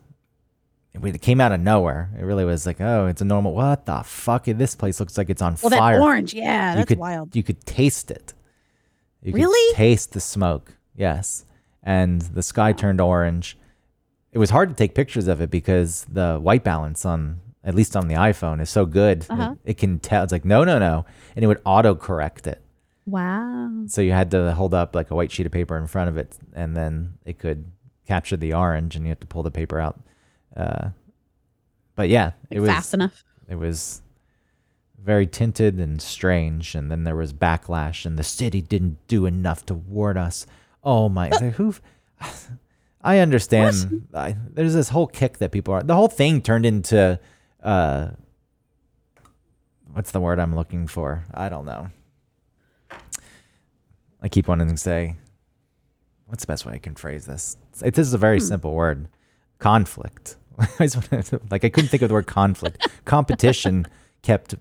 it 1.02 1.20
came 1.22 1.40
out 1.40 1.50
of 1.50 1.58
nowhere 1.60 2.08
it 2.18 2.22
really 2.22 2.44
was 2.44 2.66
like 2.66 2.80
oh 2.80 3.06
it's 3.06 3.20
a 3.20 3.24
normal 3.24 3.52
what 3.52 3.84
the 3.86 4.00
fuck 4.04 4.44
this 4.44 4.76
place 4.76 5.00
looks 5.00 5.18
like 5.18 5.28
it's 5.28 5.42
on 5.42 5.56
well, 5.60 5.70
fire 5.70 5.96
that 5.98 6.02
orange. 6.04 6.32
Yeah, 6.34 6.72
you 6.72 6.76
that's 6.78 6.88
could 6.88 6.98
wild. 6.98 7.34
you 7.34 7.42
could 7.42 7.64
taste 7.66 8.12
it 8.12 8.32
you 9.22 9.32
could 9.32 9.40
Really? 9.40 9.74
taste 9.74 10.12
the 10.12 10.20
smoke 10.20 10.76
yes 10.94 11.44
and 11.82 12.22
the 12.22 12.42
sky 12.44 12.72
turned 12.72 13.00
orange 13.00 13.58
it 14.30 14.38
was 14.38 14.50
hard 14.50 14.68
to 14.68 14.74
take 14.76 14.94
pictures 14.94 15.26
of 15.26 15.40
it 15.40 15.50
because 15.50 16.06
the 16.08 16.38
white 16.40 16.62
balance 16.62 17.04
on 17.04 17.40
at 17.64 17.74
least 17.74 17.96
on 17.96 18.08
the 18.08 18.14
iphone 18.14 18.60
is 18.60 18.70
so 18.70 18.84
good 18.86 19.24
Uh-huh. 19.28 19.54
it, 19.64 19.70
it 19.72 19.78
can 19.78 19.98
tell 19.98 20.22
it's 20.22 20.32
like 20.32 20.44
no 20.44 20.62
no 20.64 20.78
no 20.78 21.04
and 21.34 21.44
it 21.44 21.48
would 21.48 21.60
auto 21.64 21.94
correct 21.94 22.46
it 22.46 22.60
Wow. 23.06 23.84
so 23.86 24.00
you 24.00 24.12
had 24.12 24.30
to 24.30 24.52
hold 24.54 24.72
up 24.74 24.94
like 24.94 25.10
a 25.10 25.14
white 25.14 25.30
sheet 25.32 25.44
of 25.46 25.52
paper 25.52 25.76
in 25.76 25.86
front 25.86 26.08
of 26.08 26.16
it, 26.16 26.38
and 26.54 26.74
then 26.74 27.18
it 27.26 27.38
could 27.38 27.66
capture 28.06 28.34
the 28.38 28.54
orange, 28.54 28.96
and 28.96 29.04
you 29.04 29.10
had 29.10 29.20
to 29.20 29.26
pull 29.26 29.42
the 29.42 29.50
paper 29.50 29.78
out. 29.78 30.00
Uh, 30.56 30.88
but 31.96 32.08
yeah, 32.08 32.30
it 32.50 32.60
was 32.60 32.70
fast 32.70 32.94
enough. 32.94 33.22
it 33.46 33.56
was 33.56 34.00
very 34.98 35.26
tinted 35.26 35.78
and 35.78 36.00
strange, 36.00 36.74
and 36.74 36.90
then 36.90 37.04
there 37.04 37.14
was 37.14 37.34
backlash, 37.34 38.06
and 38.06 38.18
the 38.18 38.24
city 38.24 38.62
didn't 38.62 38.96
do 39.06 39.26
enough 39.26 39.66
to 39.66 39.74
warn 39.74 40.16
us. 40.16 40.46
Oh 40.82 41.10
my! 41.10 41.28
like, 41.28 41.52
who? 41.56 41.74
I 43.02 43.18
understand. 43.18 44.08
I, 44.14 44.34
there's 44.54 44.72
this 44.72 44.88
whole 44.88 45.08
kick 45.08 45.36
that 45.38 45.52
people 45.52 45.74
are. 45.74 45.82
The 45.82 45.94
whole 45.94 46.08
thing 46.08 46.40
turned 46.40 46.64
into. 46.64 47.20
Uh, 47.64 48.10
what's 49.92 50.10
the 50.12 50.20
word 50.20 50.38
I'm 50.38 50.54
looking 50.54 50.86
for? 50.86 51.24
I 51.32 51.48
don't 51.48 51.64
know. 51.64 51.88
I 54.20 54.28
keep 54.28 54.48
wanting 54.48 54.68
to 54.68 54.76
say, 54.76 55.16
what's 56.26 56.44
the 56.44 56.46
best 56.46 56.64
way 56.66 56.74
I 56.74 56.78
can 56.78 56.94
phrase 56.94 57.26
this? 57.26 57.56
It, 57.84 57.94
this 57.94 58.06
is 58.06 58.14
a 58.14 58.18
very 58.18 58.40
simple 58.40 58.72
word 58.74 59.08
conflict. 59.58 60.36
I 60.78 60.86
just 60.86 61.10
wanna- 61.10 61.24
like, 61.50 61.64
I 61.64 61.68
couldn't 61.68 61.88
think 61.88 62.02
of 62.02 62.08
the 62.08 62.14
word 62.14 62.26
conflict. 62.26 62.86
Competition 63.04 63.86
kept 64.22 64.54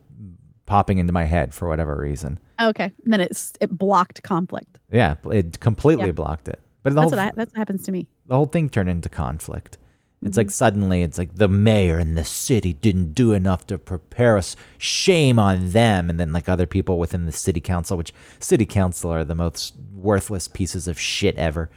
popping 0.65 0.97
into 0.97 1.13
my 1.13 1.23
head 1.25 1.53
for 1.53 1.67
whatever 1.67 1.95
reason. 1.97 2.39
Okay. 2.61 2.91
And 3.03 3.13
then 3.13 3.19
it's 3.21 3.53
it 3.59 3.77
blocked 3.77 4.23
conflict. 4.23 4.79
Yeah, 4.91 5.15
it 5.31 5.59
completely 5.59 6.07
Yeah. 6.07 6.11
blocked 6.13 6.47
it. 6.47 6.59
But 6.83 6.91
the 6.91 6.95
That's 7.01 7.11
whole, 7.11 7.19
what 7.19 7.27
I, 7.27 7.31
that's 7.35 7.53
what 7.53 7.57
happens 7.57 7.83
to 7.85 7.91
me. 7.91 8.07
the 8.25 8.35
whole 8.35 8.45
thing 8.45 8.69
turned 8.69 8.89
into 8.89 9.07
conflict. 9.09 9.77
It's 10.25 10.31
Mm-hmm. 10.31 10.39
like 10.39 10.51
suddenly 10.51 11.01
it's 11.03 11.17
like 11.17 11.35
the 11.35 11.47
mayor 11.47 11.97
and 11.97 12.17
the 12.17 12.23
city 12.23 12.73
didn't 12.73 13.13
do 13.13 13.33
enough 13.33 13.67
to 13.67 13.77
prepare 13.77 14.37
us. 14.37 14.55
Shame 14.77 15.37
on 15.39 15.69
them. 15.71 16.09
And 16.09 16.19
then 16.19 16.31
like 16.31 16.47
other 16.47 16.65
people 16.65 16.97
within 16.97 17.25
the 17.25 17.31
city 17.31 17.59
council, 17.59 17.97
which 17.97 18.13
city 18.39 18.65
council 18.65 19.11
are 19.11 19.23
the 19.23 19.35
most 19.35 19.75
worthless 19.93 20.47
pieces 20.47 20.87
of 20.87 20.99
shit 20.99 21.35
ever. 21.37 21.69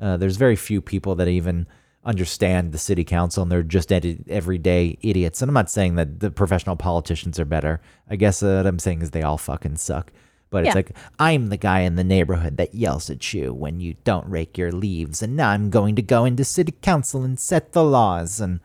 Uh, 0.00 0.16
there's 0.16 0.36
very 0.36 0.56
few 0.56 0.80
people 0.80 1.14
that 1.14 1.28
even 1.28 1.66
understand 2.04 2.72
the 2.72 2.78
city 2.78 3.04
council 3.04 3.42
and 3.42 3.50
they're 3.50 3.62
just 3.62 3.90
ed- 3.90 4.24
everyday 4.28 4.98
idiots. 5.00 5.40
And 5.40 5.48
I'm 5.48 5.54
not 5.54 5.70
saying 5.70 5.94
that 5.94 6.20
the 6.20 6.30
professional 6.30 6.76
politicians 6.76 7.40
are 7.40 7.46
better. 7.46 7.80
I 8.10 8.16
guess 8.16 8.42
uh, 8.42 8.56
what 8.56 8.66
I'm 8.66 8.78
saying 8.78 9.00
is 9.02 9.12
they 9.12 9.22
all 9.22 9.38
fucking 9.38 9.76
suck. 9.76 10.12
But 10.54 10.66
it's 10.66 10.68
Yeah. 10.68 10.74
like, 10.78 10.96
I'm 11.18 11.48
the 11.48 11.56
guy 11.56 11.80
in 11.80 11.96
the 11.96 12.04
neighborhood 12.04 12.58
that 12.58 12.76
yells 12.76 13.10
at 13.10 13.34
you 13.34 13.52
when 13.52 13.80
you 13.80 13.96
don't 14.04 14.28
rake 14.28 14.56
your 14.56 14.70
leaves, 14.70 15.20
and 15.20 15.34
now 15.36 15.50
I'm 15.50 15.68
going 15.68 15.96
to 15.96 16.02
go 16.02 16.24
into 16.24 16.44
city 16.44 16.72
council 16.80 17.24
and 17.24 17.36
set 17.40 17.72
the 17.72 17.82
laws. 17.82 18.40
And 18.40 18.60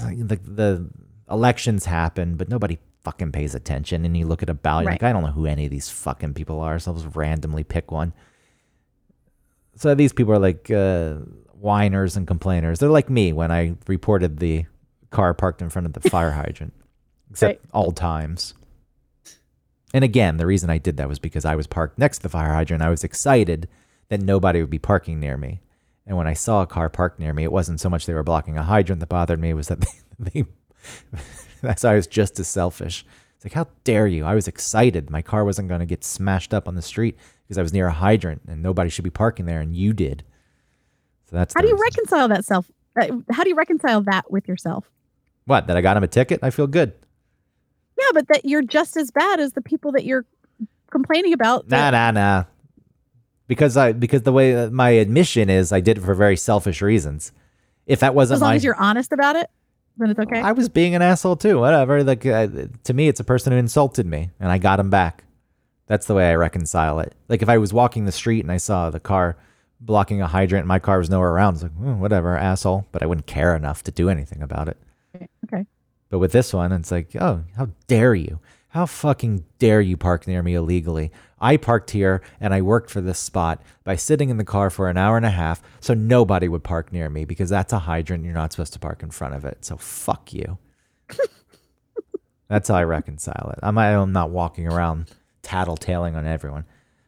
like 0.00 0.18
the, 0.28 0.36
the 0.36 0.90
elections 1.28 1.86
happen, 1.86 2.36
but 2.36 2.48
nobody 2.48 2.78
fucking 3.02 3.32
pays 3.32 3.56
attention. 3.56 4.04
And 4.04 4.16
you 4.16 4.26
look 4.26 4.44
at 4.44 4.48
a 4.48 4.54
ballot, 4.54 4.86
Right. 4.86 4.92
like, 4.92 5.02
I 5.02 5.12
don't 5.12 5.24
know 5.24 5.32
who 5.32 5.46
any 5.46 5.64
of 5.64 5.72
these 5.72 5.90
fucking 5.90 6.34
people 6.34 6.60
are, 6.60 6.78
so 6.78 6.92
I'll 6.92 6.98
just 7.00 7.16
randomly 7.16 7.64
pick 7.64 7.90
one. 7.90 8.12
So 9.76 9.94
these 9.96 10.12
people 10.12 10.32
are 10.34 10.38
like 10.38 10.70
uh, 10.70 11.14
whiners 11.52 12.16
and 12.16 12.28
complainers. 12.28 12.78
They're 12.78 12.88
like 12.90 13.10
me 13.10 13.32
when 13.32 13.50
I 13.50 13.74
reported 13.88 14.38
the 14.38 14.66
car 15.10 15.34
parked 15.34 15.62
in 15.62 15.68
front 15.68 15.86
of 15.86 15.94
the 15.94 16.08
fire 16.08 16.30
hydrant, 16.40 16.74
except 17.32 17.64
all 17.72 17.90
times. 17.90 18.54
And 19.94 20.02
again, 20.02 20.38
the 20.38 20.46
reason 20.46 20.70
I 20.70 20.78
did 20.78 20.96
that 20.96 21.08
was 21.08 21.20
because 21.20 21.44
I 21.44 21.54
was 21.54 21.68
parked 21.68 21.98
next 22.00 22.18
to 22.18 22.22
the 22.24 22.28
fire 22.28 22.52
hydrant. 22.52 22.82
I 22.82 22.90
was 22.90 23.04
excited 23.04 23.68
that 24.08 24.20
nobody 24.20 24.60
would 24.60 24.68
be 24.68 24.78
parking 24.80 25.20
near 25.20 25.36
me. 25.36 25.62
And 26.04 26.16
when 26.16 26.26
I 26.26 26.34
saw 26.34 26.62
a 26.62 26.66
car 26.66 26.90
parked 26.90 27.20
near 27.20 27.32
me, 27.32 27.44
it 27.44 27.52
wasn't 27.52 27.80
so 27.80 27.88
much 27.88 28.04
they 28.04 28.12
were 28.12 28.24
blocking 28.24 28.58
a 28.58 28.64
hydrant 28.64 28.98
that 29.00 29.08
bothered 29.08 29.40
me, 29.40 29.50
it 29.50 29.54
was 29.54 29.68
that 29.68 29.80
they, 30.18 30.42
they 30.42 30.44
that's 31.62 31.84
I 31.84 31.94
was 31.94 32.08
just 32.08 32.38
as 32.40 32.48
selfish. 32.48 33.06
It's 33.36 33.44
like, 33.44 33.52
how 33.52 33.68
dare 33.84 34.08
you? 34.08 34.24
I 34.24 34.34
was 34.34 34.48
excited. 34.48 35.10
My 35.10 35.22
car 35.22 35.44
wasn't 35.44 35.68
going 35.68 35.80
to 35.80 35.86
get 35.86 36.02
smashed 36.02 36.52
up 36.52 36.66
on 36.66 36.74
the 36.74 36.82
street 36.82 37.16
because 37.44 37.56
I 37.56 37.62
was 37.62 37.72
near 37.72 37.86
a 37.86 37.92
hydrant 37.92 38.42
and 38.48 38.62
nobody 38.62 38.90
should 38.90 39.04
be 39.04 39.10
parking 39.10 39.46
there, 39.46 39.60
and 39.60 39.76
you 39.76 39.92
did. 39.92 40.24
So 41.30 41.36
that's 41.36 41.54
How 41.54 41.60
do 41.60 41.68
you 41.68 41.74
reason. 41.74 41.84
reconcile 41.84 42.28
that 42.28 42.44
self? 42.44 42.70
Uh, 43.00 43.18
how 43.30 43.44
do 43.44 43.48
you 43.48 43.54
reconcile 43.54 44.02
that 44.02 44.30
with 44.30 44.48
yourself? 44.48 44.90
what? 45.46 45.68
That 45.68 45.76
I 45.76 45.82
got 45.82 45.96
him 45.96 46.02
a 46.02 46.08
ticket? 46.08 46.40
I 46.42 46.50
feel 46.50 46.66
good. 46.66 46.94
Yeah, 48.04 48.10
but 48.12 48.28
that 48.28 48.44
you're 48.44 48.62
just 48.62 48.96
as 48.96 49.10
bad 49.10 49.40
as 49.40 49.52
the 49.52 49.60
people 49.62 49.92
that 49.92 50.04
you're 50.04 50.24
complaining 50.90 51.32
about. 51.32 51.68
Nah, 51.68 51.90
that- 51.90 52.14
nah, 52.14 52.20
nah. 52.38 52.44
Because 53.46 53.76
I 53.76 53.92
because 53.92 54.22
the 54.22 54.32
way 54.32 54.54
that 54.54 54.72
my 54.72 54.90
admission 54.90 55.50
is, 55.50 55.70
I 55.70 55.80
did 55.80 55.98
it 55.98 56.00
for 56.00 56.14
very 56.14 56.36
selfish 56.36 56.80
reasons. 56.80 57.30
If 57.86 58.00
that 58.00 58.14
wasn't 58.14 58.36
as 58.36 58.40
long 58.40 58.50
my, 58.50 58.54
as 58.56 58.64
you're 58.64 58.80
honest 58.80 59.12
about 59.12 59.36
it, 59.36 59.50
then 59.98 60.08
it's 60.10 60.18
okay. 60.18 60.40
I 60.40 60.52
was 60.52 60.70
being 60.70 60.94
an 60.94 61.02
asshole 61.02 61.36
too. 61.36 61.58
Whatever. 61.58 62.02
Like 62.02 62.24
uh, 62.24 62.48
to 62.84 62.94
me, 62.94 63.08
it's 63.08 63.20
a 63.20 63.24
person 63.24 63.52
who 63.52 63.58
insulted 63.58 64.06
me, 64.06 64.30
and 64.40 64.50
I 64.50 64.56
got 64.56 64.80
him 64.80 64.88
back. 64.88 65.24
That's 65.86 66.06
the 66.06 66.14
way 66.14 66.30
I 66.30 66.34
reconcile 66.36 67.00
it. 67.00 67.14
Like 67.28 67.42
if 67.42 67.50
I 67.50 67.58
was 67.58 67.74
walking 67.74 68.06
the 68.06 68.12
street 68.12 68.40
and 68.42 68.50
I 68.50 68.56
saw 68.56 68.88
the 68.88 68.98
car 69.00 69.36
blocking 69.78 70.22
a 70.22 70.26
hydrant, 70.26 70.62
and 70.62 70.68
my 70.68 70.78
car 70.78 70.96
was 70.96 71.10
nowhere 71.10 71.30
around. 71.30 71.54
It's 71.54 71.64
like 71.64 71.72
"Oh, 71.82 71.96
whatever, 71.96 72.38
asshole. 72.38 72.86
But 72.92 73.02
I 73.02 73.06
wouldn't 73.06 73.26
care 73.26 73.54
enough 73.54 73.82
to 73.84 73.90
do 73.90 74.08
anything 74.08 74.40
about 74.40 74.68
it. 74.68 74.78
But 76.14 76.20
with 76.20 76.30
this 76.30 76.52
one, 76.52 76.70
it's 76.70 76.92
like, 76.92 77.16
oh, 77.16 77.42
how 77.56 77.70
dare 77.88 78.14
you? 78.14 78.38
How 78.68 78.86
fucking 78.86 79.44
dare 79.58 79.80
you 79.80 79.96
park 79.96 80.28
near 80.28 80.44
me 80.44 80.54
illegally? 80.54 81.10
I 81.40 81.56
parked 81.56 81.90
here 81.90 82.22
and 82.38 82.54
I 82.54 82.62
worked 82.62 82.88
for 82.88 83.00
this 83.00 83.18
spot 83.18 83.60
by 83.82 83.96
sitting 83.96 84.28
in 84.28 84.36
the 84.36 84.44
car 84.44 84.70
for 84.70 84.88
an 84.88 84.96
hour 84.96 85.16
and 85.16 85.26
a 85.26 85.30
half 85.30 85.60
so 85.80 85.92
nobody 85.92 86.46
would 86.46 86.62
park 86.62 86.92
near 86.92 87.10
me 87.10 87.24
because 87.24 87.50
that's 87.50 87.72
a 87.72 87.80
hydrant. 87.80 88.24
You're 88.24 88.32
not 88.32 88.52
supposed 88.52 88.74
to 88.74 88.78
park 88.78 89.02
in 89.02 89.10
front 89.10 89.34
of 89.34 89.44
it. 89.44 89.64
So 89.64 89.76
fuck 89.76 90.32
you. 90.32 90.56
that's 92.46 92.68
how 92.68 92.76
I 92.76 92.84
reconcile 92.84 93.52
it. 93.52 93.58
I'm, 93.60 93.76
I'm 93.76 94.12
not 94.12 94.30
walking 94.30 94.68
around 94.68 95.10
tattletaling 95.42 96.14
on 96.14 96.26
everyone. 96.26 96.64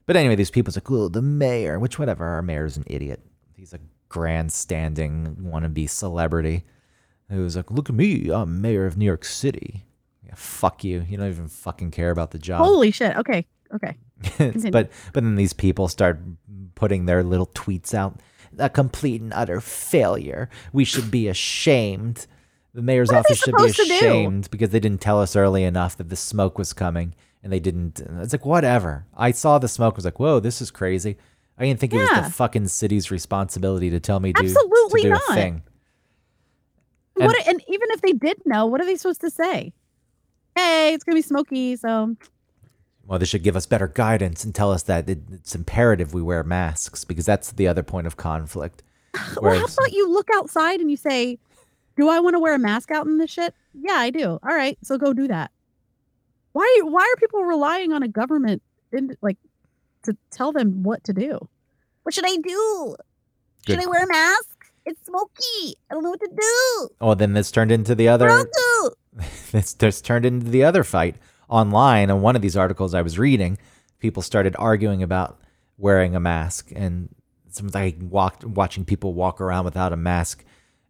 But 0.06 0.16
anyway, 0.16 0.34
these 0.34 0.50
people's 0.50 0.76
like, 0.76 0.90
oh, 0.90 1.06
the 1.06 1.22
mayor, 1.22 1.78
which 1.78 1.96
whatever, 1.96 2.26
our 2.26 2.42
mayor's 2.42 2.76
an 2.76 2.86
idiot. 2.88 3.20
He's 3.54 3.72
a 3.72 3.78
grandstanding 4.08 5.36
wannabe 5.42 5.88
celebrity 5.88 6.64
who's 7.30 7.56
like, 7.56 7.70
look 7.70 7.88
at 7.88 7.94
me, 7.96 8.30
I'm 8.30 8.60
mayor 8.60 8.86
of 8.86 8.96
New 8.96 9.04
York 9.04 9.24
City. 9.24 9.84
Yeah, 10.24 10.34
fuck 10.34 10.84
you. 10.84 11.04
You 11.08 11.16
don't 11.16 11.28
even 11.28 11.48
fucking 11.48 11.90
care 11.90 12.10
about 12.10 12.30
the 12.30 12.38
job. 12.38 12.64
Holy 12.64 12.90
shit. 12.90 13.16
Okay. 13.16 13.46
Okay. 13.74 13.96
but 14.70 14.90
but 15.12 15.22
then 15.22 15.36
these 15.36 15.52
people 15.52 15.88
start 15.88 16.20
putting 16.74 17.06
their 17.06 17.22
little 17.22 17.46
tweets 17.48 17.92
out. 17.94 18.20
A 18.58 18.70
complete 18.70 19.20
and 19.20 19.34
utter 19.34 19.60
failure. 19.60 20.48
We 20.72 20.84
should 20.84 21.10
be 21.10 21.28
ashamed. 21.28 22.26
The 22.72 22.80
mayor's 22.82 23.08
What 23.08 23.18
office 23.18 23.38
should 23.38 23.54
be 23.56 23.68
supposed 23.70 23.76
to 23.76 23.84
do? 23.84 23.94
ashamed 23.94 24.50
because 24.50 24.70
they 24.70 24.80
didn't 24.80 25.00
tell 25.00 25.20
us 25.20 25.36
early 25.36 25.64
enough 25.64 25.96
that 25.98 26.08
the 26.08 26.16
smoke 26.16 26.56
was 26.58 26.72
coming, 26.72 27.14
and 27.42 27.52
they 27.52 27.60
didn't. 27.60 28.00
It's 28.20 28.32
like 28.32 28.46
whatever. 28.46 29.04
I 29.16 29.32
saw 29.32 29.58
the 29.58 29.68
smoke. 29.68 29.94
I 29.94 29.96
was 29.96 30.04
like, 30.06 30.18
whoa, 30.20 30.40
this 30.40 30.62
is 30.62 30.70
crazy. 30.70 31.16
I 31.58 31.64
didn't 31.64 31.80
think 31.80 31.92
it 31.94 31.98
was 31.98 32.08
the 32.10 32.30
fucking 32.32 32.68
city's 32.68 33.10
responsibility 33.10 33.90
to 33.90 34.00
tell 34.00 34.20
me 34.20 34.32
to, 34.34 34.42
Absolutely 34.42 35.02
to 35.02 35.08
do 35.08 35.10
not. 35.10 35.22
a 35.30 35.34
thing. 35.34 35.62
And- 37.16 37.26
what? 37.26 37.46
And 37.46 37.62
even 37.68 37.88
if 37.90 38.00
they 38.02 38.12
did 38.12 38.38
know, 38.44 38.66
what 38.66 38.80
are 38.80 38.86
they 38.86 38.96
supposed 38.96 39.20
to 39.22 39.30
say? 39.30 39.72
Hey, 40.54 40.94
it's 40.94 41.04
gonna 41.04 41.16
be 41.16 41.22
smoky, 41.22 41.76
so 41.76 42.16
Well, 43.06 43.18
they 43.18 43.24
should 43.26 43.42
give 43.42 43.56
us 43.56 43.66
better 43.66 43.86
guidance 43.88 44.44
and 44.44 44.54
tell 44.54 44.72
us 44.72 44.82
that 44.84 45.08
it, 45.08 45.20
it's 45.32 45.54
imperative 45.54 46.12
we 46.14 46.22
wear 46.22 46.42
masks 46.42 47.04
because 47.04 47.24
that's 47.26 47.52
the 47.52 47.68
other 47.68 47.82
point 47.82 48.06
of 48.06 48.16
conflict. 48.16 48.82
Well, 49.14 49.24
how 49.34 49.40
Whereas- 49.40 49.74
about 49.78 49.92
you 49.92 50.10
look 50.10 50.28
outside 50.34 50.80
and 50.80 50.90
you 50.90 50.96
say, 50.96 51.38
"Do 51.96 52.08
I 52.08 52.20
want 52.20 52.34
to 52.34 52.40
wear 52.40 52.54
a 52.54 52.58
mask 52.58 52.90
out 52.90 53.06
in 53.06 53.18
this 53.18 53.30
shit?" 53.30 53.54
Yeah, 53.74 53.94
I 53.94 54.10
do. 54.10 54.38
All 54.42 54.54
right, 54.54 54.76
so 54.82 54.98
go 54.98 55.12
do 55.12 55.28
that. 55.28 55.50
Why? 56.52 56.80
Why 56.84 57.00
are 57.02 57.16
people 57.20 57.42
relying 57.44 57.92
on 57.92 58.02
a 58.02 58.08
government 58.08 58.62
in, 58.92 59.16
like 59.22 59.36
to 60.04 60.16
tell 60.30 60.52
them 60.52 60.82
what 60.82 61.04
to 61.04 61.12
do? 61.12 61.48
What 62.02 62.14
should 62.14 62.26
I 62.26 62.36
do? 62.36 62.96
Good. 63.66 63.74
Should 63.74 63.82
I 63.82 63.86
wear 63.90 64.04
a 64.04 64.08
mask? 64.08 64.55
It's 64.86 65.04
smoky. 65.04 65.76
I 65.90 65.94
don't 65.94 66.04
know 66.04 66.10
what 66.10 66.20
to 66.20 66.28
do. 66.28 66.88
Oh, 67.00 67.14
then 67.14 67.32
this 67.32 67.50
turned 67.50 67.72
into 67.72 67.94
the 67.94 68.08
other. 68.08 68.28
this 69.50 69.74
just 69.74 70.04
turned 70.04 70.24
into 70.24 70.48
the 70.48 70.62
other 70.62 70.84
fight 70.84 71.16
online. 71.48 72.08
On 72.10 72.22
one 72.22 72.36
of 72.36 72.42
these 72.42 72.56
articles 72.56 72.94
I 72.94 73.02
was 73.02 73.18
reading, 73.18 73.58
people 73.98 74.22
started 74.22 74.54
arguing 74.58 75.02
about 75.02 75.40
wearing 75.76 76.14
a 76.14 76.20
mask, 76.20 76.70
and 76.74 77.08
someone's 77.50 77.74
like 77.74 77.96
walked 78.00 78.44
watching 78.44 78.84
people 78.84 79.12
walk 79.12 79.40
around 79.40 79.64
without 79.64 79.92
a 79.92 79.96
mask, 79.96 80.44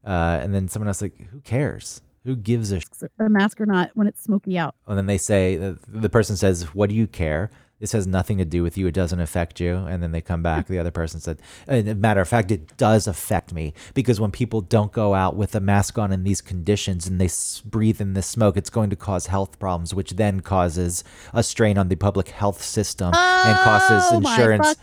uh, 0.05 0.41
and 0.43 0.55
then 0.55 0.69
someone 0.69 0.89
else 0.89 1.01
like, 1.01 1.19
who 1.31 1.41
cares? 1.41 2.03
Who 2.25 2.37
gives 2.37 2.73
a? 2.73 2.81
Sh-? 2.81 2.85
A 3.19 3.31
mask 3.31 3.61
or 3.61 3.67
not 3.67 3.93
when 3.95 4.07
it's 4.07 4.23
smoky 4.23 4.59
out. 4.59 4.75
And 4.87 4.99
then 4.99 5.07
they 5.07 5.19
say 5.19 5.57
the, 5.57 5.79
the 5.89 6.11
person 6.11 6.37
says, 6.37 6.75
"What 6.75 6.91
do 6.91 6.97
you 6.97 7.07
care?" 7.07 7.51
This 7.79 7.93
has 7.93 8.07
nothing 8.07 8.39
to 8.39 8.47
do 8.47 8.63
with 8.63 8.79
you. 8.79 8.87
It 8.87 8.95
doesn't 8.95 9.21
affect 9.21 9.61
you. 9.61 9.77
And 9.77 10.03
then 10.03 10.13
they 10.13 10.23
come 10.23 10.43
back. 10.43 10.67
The 10.67 10.79
other 10.79 10.91
person 10.91 11.21
said, 11.21 11.43
"And 11.67 11.87
a 11.87 11.95
matter 11.95 12.23
of 12.23 12.29
fact, 12.29 12.51
it 12.51 12.75
does 12.79 13.07
affect 13.07 13.53
me 13.53 13.75
because 13.93 14.19
when 14.19 14.31
people 14.31 14.63
don't 14.63 14.93
go 14.93 15.15
out 15.15 15.37
with 15.37 15.55
a 15.55 15.61
mask 15.61 15.99
on 15.99 16.11
in 16.11 16.25
these 16.25 16.41
conditions 16.41 17.07
and 17.07 17.21
they 17.21 17.29
breathe 17.69 18.01
in 18.01 18.15
this 18.15 18.27
smoke, 18.27 18.57
it's 18.57 18.71
going 18.71 18.89
to 18.91 18.97
cause 18.97 19.27
health 19.27 19.59
problems, 19.59 19.93
which 19.93 20.13
then 20.13 20.41
causes 20.41 21.05
a 21.35 21.43
strain 21.43 21.77
on 21.77 21.89
the 21.89 21.97
public 21.97 22.29
health 22.29 22.63
system 22.63 23.13
and 23.15 23.59
causes 23.59 24.05
Oh 24.11 24.17
insurance 24.19 24.75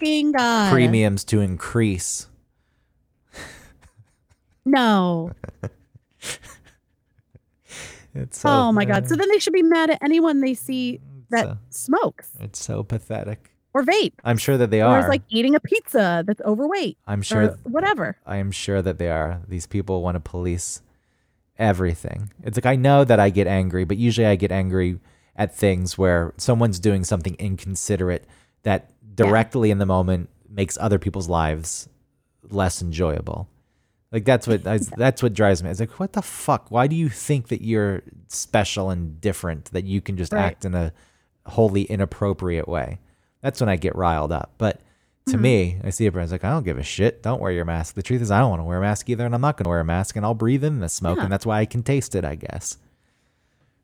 premiums 0.69 1.23
to 1.25 1.41
increase. 1.41 2.27
No. 4.65 5.31
Oh 8.45 8.71
my 8.71 8.85
god. 8.85 9.09
So 9.09 9.15
then 9.15 9.27
they 9.29 9.39
should 9.39 9.53
be 9.53 9.63
mad 9.63 9.89
at 9.89 9.97
anyone 10.03 10.41
they 10.41 10.53
see 10.53 11.01
that 11.33 11.45
so, 11.45 11.57
smokes 11.69 12.29
it's 12.39 12.63
so 12.63 12.83
pathetic. 12.83 13.51
or 13.73 13.83
vape 13.83 14.13
I'm 14.23 14.37
sure 14.37 14.57
that 14.57 14.69
they 14.71 14.81
are. 14.81 14.93
or 14.93 14.97
are. 14.97 15.03
is 15.03 15.07
like 15.07 15.23
eating 15.29 15.55
a 15.55 15.59
pizza 15.59 16.23
that's 16.25 16.41
overweight 16.41 16.97
I'm 17.07 17.21
sure 17.21 17.57
whatever. 17.63 18.17
I 18.25 18.37
am 18.37 18.51
sure 18.51 18.81
that 18.81 18.97
they 18.99 19.09
are. 19.09 19.41
These 19.47 19.67
people 19.67 20.01
want 20.01 20.15
to 20.15 20.19
police 20.19 20.81
everything. 21.57 22.31
It's 22.43 22.57
like 22.57 22.65
I 22.65 22.75
know 22.75 23.03
that 23.03 23.19
I 23.19 23.29
get 23.29 23.47
angry, 23.47 23.83
but 23.83 23.97
usually 23.97 24.27
I 24.27 24.35
get 24.35 24.51
angry 24.51 24.99
at 25.35 25.55
things 25.55 25.97
where 25.97 26.33
someone's 26.37 26.79
doing 26.79 27.03
something 27.03 27.35
inconsiderate 27.39 28.25
that 28.63 28.91
directly 29.15 29.71
in 29.71 29.77
the 29.79 29.85
moment 29.85 30.29
makes 30.49 30.77
other 30.79 30.99
people's 30.99 31.29
lives 31.29 31.89
less 32.49 32.81
enjoyable. 32.81 33.47
Like 34.11 34.25
that's 34.25 34.47
what 34.47 34.65
I, 34.67 34.77
that's 34.95 35.23
what 35.23 35.33
drives 35.33 35.63
me. 35.63 35.69
It's 35.69 35.79
like 35.79 35.99
what 35.99 36.13
the 36.13 36.21
fuck? 36.21 36.69
Why 36.69 36.85
do 36.87 36.95
you 36.95 37.09
think 37.09 37.47
that 37.47 37.63
you're 37.63 38.03
special 38.27 38.89
and 38.91 39.19
different 39.19 39.65
that 39.71 39.85
you 39.85 40.01
can 40.01 40.17
just 40.17 40.33
Right. 40.33 40.43
act 40.43 40.65
in 40.65 40.75
a 40.75 40.93
wholly 41.45 41.83
inappropriate 41.83 42.67
way? 42.67 42.99
That's 43.41 43.59
when 43.59 43.69
I 43.69 43.75
get 43.75 43.95
riled 43.95 44.31
up. 44.31 44.53
But 44.57 44.81
to 45.27 45.37
Mhm. 45.37 45.41
me, 45.41 45.77
I 45.83 45.89
see 45.89 46.05
everyone's 46.05 46.31
like, 46.31 46.43
I 46.43 46.49
don't 46.49 46.63
give 46.63 46.77
a 46.77 46.83
shit. 46.83 47.23
Don't 47.23 47.41
wear 47.41 47.51
your 47.51 47.65
mask. 47.65 47.95
The 47.95 48.03
truth 48.03 48.21
is, 48.21 48.31
I 48.31 48.39
don't 48.39 48.49
want 48.49 48.59
to 48.61 48.65
wear 48.65 48.77
a 48.79 48.81
mask 48.81 49.09
either, 49.09 49.25
and 49.25 49.33
I'm 49.35 49.41
not 49.41 49.57
going 49.57 49.63
to 49.65 49.69
wear 49.69 49.79
a 49.79 49.85
mask, 49.85 50.15
and 50.15 50.25
I'll 50.25 50.33
breathe 50.33 50.63
in 50.63 50.79
the 50.79 50.89
smoke, 50.89 51.17
Yeah. 51.17 51.23
and 51.23 51.31
that's 51.33 51.45
why 51.45 51.59
I 51.59 51.65
can 51.65 51.83
taste 51.83 52.13
it, 52.15 52.25
I 52.25 52.35
guess. 52.35 52.77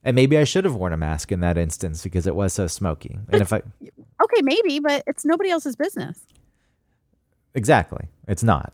And 0.04 0.16
maybe 0.16 0.38
I 0.38 0.44
should 0.46 0.64
have 0.66 0.76
worn 0.76 0.94
a 0.94 0.98
mask 0.98 1.32
in 1.32 1.42
that 1.42 1.58
instance 1.58 2.04
because 2.04 2.26
it 2.28 2.36
was 2.36 2.54
so 2.54 2.68
smoky. 2.68 3.20
And 3.30 3.42
if 3.42 3.52
I 3.52 3.62
Okay, 4.22 4.42
maybe, 4.42 4.80
but 4.80 5.04
it's 5.08 5.26
nobody 5.26 5.50
else's 5.50 5.76
business. 5.76 6.26
exactly, 7.54 8.08
it's 8.28 8.44
not. 8.44 8.74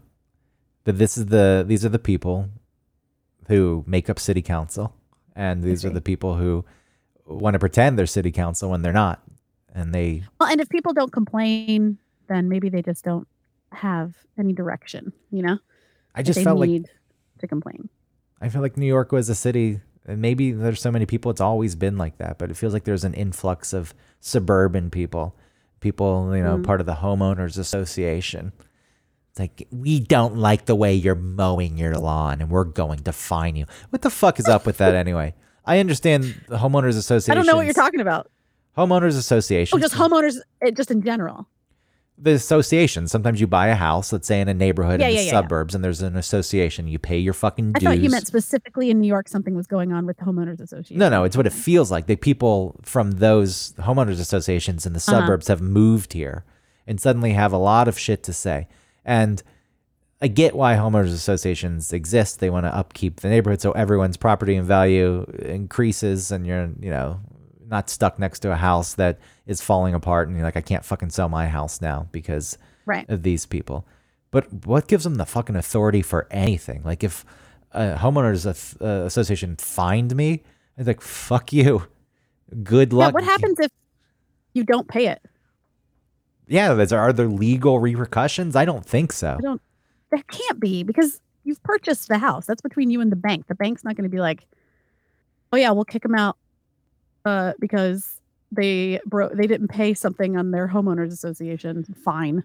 But 0.83 0.97
this 0.99 1.17
is 1.17 1.27
the 1.27 1.63
these 1.67 1.83
are 1.83 1.89
the 1.89 1.99
people 1.99 2.49
who 3.47 3.83
make 3.87 4.09
up 4.09 4.19
city 4.19 4.41
council, 4.41 4.93
and 5.35 5.63
these 5.63 5.83
are 5.85 5.89
the 5.89 6.01
people 6.01 6.35
who 6.35 6.63
want 7.25 7.53
to 7.53 7.59
pretend 7.59 7.97
they're 7.97 8.05
city 8.05 8.31
council 8.31 8.69
when 8.71 8.81
they're 8.81 8.93
not, 8.93 9.21
and 9.73 9.93
they 9.93 10.23
Well, 10.39 10.49
and 10.49 10.61
if 10.61 10.69
people 10.69 10.93
don't 10.93 11.11
complain, 11.11 11.97
then 12.27 12.49
maybe 12.49 12.69
they 12.69 12.81
just 12.81 13.03
don't 13.03 13.27
have 13.71 14.13
any 14.37 14.53
direction, 14.53 15.11
you 15.31 15.41
know? 15.41 15.57
I 16.13 16.23
just 16.23 16.41
felt 16.41 16.59
like 16.59 16.69
need 16.69 16.89
to 17.39 17.47
complain. 17.47 17.89
I 18.41 18.49
feel 18.49 18.61
like 18.61 18.77
New 18.77 18.85
York 18.85 19.11
was 19.11 19.29
a 19.29 19.35
city, 19.35 19.81
and 20.05 20.21
maybe 20.21 20.51
there's 20.51 20.81
so 20.81 20.91
many 20.91 21.05
people, 21.05 21.31
it's 21.31 21.41
always 21.41 21.75
been 21.75 21.97
like 21.97 22.17
that, 22.19 22.37
but 22.37 22.49
it 22.51 22.57
feels 22.57 22.73
like 22.73 22.83
there's 22.83 23.03
an 23.03 23.13
influx 23.13 23.73
of 23.73 23.93
suburban 24.19 24.89
people, 24.89 25.35
people, 25.79 26.35
you 26.35 26.43
know, 26.43 26.57
Mm. 26.57 26.63
part 26.63 26.79
of 26.79 26.85
the 26.85 26.95
homeowners 26.95 27.57
association. 27.57 28.53
It's 29.31 29.39
like, 29.39 29.67
we 29.71 29.99
don't 29.99 30.37
like 30.37 30.65
the 30.65 30.75
way 30.75 30.93
you're 30.93 31.15
mowing 31.15 31.77
your 31.77 31.95
lawn, 31.95 32.39
and 32.39 32.49
we're 32.49 32.63
going 32.63 32.99
to 32.99 33.11
fine 33.11 33.55
you. 33.57 33.65
What 33.89 34.01
the 34.01 34.09
fuck 34.09 34.39
is 34.39 34.47
up 34.47 34.65
with 34.65 34.77
that 34.77 34.95
anyway? 35.05 35.33
I 35.65 35.79
understand 35.79 36.23
the 36.47 36.57
homeowners 36.57 36.97
association. 36.97 37.31
I 37.31 37.35
don't 37.35 37.45
know 37.47 37.55
what 37.55 37.65
you're 37.65 37.73
talking 37.73 37.99
about. 38.01 38.29
Homeowners 38.77 39.17
association. 39.17 39.77
Oh, 39.77 39.81
just 39.81 39.95
homeowners, 39.95 40.35
just 40.75 40.91
in 40.91 41.01
general. 41.01 41.47
the 42.17 42.31
association. 42.31 43.07
Sometimes 43.07 43.41
you 43.41 43.47
buy 43.47 43.67
a 43.67 43.75
house, 43.75 44.13
let's 44.13 44.27
say 44.27 44.39
in 44.41 44.47
a 44.47 44.53
neighborhood 44.53 44.99
Yeah, 45.01 45.07
in 45.07 45.15
the 45.17 45.23
yeah, 45.23 45.31
suburbs, 45.31 45.75
and 45.75 45.83
there's 45.83 46.01
an 46.01 46.15
association. 46.15 46.87
You 46.87 46.99
pay 46.99 47.17
your 47.17 47.33
fucking 47.33 47.73
I 47.75 47.79
thought 47.79 47.99
you 47.99 48.09
meant 48.09 48.27
specifically 48.27 48.89
in 48.89 48.99
New 49.01 49.07
York 49.07 49.27
something 49.27 49.55
was 49.55 49.67
going 49.67 49.91
on 49.93 50.05
with 50.05 50.17
the 50.17 50.23
homeowners 50.25 50.59
association. 50.61 50.97
no, 50.97 51.09
no, 51.09 51.23
it's 51.23 51.35
what 51.37 51.45
it 51.47 51.53
feels 51.53 51.89
like. 51.91 52.05
The 52.07 52.15
people 52.15 52.79
from 52.83 53.11
those 53.11 53.73
homeowners 53.79 54.19
associations 54.19 54.85
in 54.85 54.93
the 54.93 54.99
Uh-huh. 55.05 55.19
suburbs 55.21 55.47
have 55.47 55.61
moved 55.61 56.13
here 56.13 56.45
and 56.87 56.99
suddenly 57.01 57.33
have 57.33 57.51
a 57.51 57.57
lot 57.57 57.87
of 57.87 57.97
shit 57.99 58.23
to 58.23 58.33
say. 58.33 58.67
And 59.03 59.41
I 60.25 60.27
get 60.27 60.55
why 60.55 60.73
homeowners 60.75 61.13
associations 61.13 61.93
exist. 61.93 62.39
They 62.39 62.49
want 62.49 62.65
to 62.65 62.75
upkeep 62.75 63.19
the 63.19 63.29
neighborhood 63.29 63.61
so 63.61 63.73
everyone's 63.73 64.17
property 64.17 64.55
and 64.55 64.65
value 64.65 65.23
increases 65.37 66.31
and 66.31 66.47
you're, 66.47 66.71
you 66.79 66.89
know, 66.89 67.19
not 67.67 67.91
stuck 67.91 68.17
next 68.17 68.39
to 68.39 68.51
a 68.51 68.55
house 68.55 68.95
that 68.95 69.19
is 69.45 69.61
falling 69.61 69.93
apart 69.93 70.27
and 70.27 70.35
you're 70.35 70.43
like, 70.43 70.57
I 70.57 70.61
can't 70.61 70.83
fucking 70.83 71.11
sell 71.11 71.29
my 71.29 71.47
house 71.47 71.79
now 71.79 72.07
because 72.11 72.57
Right. 72.87 73.07
of 73.07 73.21
these 73.21 73.45
people. 73.45 73.85
But 74.31 74.51
what 74.65 74.87
gives 74.87 75.03
them 75.03 75.13
the 75.15 75.27
fucking 75.27 75.55
authority 75.55 76.01
for 76.01 76.27
anything? 76.31 76.81
Like 76.83 77.03
if 77.03 77.23
a 77.71 77.93
homeowners 77.95 78.47
uh, 78.81 79.05
association 79.05 79.57
fined 79.57 80.15
me, 80.15 80.41
I'd 80.75 80.85
be 80.85 80.89
like, 80.89 81.01
fuck 81.01 81.53
you. 81.53 81.83
Good 82.63 82.93
luck. 82.93 83.09
Yeah, 83.09 83.13
what 83.13 83.23
happens 83.25 83.59
if 83.59 83.69
you 84.55 84.63
don't 84.63 84.87
pay 84.87 85.05
it? 85.05 85.21
Yeah, 86.47 86.71
are 86.71 87.13
there 87.13 87.27
legal 87.27 87.79
repercussions? 87.79 88.55
I 88.55 88.65
don't 88.65 88.83
think 88.85 89.11
so. 89.13 89.35
I 89.37 89.41
don't. 89.41 89.61
There 90.11 90.23
can't 90.29 90.59
be 90.59 90.83
because 90.83 91.19
you've 91.43 91.61
purchased 91.63 92.07
the 92.07 92.17
house. 92.17 92.45
That's 92.45 92.61
between 92.61 92.89
you 92.89 93.01
and 93.01 93.11
the 93.11 93.15
bank. 93.15 93.47
The 93.47 93.55
bank's 93.55 93.83
not 93.83 93.95
going 93.95 94.03
to 94.09 94.09
be 94.15 94.19
like, 94.19 94.45
"Oh 95.51 95.57
yeah, 95.57 95.71
we'll 95.71 95.85
kick 95.85 96.03
them 96.03 96.15
out," 96.15 96.37
uh, 97.25 97.53
because 97.59 98.21
they 98.51 98.99
broke. 99.05 99.33
They 99.33 99.47
didn't 99.47 99.69
pay 99.69 99.93
something 99.93 100.37
on 100.37 100.51
their 100.51 100.67
homeowners 100.67 101.11
association 101.11 101.83
fine 102.03 102.43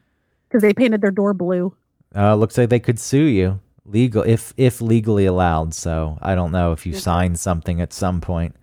because 0.49 0.63
they 0.63 0.73
painted 0.75 1.01
their 1.01 1.11
door 1.11 1.35
blue. 1.35 1.75
Uh, 2.15 2.35
looks 2.35 2.59
like 2.59 2.71
they 2.71 2.81
could 2.81 2.99
sue 2.99 3.25
you 3.25 3.61
legal 3.85 4.23
if 4.25 4.53
if 4.57 4.81
legally 4.81 5.27
allowed. 5.27 5.75
So 5.75 6.19
I 6.23 6.35
don't 6.35 6.53
know 6.53 6.73
if 6.73 6.87
you 6.87 6.93
Okay. 6.93 7.01
sign 7.01 7.37
something 7.37 7.81
at 7.81 7.93
some 7.93 8.21
point. 8.21 8.57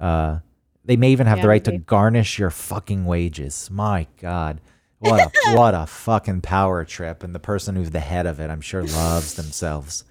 Uh, 0.00 0.40
they 0.84 0.96
may 0.96 1.10
even 1.12 1.26
have 1.26 1.40
the 1.40 1.46
Yeah, 1.46 1.52
right 1.52 1.64
to 1.64 1.72
garnish 1.72 2.38
your 2.38 2.50
fucking 2.50 3.04
wages. 3.06 3.70
My 3.70 4.06
God, 4.20 4.60
what 4.98 5.20
a 5.20 5.30
what 5.56 5.74
a 5.74 5.86
fucking 5.86 6.40
power 6.42 6.84
trip! 6.84 7.22
And 7.22 7.34
the 7.34 7.38
person 7.40 7.76
who's 7.76 7.90
the 7.90 8.00
head 8.00 8.26
of 8.26 8.40
it, 8.40 8.50
I'm 8.50 8.60
sure, 8.60 8.82
loves 8.82 9.34
themselves. 9.34 10.04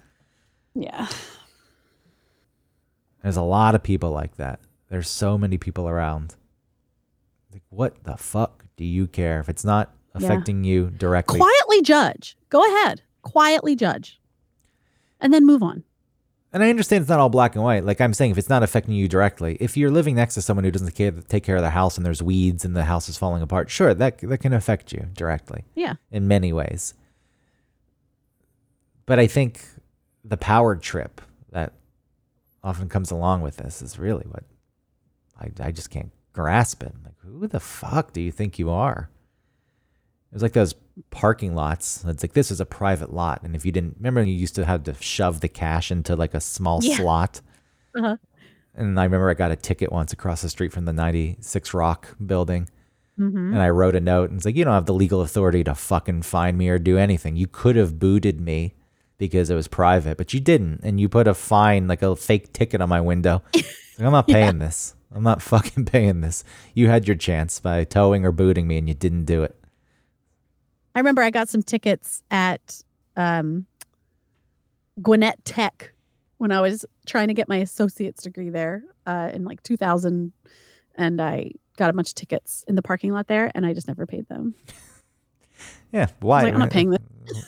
Yeah. 0.74 1.08
There's 3.22 3.36
a 3.36 3.42
lot 3.42 3.74
of 3.74 3.82
people 3.82 4.10
like 4.10 4.36
that. 4.36 4.60
There's 4.90 5.08
so 5.08 5.38
many 5.38 5.56
people 5.56 5.88
around. 5.88 6.34
Like, 7.52 7.62
what 7.70 8.04
the 8.04 8.16
fuck 8.16 8.64
do 8.76 8.84
you 8.84 9.06
care 9.06 9.40
if 9.40 9.48
it's 9.48 9.64
not 9.64 9.92
Yeah. 10.18 10.26
affecting 10.26 10.64
you 10.64 10.90
directly? 10.90 11.38
Quietly 11.38 11.82
judge. 11.82 12.36
Go 12.50 12.62
ahead. 12.62 13.02
Quietly 13.22 13.74
judge, 13.76 14.20
and 15.20 15.32
then 15.32 15.46
move 15.46 15.62
on. 15.62 15.84
And 16.54 16.62
I 16.62 16.70
understand 16.70 17.02
it's 17.02 17.08
not 17.10 17.18
all 17.18 17.28
black 17.28 17.56
and 17.56 17.64
white. 17.64 17.84
Like 17.84 18.00
I'm 18.00 18.14
saying, 18.14 18.30
if 18.30 18.38
it's 18.38 18.48
not 18.48 18.62
affecting 18.62 18.94
you 18.94 19.08
directly, 19.08 19.56
if 19.60 19.76
you're 19.76 19.90
living 19.90 20.14
next 20.14 20.34
to 20.34 20.42
someone 20.42 20.62
who 20.62 20.70
doesn't 20.70 20.94
care, 20.94 21.10
take 21.10 21.42
care 21.42 21.56
of 21.56 21.62
their 21.62 21.72
house 21.72 21.96
and 21.96 22.06
there's 22.06 22.22
weeds 22.22 22.64
and 22.64 22.76
the 22.76 22.84
house 22.84 23.08
is 23.08 23.18
falling 23.18 23.42
apart, 23.42 23.68
sure, 23.70 23.92
that 23.92 24.18
that 24.18 24.38
can 24.38 24.52
affect 24.52 24.92
you 24.92 25.08
directly 25.14 25.64
Yeah. 25.74 25.94
in 26.12 26.28
many 26.28 26.52
ways. 26.52 26.94
But 29.04 29.18
I 29.18 29.26
think 29.26 29.62
the 30.24 30.36
power 30.36 30.76
trip 30.76 31.20
that 31.50 31.72
often 32.62 32.88
comes 32.88 33.10
along 33.10 33.42
with 33.42 33.56
this 33.56 33.82
is 33.82 33.98
really 33.98 34.24
what 34.30 34.44
I, 35.40 35.50
I 35.60 35.72
just 35.72 35.90
can't 35.90 36.12
grasp 36.32 36.84
it. 36.84 36.94
Like, 37.04 37.14
who 37.18 37.48
the 37.48 37.60
fuck 37.60 38.12
do 38.12 38.20
you 38.20 38.30
think 38.30 38.60
you 38.60 38.70
are? 38.70 39.10
It 40.30 40.34
was 40.34 40.42
like 40.42 40.52
those 40.52 40.74
parking 41.10 41.54
lots. 41.54 42.04
It's 42.04 42.22
like 42.22 42.32
this 42.34 42.50
is 42.50 42.60
a 42.60 42.66
private 42.66 43.12
lot, 43.12 43.42
and 43.42 43.54
if 43.56 43.64
you 43.66 43.72
didn't 43.72 43.96
remember, 43.98 44.22
you 44.22 44.32
used 44.34 44.54
to 44.56 44.64
have 44.64 44.84
to 44.84 44.94
shove 45.00 45.40
the 45.40 45.48
cash 45.48 45.90
into 45.90 46.14
like 46.16 46.34
a 46.34 46.40
small 46.40 46.80
Yeah. 46.82 46.96
slot. 46.96 47.40
Uh-huh. 47.96 48.16
And 48.76 48.98
I 48.98 49.04
remember 49.04 49.30
I 49.30 49.34
got 49.34 49.52
a 49.52 49.56
ticket 49.56 49.92
once 49.92 50.12
across 50.12 50.42
the 50.42 50.48
street 50.48 50.72
from 50.72 50.84
the 50.84 50.92
96 50.92 51.72
Rock 51.74 52.16
building. 52.24 52.68
hmm 53.16 53.52
And 53.52 53.58
I 53.62 53.68
wrote 53.70 53.94
a 53.94 54.00
note 54.00 54.30
and 54.30 54.38
it's 54.38 54.44
like, 54.44 54.56
you 54.56 54.64
don't 54.64 54.74
have 54.74 54.86
the 54.86 54.94
legal 54.94 55.20
authority 55.20 55.62
to 55.64 55.74
fucking 55.76 56.22
find 56.22 56.58
me 56.58 56.68
or 56.68 56.80
do 56.80 56.98
anything. 56.98 57.36
You 57.36 57.46
could 57.46 57.76
have 57.76 58.00
booted 58.00 58.40
me 58.40 58.74
because 59.16 59.48
it 59.48 59.54
was 59.54 59.68
private, 59.68 60.16
but 60.18 60.34
you 60.34 60.40
didn't. 60.40 60.80
And 60.82 60.98
you 60.98 61.08
put 61.08 61.28
a 61.28 61.34
fine, 61.34 61.86
like 61.86 62.02
a 62.02 62.16
fake 62.16 62.52
ticket 62.52 62.80
on 62.80 62.88
my 62.88 63.00
window. 63.00 63.42
Like, 63.96 64.06
I'm 64.06 64.12
not 64.12 64.28
Yeah. 64.28 64.34
paying 64.34 64.58
this. 64.58 64.96
I'm 65.14 65.22
not 65.22 65.40
fucking 65.52 65.84
paying 65.84 66.20
this. 66.20 66.42
You 66.74 66.88
had 66.88 67.06
your 67.06 67.14
chance 67.14 67.60
by 67.60 67.84
towing 67.84 68.24
or 68.26 68.32
booting 68.32 68.66
me 68.66 68.76
and 68.76 68.88
you 68.88 68.94
didn't 68.94 69.24
do 69.26 69.44
it. 69.44 69.54
I 70.94 71.00
remember 71.00 71.22
I 71.22 71.30
got 71.30 71.48
some 71.48 71.62
tickets 71.62 72.22
at 72.30 72.82
um, 73.16 73.66
Gwinnett 75.02 75.44
Tech 75.44 75.92
when 76.38 76.52
I 76.52 76.60
was 76.60 76.84
trying 77.06 77.28
to 77.28 77.34
get 77.34 77.48
my 77.48 77.56
associate's 77.56 78.22
degree 78.22 78.50
there 78.50 78.84
uh, 79.06 79.30
in 79.32 79.44
like 79.44 79.62
2000. 79.62 80.32
And 80.96 81.20
I 81.20 81.52
got 81.76 81.90
a 81.90 81.92
bunch 81.92 82.10
of 82.10 82.14
tickets 82.14 82.64
in 82.68 82.76
the 82.76 82.82
parking 82.82 83.12
lot 83.12 83.26
there 83.26 83.50
and 83.54 83.66
I 83.66 83.72
just 83.72 83.88
never 83.88 84.06
paid 84.06 84.28
them. 84.28 84.54
Yeah. 85.92 86.08
Why? 86.18 86.42
like, 86.42 86.54
I'm 86.54 86.58
not 86.58 86.70
paying 86.70 86.90
this. 86.90 87.00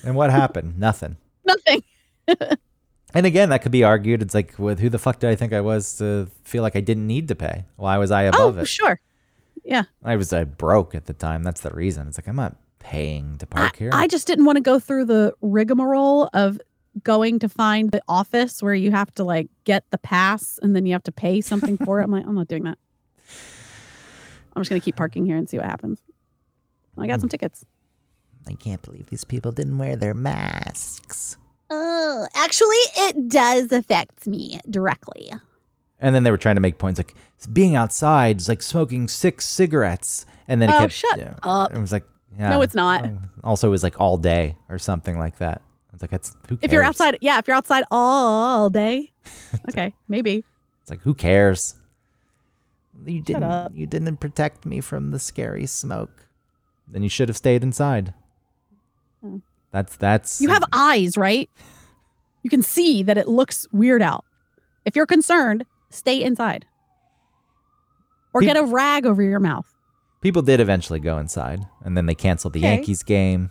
And 0.05 0.15
what 0.15 0.31
happened? 0.31 0.79
Nothing. 0.79 1.17
Nothing. 1.45 1.83
And 3.15 3.25
again, 3.25 3.49
that 3.49 3.63
could 3.63 3.73
be 3.73 3.83
argued. 3.83 4.21
It's 4.21 4.35
like, 4.35 4.59
with 4.59 4.79
who 4.79 4.91
the 4.91 4.99
fuck 4.99 5.21
did 5.21 5.31
I 5.31 5.37
think 5.37 5.55
I 5.55 5.63
was 5.63 5.97
to 5.99 6.29
feel 6.45 6.63
like 6.63 6.77
I 6.77 6.81
didn't 6.81 7.07
need 7.07 7.29
to 7.29 7.35
pay? 7.35 7.65
Why 7.77 7.97
was 7.97 8.11
I 8.11 8.25
above 8.25 8.59
it? 8.59 8.61
oh, 8.61 8.63
it? 8.65 8.69
sure. 8.69 9.01
Yeah. 9.65 9.85
I 10.05 10.17
was 10.17 10.35
uh, 10.35 10.45
broke 10.45 10.95
at 10.95 11.07
the 11.07 11.15
time. 11.15 11.43
That's 11.43 11.63
the 11.63 11.71
reason. 11.71 12.09
It's 12.09 12.19
like 12.19 12.29
I'm 12.29 12.37
not 12.37 12.57
paying 12.87 13.37
to 13.39 13.47
I, 13.51 13.57
park 13.57 13.77
here. 13.77 13.91
I 13.93 14.07
just 14.07 14.29
didn't 14.29 14.45
want 14.45 14.57
to 14.57 14.63
go 14.63 14.79
through 14.79 15.07
the 15.07 15.35
rigmarole 15.41 16.31
of 16.33 16.61
going 17.03 17.41
to 17.41 17.49
find 17.49 17.91
the 17.91 18.01
office 18.09 18.63
where 18.63 18.75
you 18.75 18.93
have 18.93 19.13
to 19.15 19.25
like 19.25 19.49
get 19.65 19.85
the 19.91 19.99
pass 19.99 20.59
and 20.63 20.75
then 20.75 20.87
you 20.87 20.93
have 20.93 21.03
to 21.03 21.13
pay 21.13 21.41
something 21.41 21.77
for 21.79 22.01
it. 22.01 22.05
I'm 22.05 22.13
like, 22.13 22.25
I'm 22.25 22.37
not 22.37 22.49
doing 22.49 22.63
that. 22.63 22.79
I'm 24.55 24.63
just 24.63 24.71
going 24.71 24.81
to 24.81 24.85
keep 24.85 24.97
parking 24.97 25.27
here 25.27 25.37
and 25.37 25.49
see 25.49 25.59
what 25.59 25.67
happens. 25.67 26.01
I 26.97 27.07
got 27.07 27.21
some 27.21 27.29
hmm. 27.29 27.33
tickets. 27.33 27.67
I 28.47 28.55
can't 28.55 28.81
believe 28.81 29.07
these 29.07 29.25
people 29.25 29.51
didn't 29.51 29.77
wear 29.77 29.97
their 29.97 30.15
masks. 30.15 31.37
Oh, 31.69 32.29
actually, 32.35 32.77
it 32.97 33.29
does 33.29 33.73
affect 33.73 34.29
me 34.29 34.61
directly. 34.71 35.33
And 35.99 36.15
then 36.15 36.23
they 36.23 36.31
were 36.31 36.39
trying 36.39 36.55
to 36.55 36.61
make 36.61 36.79
points 36.79 36.99
like 36.99 37.15
being 37.53 37.75
outside 37.75 38.39
is 38.41 38.49
like 38.49 38.63
smoking 38.63 39.09
six 39.09 39.45
cigarettes. 39.45 40.25
And 40.47 40.63
then 40.63 40.71
it 40.71 40.75
Oh, 40.77 40.79
kept, 40.79 40.93
shut 40.93 41.19
yeah, 41.19 41.35
up. 41.43 41.75
It 41.75 41.81
was 41.81 41.91
like, 41.91 42.05
yeah. 42.39 42.51
No, 42.51 42.63
it's 42.63 42.75
not. 42.75 43.09
Also, 43.45 43.69
it 43.69 43.71
was 43.71 43.83
like 43.83 44.01
all 44.01 44.17
day 44.17 44.57
or 44.69 44.79
something 44.79 45.19
like 45.19 45.39
that. 45.39 45.63
It's 45.93 46.03
like 46.03 46.11
that's 46.11 46.37
who 46.49 46.57
cares? 46.57 46.61
If 46.63 46.73
you're 46.73 46.83
outside, 46.83 47.17
yeah, 47.21 47.39
if 47.39 47.47
you're 47.49 47.57
outside 47.57 47.85
all 47.91 48.69
day, 48.69 49.13
okay, 49.71 49.95
maybe. 50.09 50.45
it's 50.83 50.91
like 50.91 51.01
who 51.01 51.15
cares? 51.15 51.75
You 53.05 53.23
didn't. 53.23 53.43
up. 53.45 53.73
You 53.75 53.87
didn't 53.87 54.17
protect 54.19 54.67
me 54.67 54.81
from 54.81 55.11
the 55.11 55.19
scary 55.19 55.67
smoke. 55.67 56.27
Then 56.89 57.03
you 57.03 57.09
should 57.09 57.29
have 57.29 57.37
stayed 57.37 57.63
inside. 57.63 58.13
Hmm. 59.23 59.39
That's 59.73 59.97
that's. 59.97 60.41
You 60.41 60.51
have 60.51 60.65
eyes, 60.73 61.17
right? 61.17 61.49
You 62.43 62.51
can 62.51 62.63
see 62.63 63.03
that 63.03 63.19
it 63.19 63.27
looks 63.29 63.67
weird 63.73 64.03
out. 64.03 64.25
If 64.85 64.95
you're 64.97 65.07
concerned, 65.07 65.65
stay 65.91 66.23
inside. 66.23 66.67
Or 68.33 68.41
Peop- 68.41 68.49
get 68.49 68.57
a 68.57 68.65
rag 68.65 69.07
over 69.07 69.23
your 69.23 69.41
mouth. 69.41 69.67
People 70.27 70.43
did 70.43 70.59
eventually 70.59 70.99
go 70.99 71.19
inside, 71.19 71.61
and 71.85 71.97
then 71.97 72.07
they 72.07 72.15
canceled 72.17 72.53
the 72.53 72.59
Okay. 72.59 72.75
Yankees 72.75 73.05
game. 73.05 73.49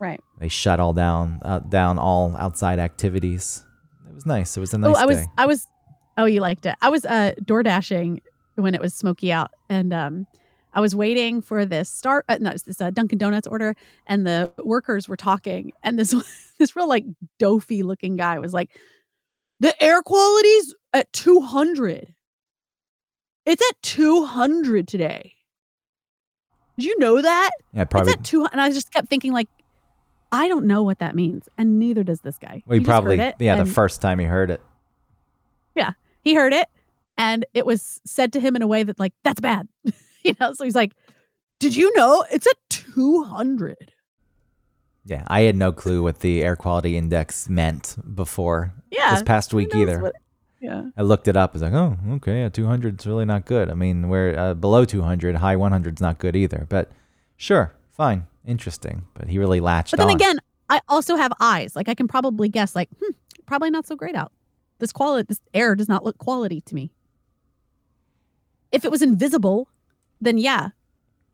Right. 0.00 0.20
They 0.40 0.48
shut 0.48 0.80
all 0.80 0.92
down, 0.92 1.38
uh, 1.42 1.60
down 1.60 2.00
all 2.00 2.34
outside 2.36 2.80
activities. 2.80 3.64
It 4.08 4.12
was 4.12 4.26
nice. 4.26 4.56
It 4.56 4.60
was 4.60 4.74
a 4.74 4.78
nice 4.78 4.96
oh, 4.96 4.98
I 5.00 5.06
was 5.06 5.18
day. 5.18 5.26
I 5.38 5.46
was 5.46 5.68
oh, 6.16 6.24
you 6.24 6.40
liked 6.40 6.66
it. 6.66 6.74
I 6.82 6.88
was 6.88 7.04
uh 7.04 7.34
door 7.44 7.62
dashing 7.62 8.22
when 8.56 8.74
it 8.74 8.80
was 8.80 8.92
smoky 8.92 9.30
out 9.30 9.52
and 9.68 9.94
um 9.94 10.26
I 10.72 10.80
was 10.80 10.96
waiting 10.96 11.40
for 11.40 11.64
this 11.64 11.90
start 11.90 12.24
uh, 12.28 12.38
no, 12.40 12.50
it's 12.50 12.64
this 12.64 12.80
uh, 12.80 12.90
Dunkin' 12.90 13.18
Donuts 13.18 13.46
order 13.46 13.76
and 14.08 14.26
the 14.26 14.50
workers 14.64 15.08
were 15.08 15.16
talking 15.16 15.70
and 15.84 15.96
this 15.96 16.12
this 16.58 16.74
real 16.74 16.88
like 16.88 17.04
dopey 17.38 17.84
looking 17.84 18.16
guy 18.16 18.40
was 18.40 18.52
like 18.52 18.70
the 19.60 19.80
air 19.80 20.02
quality's 20.02 20.74
at 20.92 21.12
200. 21.12 22.12
It's 23.46 23.62
at 23.70 23.80
200 23.82 24.88
today. 24.88 25.34
Did 26.76 26.86
you 26.86 26.98
know 26.98 27.20
that? 27.22 27.50
Yeah, 27.72 27.84
probably. 27.84 28.12
It's 28.12 28.20
at 28.20 28.24
200 28.24 28.52
and 28.52 28.60
I 28.60 28.70
just 28.70 28.92
kept 28.92 29.08
thinking 29.08 29.32
like 29.32 29.48
I 30.32 30.48
don't 30.48 30.66
know 30.66 30.82
what 30.82 30.98
that 30.98 31.14
means 31.14 31.48
and 31.56 31.78
neither 31.78 32.02
does 32.02 32.20
this 32.22 32.36
guy. 32.38 32.62
Well, 32.66 32.74
he 32.74 32.80
He 32.80 32.84
probably. 32.84 33.18
it 33.20 33.36
Yeah, 33.38 33.56
the 33.62 33.66
first 33.66 34.00
time 34.02 34.18
he 34.18 34.24
heard 34.26 34.50
it. 34.50 34.60
Yeah, 35.76 35.92
he 36.22 36.34
heard 36.34 36.52
it 36.52 36.68
and 37.16 37.44
it 37.54 37.64
was 37.66 38.00
said 38.04 38.32
to 38.32 38.40
him 38.40 38.56
in 38.56 38.62
a 38.62 38.66
way 38.66 38.82
that 38.82 38.98
like 38.98 39.12
that's 39.22 39.40
bad 39.40 39.68
you 40.24 40.34
know 40.40 40.52
so 40.52 40.64
he's 40.64 40.74
like 40.74 40.92
did 41.60 41.76
you 41.76 41.94
know 41.96 42.24
it's 42.32 42.46
at 42.46 42.56
200 42.70 43.92
Yeah, 45.04 45.22
I 45.28 45.42
had 45.42 45.54
no 45.56 45.70
clue 45.72 46.02
what 46.02 46.20
the 46.20 46.42
air 46.42 46.56
quality 46.56 46.96
index 46.96 47.48
meant 47.48 47.96
before 48.14 48.72
yeah 48.90 49.12
this 49.14 49.22
past 49.22 49.54
week 49.54 49.74
either. 49.74 50.00
what- 50.00 50.14
yeah 50.64 50.82
I 50.96 51.02
looked 51.02 51.28
it 51.28 51.36
up. 51.36 51.50
I 51.50 51.54
was 51.54 51.62
like, 51.62 51.72
oh, 51.72 51.96
okay, 52.16 52.40
yeah, 52.40 52.48
200 52.48 53.00
is 53.00 53.06
really 53.06 53.24
not 53.24 53.44
good. 53.44 53.70
I 53.70 53.74
mean, 53.74 54.08
we're 54.08 54.36
uh, 54.36 54.54
below 54.54 54.84
200, 54.84 55.36
high 55.36 55.56
100 55.56 55.98
is 55.98 56.00
not 56.00 56.18
good 56.18 56.34
either. 56.34 56.66
But 56.68 56.90
sure, 57.36 57.74
fine. 57.92 58.26
Interesting. 58.46 59.04
But 59.14 59.28
he 59.28 59.38
really 59.38 59.60
latched 59.60 59.92
But 59.92 59.98
then 59.98 60.08
on. 60.08 60.14
again, 60.14 60.38
I 60.68 60.80
also 60.88 61.16
have 61.16 61.32
eyes. 61.40 61.76
Like 61.76 61.88
I 61.88 61.94
can 61.94 62.08
probably 62.08 62.48
guess. 62.48 62.74
Like, 62.74 62.88
hmm, 62.98 63.12
probably 63.46 63.70
not 63.70 63.86
so 63.86 63.94
great 63.96 64.14
out. 64.14 64.32
This 64.78 64.92
quality, 64.92 65.26
this 65.28 65.40
air 65.52 65.74
does 65.74 65.88
not 65.88 66.04
look 66.04 66.18
quality 66.18 66.60
to 66.62 66.74
me. 66.74 66.90
If 68.72 68.84
it 68.84 68.90
was 68.90 69.02
invisible, 69.02 69.68
then 70.20 70.38
yeah, 70.38 70.70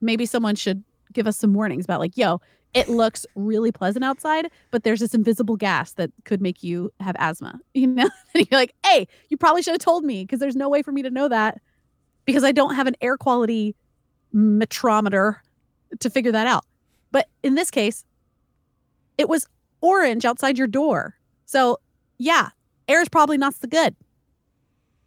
maybe 0.00 0.26
someone 0.26 0.56
should 0.56 0.82
give 1.12 1.26
us 1.26 1.36
some 1.36 1.54
warnings 1.54 1.84
about 1.84 2.00
like, 2.00 2.16
yo, 2.16 2.40
it 2.72 2.88
looks 2.88 3.26
really 3.34 3.72
pleasant 3.72 4.04
outside, 4.04 4.50
but 4.70 4.84
there's 4.84 5.00
this 5.00 5.14
invisible 5.14 5.56
gas 5.56 5.92
that 5.92 6.10
could 6.24 6.40
make 6.40 6.62
you 6.62 6.92
have 7.00 7.16
asthma. 7.18 7.58
You 7.74 7.86
know, 7.86 8.10
and 8.34 8.46
you're 8.50 8.60
like, 8.60 8.74
hey, 8.84 9.08
you 9.28 9.36
probably 9.36 9.62
should 9.62 9.72
have 9.72 9.80
told 9.80 10.04
me 10.04 10.24
because 10.24 10.38
there's 10.38 10.56
no 10.56 10.68
way 10.68 10.82
for 10.82 10.92
me 10.92 11.02
to 11.02 11.10
know 11.10 11.28
that 11.28 11.60
because 12.24 12.44
I 12.44 12.52
don't 12.52 12.74
have 12.74 12.86
an 12.86 12.96
air 13.00 13.16
quality 13.16 13.74
metrometer 14.34 15.36
to 15.98 16.10
figure 16.10 16.32
that 16.32 16.46
out. 16.46 16.64
But 17.10 17.28
in 17.42 17.54
this 17.54 17.70
case, 17.70 18.04
it 19.18 19.28
was 19.28 19.46
orange 19.80 20.24
outside 20.24 20.58
your 20.58 20.66
door. 20.66 21.16
So 21.46 21.78
yeah, 22.18 22.50
air 22.86 23.00
is 23.00 23.08
probably 23.08 23.38
not 23.38 23.54
so 23.54 23.66
good. 23.66 23.96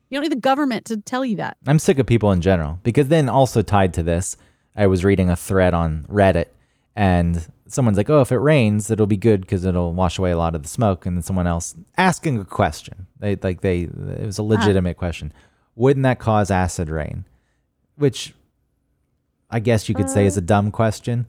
You 0.09 0.17
don't 0.17 0.23
need 0.23 0.31
the 0.31 0.41
government 0.41 0.85
to 0.85 0.97
tell 0.97 1.23
you 1.23 1.37
that. 1.37 1.57
I'm 1.65 1.79
sick 1.79 1.99
of 1.99 2.05
people 2.05 2.31
in 2.31 2.41
general 2.41 2.79
because 2.83 3.07
then 3.07 3.29
also 3.29 3.61
tied 3.61 3.93
to 3.95 4.03
this, 4.03 4.35
I 4.75 4.87
was 4.87 5.05
reading 5.05 5.29
a 5.29 5.35
thread 5.35 5.73
on 5.73 6.05
Reddit 6.09 6.47
and 6.95 7.47
someone's 7.67 7.97
like, 7.97 8.09
"Oh, 8.09 8.21
if 8.21 8.31
it 8.31 8.37
rains, 8.37 8.91
it'll 8.91 9.07
be 9.07 9.17
good 9.17 9.41
because 9.41 9.65
it'll 9.65 9.93
wash 9.93 10.19
away 10.19 10.31
a 10.31 10.37
lot 10.37 10.55
of 10.55 10.63
the 10.63 10.69
smoke." 10.69 11.05
And 11.05 11.17
then 11.17 11.23
someone 11.23 11.47
else 11.47 11.75
asking 11.97 12.39
a 12.39 12.45
question, 12.45 13.07
they 13.19 13.35
like 13.35 13.61
they 13.61 13.81
it 13.81 14.25
was 14.25 14.37
a 14.37 14.43
legitimate 14.43 14.97
question. 14.97 15.33
Wouldn't 15.75 16.03
that 16.03 16.19
cause 16.19 16.51
acid 16.51 16.89
rain? 16.89 17.25
Which 17.95 18.33
I 19.49 19.59
guess 19.59 19.89
you 19.89 19.95
could 19.95 20.09
say 20.09 20.25
is 20.25 20.37
a 20.37 20.41
uh. 20.41 20.45
dumb 20.45 20.71
question, 20.71 21.25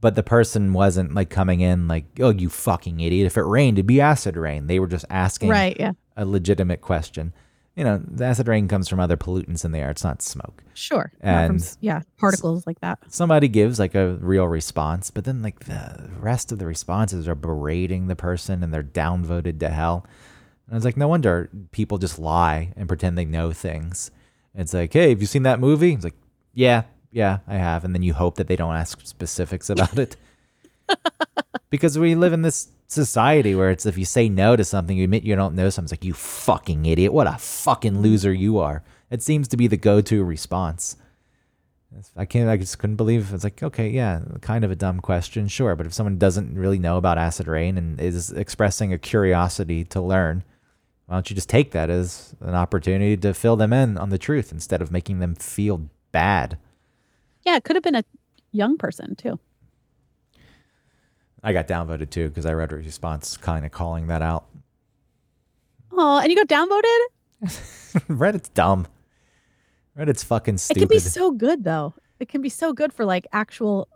but 0.00 0.14
the 0.14 0.22
person 0.22 0.72
wasn't 0.72 1.14
like 1.14 1.30
coming 1.30 1.60
in 1.60 1.88
like, 1.88 2.06
"Oh, 2.20 2.30
you 2.30 2.48
fucking 2.48 3.00
idiot! 3.00 3.26
If 3.26 3.36
it 3.36 3.42
rained, 3.42 3.78
it'd 3.78 3.86
be 3.86 4.00
acid 4.00 4.36
rain." 4.36 4.66
They 4.66 4.80
were 4.80 4.86
just 4.88 5.06
asking 5.10 5.50
Right, 5.50 5.76
yeah. 5.78 5.92
a 6.16 6.24
legitimate 6.24 6.80
question. 6.80 7.32
You 7.76 7.84
know, 7.84 8.02
the 8.04 8.24
acid 8.24 8.48
rain 8.48 8.68
comes 8.68 8.88
from 8.88 9.00
other 9.00 9.16
pollutants 9.16 9.64
in 9.64 9.72
the 9.72 9.78
air. 9.78 9.90
It's 9.90 10.04
not 10.04 10.22
smoke. 10.22 10.62
Sure. 10.74 11.12
Not 11.22 11.46
from 11.46 11.56
And 11.56 11.76
yeah, 11.80 12.02
particles 12.18 12.66
like 12.66 12.80
that. 12.80 12.98
Somebody 13.08 13.48
gives 13.48 13.78
like 13.78 13.94
a 13.94 14.14
real 14.20 14.46
response, 14.46 15.10
but 15.10 15.24
then 15.24 15.40
like 15.40 15.60
the 15.60 16.10
rest 16.18 16.52
of 16.52 16.58
the 16.58 16.66
responses 16.66 17.28
are 17.28 17.34
berating 17.34 18.08
the 18.08 18.16
person 18.16 18.62
and 18.62 18.74
they're 18.74 18.82
downvoted 18.82 19.60
to 19.60 19.68
hell. 19.68 20.04
And 20.66 20.74
I 20.74 20.76
was 20.76 20.84
like, 20.84 20.96
no 20.96 21.08
wonder 21.08 21.48
people 21.70 21.98
just 21.98 22.18
lie 22.18 22.72
and 22.76 22.88
pretend 22.88 23.16
they 23.16 23.24
know 23.24 23.52
things. 23.52 24.10
It's 24.54 24.74
like, 24.74 24.92
hey, 24.92 25.10
have 25.10 25.20
you 25.20 25.26
seen 25.26 25.44
that 25.44 25.60
movie? 25.60 25.92
It's 25.92 26.04
like, 26.04 26.16
yeah, 26.54 26.82
yeah, 27.12 27.38
I 27.46 27.54
have. 27.54 27.84
And 27.84 27.94
then 27.94 28.02
you 28.02 28.14
hope 28.14 28.36
that 28.36 28.48
they 28.48 28.56
don't 28.56 28.74
ask 28.74 29.00
specifics 29.06 29.70
about 29.70 29.98
it. 29.98 30.16
because 31.70 31.98
we 31.98 32.14
live 32.14 32.32
in 32.32 32.42
this 32.42 32.68
society 32.90 33.54
where 33.54 33.70
it's 33.70 33.86
if 33.86 33.96
you 33.96 34.04
say 34.04 34.28
no 34.28 34.56
to 34.56 34.64
something, 34.64 34.96
you 34.96 35.04
admit 35.04 35.22
you 35.22 35.36
don't 35.36 35.54
know 35.54 35.70
something. 35.70 35.86
It's 35.86 35.92
like, 35.92 36.04
you 36.04 36.14
fucking 36.14 36.86
idiot. 36.86 37.12
What 37.12 37.26
a 37.26 37.38
fucking 37.38 38.00
loser 38.00 38.32
you 38.32 38.58
are. 38.58 38.82
It 39.10 39.22
seems 39.22 39.48
to 39.48 39.56
be 39.56 39.66
the 39.66 39.76
go 39.76 40.00
to 40.00 40.24
response. 40.24 40.96
I 42.16 42.24
can't. 42.24 42.48
I 42.48 42.56
just 42.56 42.78
couldn't 42.78 42.96
believe. 42.96 43.34
It's 43.34 43.42
like, 43.42 43.62
okay, 43.62 43.88
yeah, 43.88 44.20
kind 44.40 44.64
of 44.64 44.70
a 44.70 44.76
dumb 44.76 45.00
question, 45.00 45.48
sure. 45.48 45.74
But 45.74 45.86
if 45.86 45.92
someone 45.92 46.18
doesn't 46.18 46.56
really 46.56 46.78
know 46.78 46.96
about 46.96 47.18
acid 47.18 47.48
rain 47.48 47.76
and 47.76 48.00
is 48.00 48.30
expressing 48.30 48.92
a 48.92 48.98
curiosity 48.98 49.84
to 49.86 50.00
learn, 50.00 50.44
why 51.06 51.16
don't 51.16 51.28
you 51.28 51.34
just 51.34 51.48
take 51.48 51.72
that 51.72 51.90
as 51.90 52.36
an 52.40 52.54
opportunity 52.54 53.16
to 53.16 53.34
fill 53.34 53.56
them 53.56 53.72
in 53.72 53.98
on 53.98 54.10
the 54.10 54.18
truth 54.18 54.52
instead 54.52 54.80
of 54.80 54.92
making 54.92 55.18
them 55.18 55.34
feel 55.34 55.88
bad? 56.12 56.58
Yeah, 57.44 57.56
it 57.56 57.64
could 57.64 57.74
have 57.74 57.82
been 57.82 57.96
a 57.96 58.04
young 58.52 58.78
person 58.78 59.16
too. 59.16 59.40
I 61.42 61.52
got 61.52 61.66
downvoted 61.68 62.10
too 62.10 62.28
because 62.28 62.46
I 62.46 62.52
read 62.52 62.72
a 62.72 62.76
response 62.76 63.36
kind 63.36 63.64
of 63.64 63.72
calling 63.72 64.08
that 64.08 64.22
out. 64.22 64.44
Oh, 65.92 66.18
and 66.18 66.30
you 66.30 66.36
got 66.36 66.48
downvoted? 66.48 67.08
Reddit's 68.08 68.48
dumb. 68.50 68.86
Reddit's 69.98 70.22
fucking 70.22 70.58
stupid. 70.58 70.82
It 70.82 70.86
can 70.88 70.96
be 70.96 71.00
so 71.00 71.30
good 71.32 71.64
though. 71.64 71.94
It 72.18 72.28
can 72.28 72.42
be 72.42 72.48
so 72.48 72.72
good 72.72 72.92
for 72.92 73.04
like 73.04 73.26
actual 73.32 73.88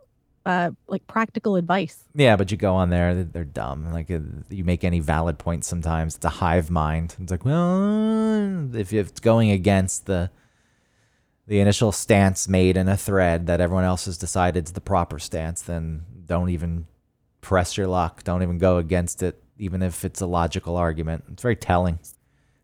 uh 0.47 0.71
like 0.89 1.07
practical 1.07 1.57
advice. 1.57 2.05
Yeah, 2.15 2.37
but 2.37 2.51
you 2.51 2.57
go 2.57 2.75
on 2.75 2.91
there, 2.91 3.15
they're- 3.15 3.25
they're 3.25 3.45
dumb. 3.45 3.93
Like 3.93 4.11
uh, 4.11 4.19
you 4.51 4.65
make 4.65 4.85
any 4.85 5.01
valid 5.01 5.39
points 5.39 5.67
sometimes. 5.67 6.17
It's 6.17 6.25
a 6.25 6.29
hive 6.31 6.71
mind. 6.71 7.17
It's 7.21 7.31
like, 7.31 7.45
well, 7.45 8.75
if 8.75 8.93
it's 8.93 9.21
going 9.21 9.51
against 9.51 10.07
the 10.07 10.31
the 11.47 11.61
initial 11.61 11.93
stance 11.93 12.49
made 12.49 12.75
in 12.79 12.89
a 12.89 12.97
thread 12.97 13.47
that 13.49 13.61
everyone 13.61 13.85
else 13.85 14.07
has 14.07 14.17
decided 14.17 14.65
is 14.65 14.73
the 14.73 14.81
proper 14.81 15.19
stance, 15.19 15.61
then 15.61 16.03
don't 16.25 16.49
even 16.49 16.87
press 17.45 17.77
your 17.77 17.87
luck. 17.87 18.25
Don't 18.25 18.43
even 18.43 18.59
go 18.59 18.79
against 18.79 19.23
it, 19.23 19.41
even 19.59 19.83
if 19.83 20.05
it's 20.05 20.21
a 20.21 20.27
logical 20.27 20.77
argument. 20.77 21.25
It's 21.31 21.43
very 21.43 21.55
telling. 21.55 21.97
It's 22.01 22.15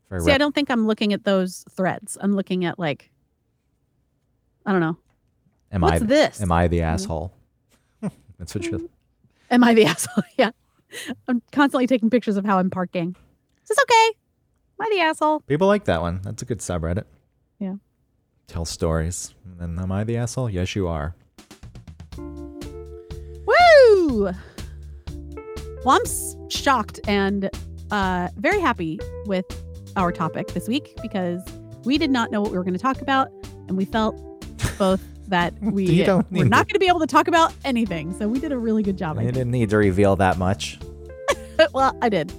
very 0.08 0.22
See, 0.22 0.32
I 0.32 0.38
don't 0.38 0.54
think 0.54 0.70
I'm 0.70 0.86
looking 0.86 1.12
at 1.12 1.24
those 1.24 1.64
threads. 1.70 2.18
I'm 2.20 2.34
looking 2.34 2.64
at 2.64 2.78
like 2.78 3.10
I 4.66 4.72
don't 4.72 4.80
know. 4.80 4.96
am 5.70 5.82
What's 5.82 6.02
I 6.02 6.06
this? 6.06 6.40
am 6.40 6.50
I 6.50 6.66
the 6.66 6.78
mm-hmm. 6.78 6.94
asshole? 6.94 7.32
That's 8.38 8.54
what 8.54 8.64
you're. 8.64 8.80
Mm-hmm. 8.80 9.52
Am 9.52 9.64
I 9.64 9.74
the 9.74 9.84
asshole? 9.84 10.24
yeah. 10.36 10.50
I'm 11.28 11.40
constantly 11.52 11.86
taking 11.86 12.10
pictures 12.10 12.36
of 12.36 12.44
how 12.44 12.58
I'm 12.58 12.70
parking. 12.70 13.14
Is 13.62 13.68
this 13.68 13.78
okay? 13.82 14.18
Am 14.80 14.86
I 14.86 14.90
the 14.92 15.00
asshole? 15.02 15.40
People 15.40 15.68
like 15.68 15.84
that 15.84 16.00
one. 16.00 16.20
That's 16.22 16.42
a 16.42 16.44
good 16.44 16.58
subreddit. 16.58 17.04
Yeah. 17.58 17.74
Tell 18.48 18.64
stories. 18.64 19.34
And 19.44 19.60
then, 19.60 19.78
am 19.78 19.92
I 19.92 20.04
the 20.04 20.16
asshole? 20.16 20.50
Yes, 20.50 20.74
you 20.74 20.88
are. 20.88 21.14
Woo! 22.16 24.32
Well, 25.84 25.96
I'm 25.96 26.50
shocked 26.50 27.00
and 27.08 27.48
uh, 27.90 28.28
very 28.36 28.60
happy 28.60 29.00
with 29.24 29.46
our 29.96 30.12
topic 30.12 30.48
this 30.48 30.68
week 30.68 30.94
because 31.00 31.42
we 31.84 31.96
did 31.96 32.10
not 32.10 32.30
know 32.30 32.42
what 32.42 32.50
we 32.50 32.58
were 32.58 32.64
going 32.64 32.74
to 32.74 32.80
talk 32.80 33.00
about, 33.00 33.30
and 33.66 33.78
we 33.78 33.86
felt 33.86 34.14
both 34.78 35.02
that 35.28 35.54
we 35.62 36.04
were 36.06 36.44
not 36.44 36.66
going 36.66 36.74
to 36.74 36.78
be 36.78 36.88
able 36.88 37.00
to 37.00 37.06
talk 37.06 37.28
about 37.28 37.54
anything. 37.64 38.12
So 38.18 38.28
we 38.28 38.40
did 38.40 38.52
a 38.52 38.58
really 38.58 38.82
good 38.82 38.98
job. 38.98 39.18
I 39.18 39.22
You 39.22 39.32
didn't 39.32 39.52
need 39.52 39.70
to 39.70 39.78
reveal 39.78 40.16
that 40.16 40.36
much. 40.36 40.78
well, 41.72 41.96
I 42.02 42.10
did. 42.10 42.30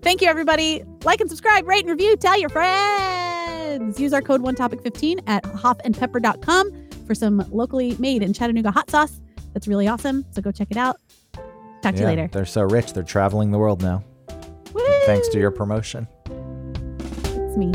Thank 0.00 0.22
you, 0.22 0.28
everybody. 0.28 0.82
Like 1.04 1.20
and 1.20 1.28
subscribe, 1.28 1.66
rate 1.66 1.80
and 1.80 1.90
review. 1.90 2.16
Tell 2.16 2.38
your 2.38 2.48
friends. 2.48 4.00
Use 4.00 4.12
our 4.12 4.22
code 4.22 4.40
OneTopic15 4.40 5.24
at 5.26 5.42
hoffandpepper.com 5.44 6.88
for 7.06 7.14
some 7.14 7.44
locally 7.50 7.96
made 7.98 8.22
in 8.22 8.32
Chattanooga 8.32 8.70
hot 8.70 8.88
sauce. 8.90 9.20
That's 9.52 9.68
really 9.68 9.88
awesome. 9.88 10.24
So 10.32 10.40
go 10.40 10.52
check 10.52 10.68
it 10.70 10.76
out. 10.76 11.00
Talk 11.86 11.94
to 11.94 12.00
you 12.00 12.06
later. 12.06 12.28
They're 12.32 12.44
so 12.44 12.62
rich, 12.62 12.94
they're 12.94 13.04
traveling 13.04 13.52
the 13.52 13.58
world 13.58 13.80
now. 13.80 14.02
Woo! 14.72 14.82
Thanks 15.04 15.28
to 15.28 15.38
your 15.38 15.52
promotion. 15.52 16.08
It's 16.26 17.56
me. 17.56 17.72